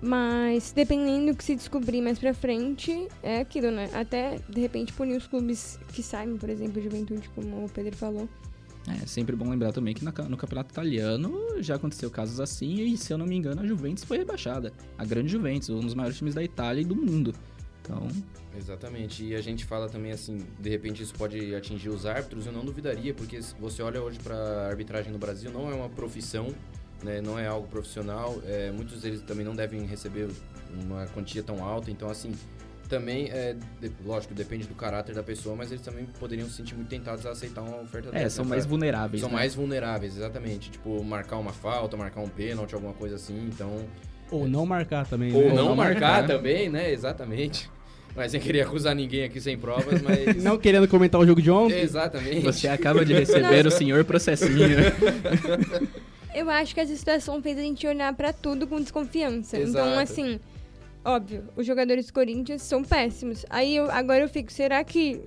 mas 0.00 0.70
dependendo 0.72 1.32
do 1.32 1.36
que 1.36 1.42
se 1.42 1.56
descobrir 1.56 2.00
mais 2.00 2.18
pra 2.20 2.32
frente, 2.32 3.08
é 3.20 3.40
aquilo, 3.40 3.70
né? 3.72 3.90
Até, 3.92 4.38
de 4.48 4.60
repente, 4.60 4.92
punir 4.92 5.16
os 5.16 5.26
clubes 5.26 5.78
que 5.92 6.02
saem, 6.04 6.36
por 6.36 6.48
exemplo, 6.48 6.80
Juventude, 6.80 7.28
como 7.34 7.64
o 7.64 7.68
Pedro 7.68 7.96
falou. 7.96 8.28
É 8.88 9.06
sempre 9.06 9.36
bom 9.36 9.50
lembrar 9.50 9.72
também 9.72 9.94
que 9.94 10.04
no 10.04 10.12
campeonato 10.12 10.72
italiano 10.72 11.62
já 11.62 11.74
aconteceu 11.74 12.10
casos 12.10 12.40
assim 12.40 12.80
e, 12.80 12.96
se 12.96 13.12
eu 13.12 13.18
não 13.18 13.26
me 13.26 13.36
engano, 13.36 13.60
a 13.60 13.66
Juventus 13.66 14.04
foi 14.04 14.18
rebaixada. 14.18 14.72
A 14.96 15.04
grande 15.04 15.30
Juventus, 15.30 15.68
um 15.68 15.80
dos 15.80 15.94
maiores 15.94 16.16
times 16.16 16.34
da 16.34 16.42
Itália 16.42 16.80
e 16.80 16.84
do 16.84 16.96
mundo. 16.96 17.34
Então, 17.82 18.08
Exatamente. 18.56 19.24
E 19.24 19.34
a 19.34 19.40
gente 19.40 19.64
fala 19.64 19.88
também 19.88 20.12
assim, 20.12 20.46
de 20.58 20.68
repente 20.68 21.02
isso 21.02 21.14
pode 21.14 21.54
atingir 21.54 21.88
os 21.88 22.04
árbitros, 22.06 22.46
eu 22.46 22.52
não 22.52 22.64
duvidaria, 22.64 23.14
porque 23.14 23.40
se 23.40 23.54
você 23.58 23.82
olha 23.82 24.02
hoje 24.02 24.18
para 24.18 24.68
arbitragem 24.68 25.12
no 25.12 25.18
Brasil, 25.18 25.50
não 25.50 25.70
é 25.70 25.74
uma 25.74 25.88
profissão, 25.88 26.48
né? 27.02 27.20
Não 27.20 27.38
é 27.38 27.46
algo 27.46 27.68
profissional. 27.68 28.40
É, 28.44 28.70
muitos 28.70 29.02
deles 29.02 29.22
também 29.22 29.44
não 29.44 29.54
devem 29.54 29.84
receber 29.86 30.28
uma 30.84 31.06
quantia 31.08 31.42
tão 31.42 31.64
alta, 31.64 31.90
então 31.90 32.08
assim, 32.08 32.32
também 32.90 33.30
é, 33.30 33.56
de- 33.80 33.92
lógico, 34.04 34.34
depende 34.34 34.66
do 34.66 34.74
caráter 34.74 35.14
da 35.14 35.22
pessoa, 35.22 35.54
mas 35.56 35.70
eles 35.70 35.82
também 35.82 36.04
poderiam 36.18 36.46
se 36.48 36.56
sentir 36.56 36.74
muito 36.74 36.88
tentados 36.88 37.24
a 37.24 37.30
aceitar 37.30 37.62
uma 37.62 37.80
oferta 37.80 38.08
é, 38.10 38.24
dessa, 38.24 38.36
são 38.36 38.44
né, 38.44 38.50
mais 38.50 38.66
vulneráveis. 38.66 39.20
São 39.20 39.30
né? 39.30 39.36
mais 39.36 39.54
vulneráveis, 39.54 40.16
exatamente. 40.16 40.70
Tipo, 40.70 41.02
marcar 41.02 41.38
uma 41.38 41.52
falta, 41.52 41.96
marcar 41.96 42.20
um 42.20 42.28
pênalti, 42.28 42.74
alguma 42.74 42.92
coisa 42.92 43.14
assim, 43.16 43.48
então 43.48 43.86
Ou 44.30 44.46
não 44.46 44.66
marcar 44.66 45.06
também, 45.06 45.32
ou 45.32 45.42
né? 45.44 45.48
não, 45.54 45.68
não 45.68 45.76
marcar, 45.76 46.18
marcar. 46.20 46.26
também, 46.26 46.68
né? 46.68 46.92
Exatamente. 46.92 47.70
Mas 48.14 48.32
sem 48.32 48.40
querer 48.40 48.62
acusar 48.62 48.94
ninguém 48.94 49.22
aqui 49.24 49.40
sem 49.40 49.56
provas, 49.56 50.02
mas. 50.02 50.34
Não 50.42 50.58
querendo 50.58 50.88
comentar 50.88 51.20
o 51.20 51.24
jogo 51.24 51.40
de 51.40 51.48
ontem. 51.48 51.80
Exatamente. 51.80 52.40
Você 52.40 52.66
acaba 52.66 53.04
de 53.04 53.12
receber 53.14 53.64
o 53.68 53.70
senhor 53.70 54.04
processinho. 54.04 54.78
Eu 56.34 56.48
acho 56.48 56.74
que 56.74 56.80
essa 56.80 56.94
situação 56.94 57.40
fez 57.42 57.58
a 57.58 57.60
gente 57.60 57.86
olhar 57.86 58.12
pra 58.14 58.32
tudo 58.32 58.66
com 58.66 58.80
desconfiança. 58.80 59.56
Então, 59.58 59.86
Exato. 59.86 60.00
assim, 60.00 60.40
óbvio, 61.04 61.44
os 61.56 61.66
jogadores 61.66 62.06
do 62.06 62.12
Corinthians 62.12 62.62
são 62.62 62.82
péssimos. 62.84 63.44
Aí 63.50 63.76
eu, 63.76 63.90
agora 63.90 64.20
eu 64.24 64.28
fico, 64.28 64.52
será 64.52 64.82
que 64.84 65.20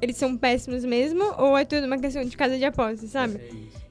eles 0.00 0.16
são 0.16 0.36
péssimos 0.36 0.84
mesmo? 0.84 1.22
Ou 1.38 1.56
é 1.56 1.64
tudo 1.64 1.86
uma 1.86 1.98
questão 1.98 2.24
de 2.24 2.36
casa 2.36 2.56
de 2.58 2.64
apostas, 2.64 3.10
sabe? 3.10 3.36
É. 3.36 3.50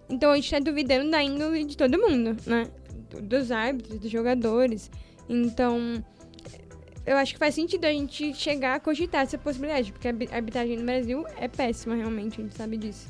Então 0.09 0.31
a 0.31 0.35
gente 0.35 0.49
tá 0.49 0.59
duvidando 0.59 1.09
da 1.11 1.21
índole 1.23 1.63
de 1.65 1.77
todo 1.77 1.97
mundo, 1.97 2.35
né? 2.45 2.67
Do- 3.09 3.21
Dos 3.21 3.51
árbitros, 3.51 3.99
dos 3.99 4.09
jogadores. 4.11 4.89
Então, 5.27 6.03
eu 7.05 7.15
acho 7.17 7.33
que 7.33 7.39
faz 7.39 7.53
sentido 7.55 7.85
a 7.85 7.91
gente 7.91 8.33
chegar 8.33 8.75
a 8.75 8.79
cogitar 8.79 9.21
essa 9.21 9.37
possibilidade, 9.37 9.91
porque 9.91 10.07
a 10.07 10.35
arbitragem 10.35 10.77
no 10.77 10.83
Brasil 10.85 11.25
é 11.37 11.47
péssima, 11.47 11.95
realmente, 11.95 12.39
a 12.39 12.43
gente 12.43 12.55
sabe 12.55 12.77
disso. 12.77 13.07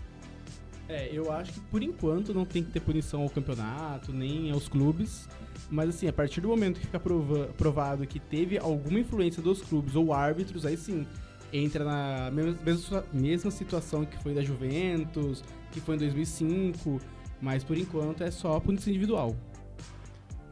É, 0.89 1.09
eu 1.13 1.31
acho 1.31 1.53
que 1.53 1.59
por 1.61 1.83
enquanto 1.83 2.33
não 2.33 2.43
tem 2.45 2.63
que 2.63 2.71
ter 2.71 2.79
punição 2.79 3.21
ao 3.21 3.29
campeonato, 3.29 4.11
nem 4.11 4.51
aos 4.51 4.67
clubes. 4.67 5.27
Mas 5.69 5.89
assim, 5.89 6.07
a 6.07 6.13
partir 6.13 6.41
do 6.41 6.47
momento 6.47 6.79
que 6.79 6.85
ficar 6.85 6.99
prova- 6.99 7.49
provado 7.57 8.05
que 8.05 8.19
teve 8.19 8.57
alguma 8.57 8.99
influência 8.99 9.41
dos 9.41 9.61
clubes 9.61 9.95
ou 9.95 10.13
árbitros, 10.13 10.65
aí 10.65 10.77
sim, 10.77 11.05
entra 11.51 11.83
na 11.83 12.31
mesma, 12.31 13.03
mesma 13.13 13.51
situação 13.51 14.05
que 14.05 14.17
foi 14.21 14.33
da 14.33 14.41
Juventus, 14.41 15.43
que 15.71 15.79
foi 15.79 15.95
em 15.95 15.99
2005. 15.99 16.99
Mas 17.41 17.63
por 17.63 17.77
enquanto 17.77 18.23
é 18.23 18.31
só 18.31 18.59
punição 18.59 18.91
individual. 18.91 19.35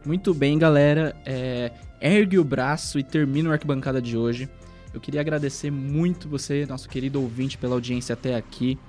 Muito 0.06 0.34
bem, 0.34 0.58
galera. 0.58 1.16
É, 1.26 1.72
ergue 2.00 2.38
o 2.40 2.44
braço 2.44 2.98
e 2.98 3.04
termina 3.04 3.50
o 3.50 3.52
arquibancada 3.52 4.02
de 4.02 4.16
hoje. 4.18 4.50
Eu 4.94 5.02
queria 5.02 5.20
agradecer 5.20 5.70
muito 5.70 6.30
você, 6.30 6.66
nosso 6.66 6.88
querido 6.88 7.22
ouvinte, 7.22 7.58
pela 7.58 7.76
audiência 7.76 8.14
até 8.14 8.36
aqui. 8.36 8.80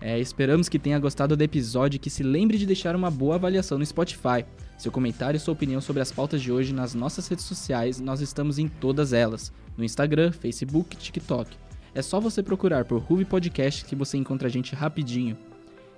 É, 0.00 0.18
esperamos 0.18 0.68
que 0.68 0.78
tenha 0.78 0.98
gostado 0.98 1.36
do 1.36 1.42
episódio 1.42 1.96
e 1.96 1.98
que 1.98 2.10
se 2.10 2.22
lembre 2.22 2.58
de 2.58 2.66
deixar 2.66 2.96
uma 2.96 3.10
boa 3.10 3.34
avaliação 3.34 3.78
no 3.78 3.84
Spotify. 3.84 4.44
Seu 4.76 4.90
comentário 4.90 5.36
e 5.36 5.40
sua 5.40 5.54
opinião 5.54 5.80
sobre 5.80 6.02
as 6.02 6.10
pautas 6.10 6.42
de 6.42 6.50
hoje 6.50 6.74
nas 6.74 6.94
nossas 6.94 7.28
redes 7.28 7.44
sociais, 7.44 8.00
nós 8.00 8.20
estamos 8.20 8.58
em 8.58 8.68
todas 8.68 9.12
elas: 9.12 9.52
no 9.76 9.84
Instagram, 9.84 10.32
Facebook 10.32 10.96
TikTok. 10.96 11.56
É 11.94 12.02
só 12.02 12.18
você 12.18 12.42
procurar 12.42 12.84
por 12.84 13.00
Ruby 13.00 13.24
Podcast 13.24 13.84
que 13.84 13.94
você 13.94 14.16
encontra 14.16 14.48
a 14.48 14.50
gente 14.50 14.74
rapidinho. 14.74 15.36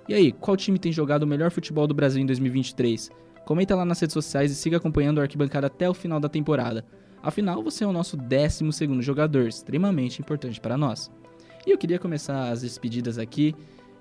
E 0.07 0.13
aí, 0.13 0.31
qual 0.31 0.55
time 0.55 0.77
tem 0.77 0.91
jogado 0.91 1.23
o 1.23 1.27
melhor 1.27 1.51
futebol 1.51 1.87
do 1.87 1.93
Brasil 1.93 2.21
em 2.21 2.25
2023? 2.25 3.09
Comenta 3.45 3.75
lá 3.75 3.83
nas 3.83 3.99
redes 3.99 4.13
sociais 4.13 4.51
e 4.51 4.55
siga 4.55 4.77
acompanhando 4.77 5.17
o 5.17 5.21
Arquibancada 5.21 5.67
até 5.67 5.89
o 5.89 5.93
final 5.93 6.19
da 6.19 6.29
temporada. 6.29 6.85
Afinal, 7.21 7.63
você 7.63 7.83
é 7.83 7.87
o 7.87 7.91
nosso 7.91 8.15
12º 8.15 9.01
jogador, 9.01 9.47
extremamente 9.47 10.21
importante 10.21 10.61
para 10.61 10.77
nós. 10.77 11.11
E 11.65 11.71
eu 11.71 11.77
queria 11.77 11.99
começar 11.99 12.49
as 12.49 12.61
despedidas 12.61 13.17
aqui. 13.17 13.55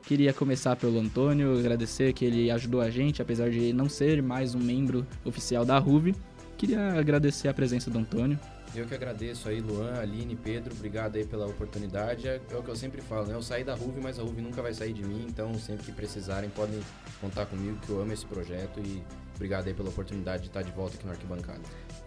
Queria 0.07 0.33
começar 0.33 0.77
pelo 0.77 1.01
Antônio, 1.01 1.59
agradecer 1.59 2.13
que 2.13 2.25
ele 2.25 2.49
ajudou 2.49 2.81
a 2.81 2.89
gente, 2.89 3.21
apesar 3.21 3.51
de 3.51 3.73
não 3.73 3.89
ser 3.89 4.23
mais 4.23 4.55
um 4.55 4.61
membro 4.61 5.05
oficial 5.25 5.65
da 5.65 5.81
RUV. 5.81 6.15
Queria 6.57 6.93
agradecer 6.93 7.49
a 7.49 7.55
presença 7.55 7.91
do 7.91 7.99
Antônio. 7.99 8.39
Eu 8.73 8.87
que 8.87 8.95
agradeço 8.95 9.49
aí, 9.49 9.61
Luan, 9.61 9.95
Aline, 9.95 10.37
Pedro, 10.37 10.73
obrigado 10.77 11.17
aí 11.17 11.25
pela 11.25 11.47
oportunidade. 11.47 12.29
É, 12.29 12.41
é 12.53 12.57
o 12.57 12.63
que 12.63 12.69
eu 12.69 12.77
sempre 12.77 13.03
falo, 13.03 13.27
né? 13.27 13.35
Eu 13.35 13.43
saí 13.43 13.65
da 13.65 13.75
RUV, 13.75 14.01
mas 14.01 14.17
a 14.21 14.23
RUV 14.23 14.43
nunca 14.43 14.63
vai 14.63 14.73
sair 14.73 14.93
de 14.93 15.03
mim, 15.03 15.27
então 15.29 15.53
sempre 15.55 15.87
que 15.87 15.93
precisarem 15.93 16.51
podem 16.51 16.79
contar 17.21 17.47
comigo, 17.47 17.77
que 17.85 17.91
eu 17.91 18.01
amo 18.01 18.13
esse 18.13 18.27
projeto 18.27 18.79
e 18.79 19.03
obrigado 19.35 19.67
aí 19.67 19.75
pela 19.75 19.89
oportunidade 19.89 20.45
de 20.45 20.49
estar 20.51 20.63
de 20.63 20.71
volta 20.71 20.95
aqui 20.95 21.05
no 21.05 21.11
Arquibancada. 21.11 21.63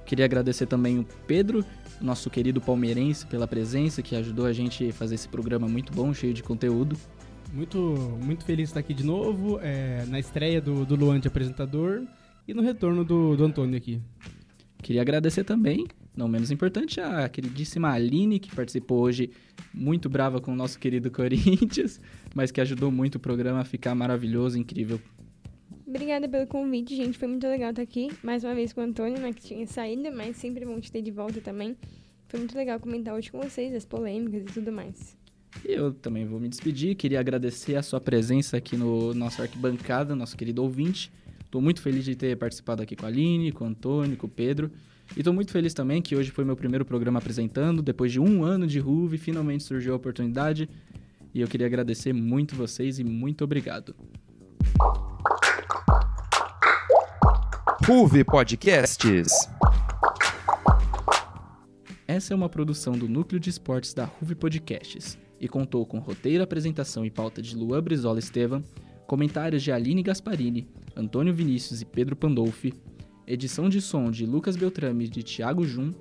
Queria 0.06 0.24
agradecer 0.24 0.68
também 0.68 1.00
o 1.00 1.06
Pedro, 1.28 1.66
nosso 2.00 2.30
querido 2.30 2.62
palmeirense, 2.62 3.26
pela 3.26 3.46
presença, 3.46 4.02
que 4.02 4.16
ajudou 4.16 4.46
a 4.46 4.54
gente 4.54 4.88
a 4.88 4.94
fazer 4.94 5.16
esse 5.16 5.28
programa 5.28 5.68
muito 5.68 5.92
bom, 5.92 6.14
cheio 6.14 6.34
de 6.34 6.42
conteúdo. 6.42 6.98
Muito, 7.52 7.80
muito 8.24 8.46
feliz 8.46 8.68
de 8.68 8.72
estar 8.72 8.80
aqui 8.80 8.94
de 8.94 9.04
novo, 9.04 9.60
é, 9.62 10.06
na 10.08 10.20
estreia 10.20 10.62
do, 10.62 10.86
do 10.86 10.96
Luan 10.96 11.20
de 11.20 11.28
apresentador 11.28 12.04
e 12.48 12.54
no 12.54 12.62
retorno 12.62 13.04
do, 13.04 13.36
do 13.36 13.44
Antônio 13.44 13.76
aqui. 13.76 14.02
Queria 14.82 15.02
agradecer 15.02 15.44
também, 15.44 15.86
não 16.16 16.28
menos 16.28 16.52
importante, 16.52 17.02
a 17.02 17.28
queridíssima 17.28 17.92
Aline, 17.92 18.40
que 18.40 18.56
participou 18.56 19.02
hoje 19.02 19.32
muito 19.74 20.10
brava 20.10 20.40
com 20.40 20.54
o 20.54 20.56
nosso 20.56 20.80
querido 20.80 21.10
Corinthians, 21.12 22.00
mas 22.34 22.52
que 22.52 22.62
ajudou 22.62 22.92
muito 22.92 23.16
o 23.16 23.20
programa 23.20 23.62
a 23.62 23.66
ficar 23.66 23.94
maravilhoso, 23.94 24.58
incrível. 24.58 25.02
Obrigada 25.86 26.30
pelo 26.30 26.46
convite, 26.46 26.96
gente. 26.96 27.18
Foi 27.18 27.28
muito 27.28 27.48
legal 27.48 27.72
estar 27.72 27.82
aqui. 27.82 28.10
Mais 28.24 28.44
uma 28.44 28.54
vez 28.54 28.72
com 28.72 28.82
o 28.82 28.84
Antônio, 28.84 29.20
né, 29.20 29.34
que 29.34 29.42
tinha 29.42 29.66
saído, 29.66 30.12
mas 30.16 30.38
sempre 30.38 30.64
bom 30.64 30.80
te 30.80 30.92
ter 30.92 31.02
de 31.02 31.10
volta 31.10 31.42
também. 31.42 31.76
Foi 32.28 32.40
muito 32.40 32.56
legal 32.56 32.80
comentar 32.80 33.16
hoje 33.16 33.32
com 33.32 33.42
vocês, 33.42 33.74
as 33.74 33.86
polêmicas 33.86 34.44
e 34.44 34.54
tudo 34.54 34.72
mais. 34.72 35.19
E 35.66 35.72
eu 35.72 35.94
também 35.94 36.26
vou 36.26 36.40
me 36.40 36.48
despedir, 36.48 36.96
queria 36.96 37.20
agradecer 37.20 37.76
a 37.76 37.84
sua 37.84 38.00
presença 38.00 38.58
aqui 38.58 38.78
no 38.78 39.14
nosso 39.14 39.42
arquibancada, 39.42 40.16
nosso 40.16 40.38
querido 40.38 40.64
ouvinte. 40.64 41.12
Estou 41.44 41.62
muito 41.62 41.82
feliz 41.82 42.06
de 42.06 42.16
ter 42.16 42.38
participado 42.38 42.84
aqui 42.84 42.96
com 42.96 43.06
a 43.06 43.10
Aline, 43.10 43.52
com 43.52 43.66
o 43.66 43.68
Antônio, 43.68 44.16
com 44.16 44.28
o 44.28 44.30
Pedro. 44.30 44.72
E 45.16 45.20
estou 45.20 45.34
muito 45.34 45.52
feliz 45.52 45.74
também 45.74 46.02
que 46.02 46.16
hoje 46.16 46.30
foi 46.30 46.46
meu 46.46 46.56
primeiro 46.56 46.86
programa 46.86 47.18
apresentando. 47.18 47.82
Depois 47.82 48.12
de 48.12 48.20
um 48.20 48.44
ano 48.44 48.68
de 48.68 48.80
RUV, 48.80 49.18
finalmente 49.18 49.64
surgiu 49.64 49.94
a 49.94 49.96
oportunidade. 49.96 50.70
E 51.34 51.42
eu 51.42 51.48
queria 51.48 51.66
agradecer 51.66 52.14
muito 52.14 52.56
vocês 52.56 53.00
e 53.00 53.04
muito 53.04 53.44
obrigado. 53.44 53.96
Ruve 57.86 58.24
Podcasts. 58.24 59.32
Essa 62.08 62.34
é 62.34 62.36
uma 62.36 62.50
produção 62.50 62.94
do 62.94 63.10
Núcleo 63.10 63.40
de 63.40 63.50
Esportes 63.50 63.94
da 63.96 64.06
RUV 64.06 64.36
Podcasts 64.36 65.18
e 65.40 65.48
contou 65.48 65.86
com 65.86 66.00
roteiro, 66.00 66.44
apresentação 66.44 67.06
e 67.06 67.10
pauta 67.10 67.42
de 67.42 67.56
Luan 67.56 67.82
Brizola 67.82 68.20
Estevam, 68.20 68.64
comentários 69.08 69.64
de 69.64 69.72
Aline 69.72 70.04
Gasparini, 70.04 70.68
Antônio 70.96 71.34
Vinícius 71.34 71.82
e 71.82 71.86
Pedro 71.86 72.16
Pandolfi, 72.16 72.74
edição 73.26 73.70
de 73.70 73.82
som 73.82 74.12
de 74.12 74.26
Lucas 74.26 74.56
Beltrame 74.56 75.06
e 75.06 75.10
de 75.10 75.24
Thiago 75.24 75.66
Jun, 75.66 75.94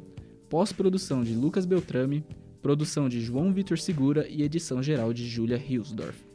pós-produção 0.49 1.23
de 1.23 1.35
Lucas 1.35 1.65
Beltrame, 1.65 2.25
produção 2.61 3.09
de 3.09 3.21
João 3.21 3.53
Vitor 3.53 3.79
Segura 3.79 4.27
e 4.29 4.43
edição 4.43 4.83
geral 4.83 5.13
de 5.13 5.27
Júlia 5.27 5.57
Hilsdorf. 5.57 6.28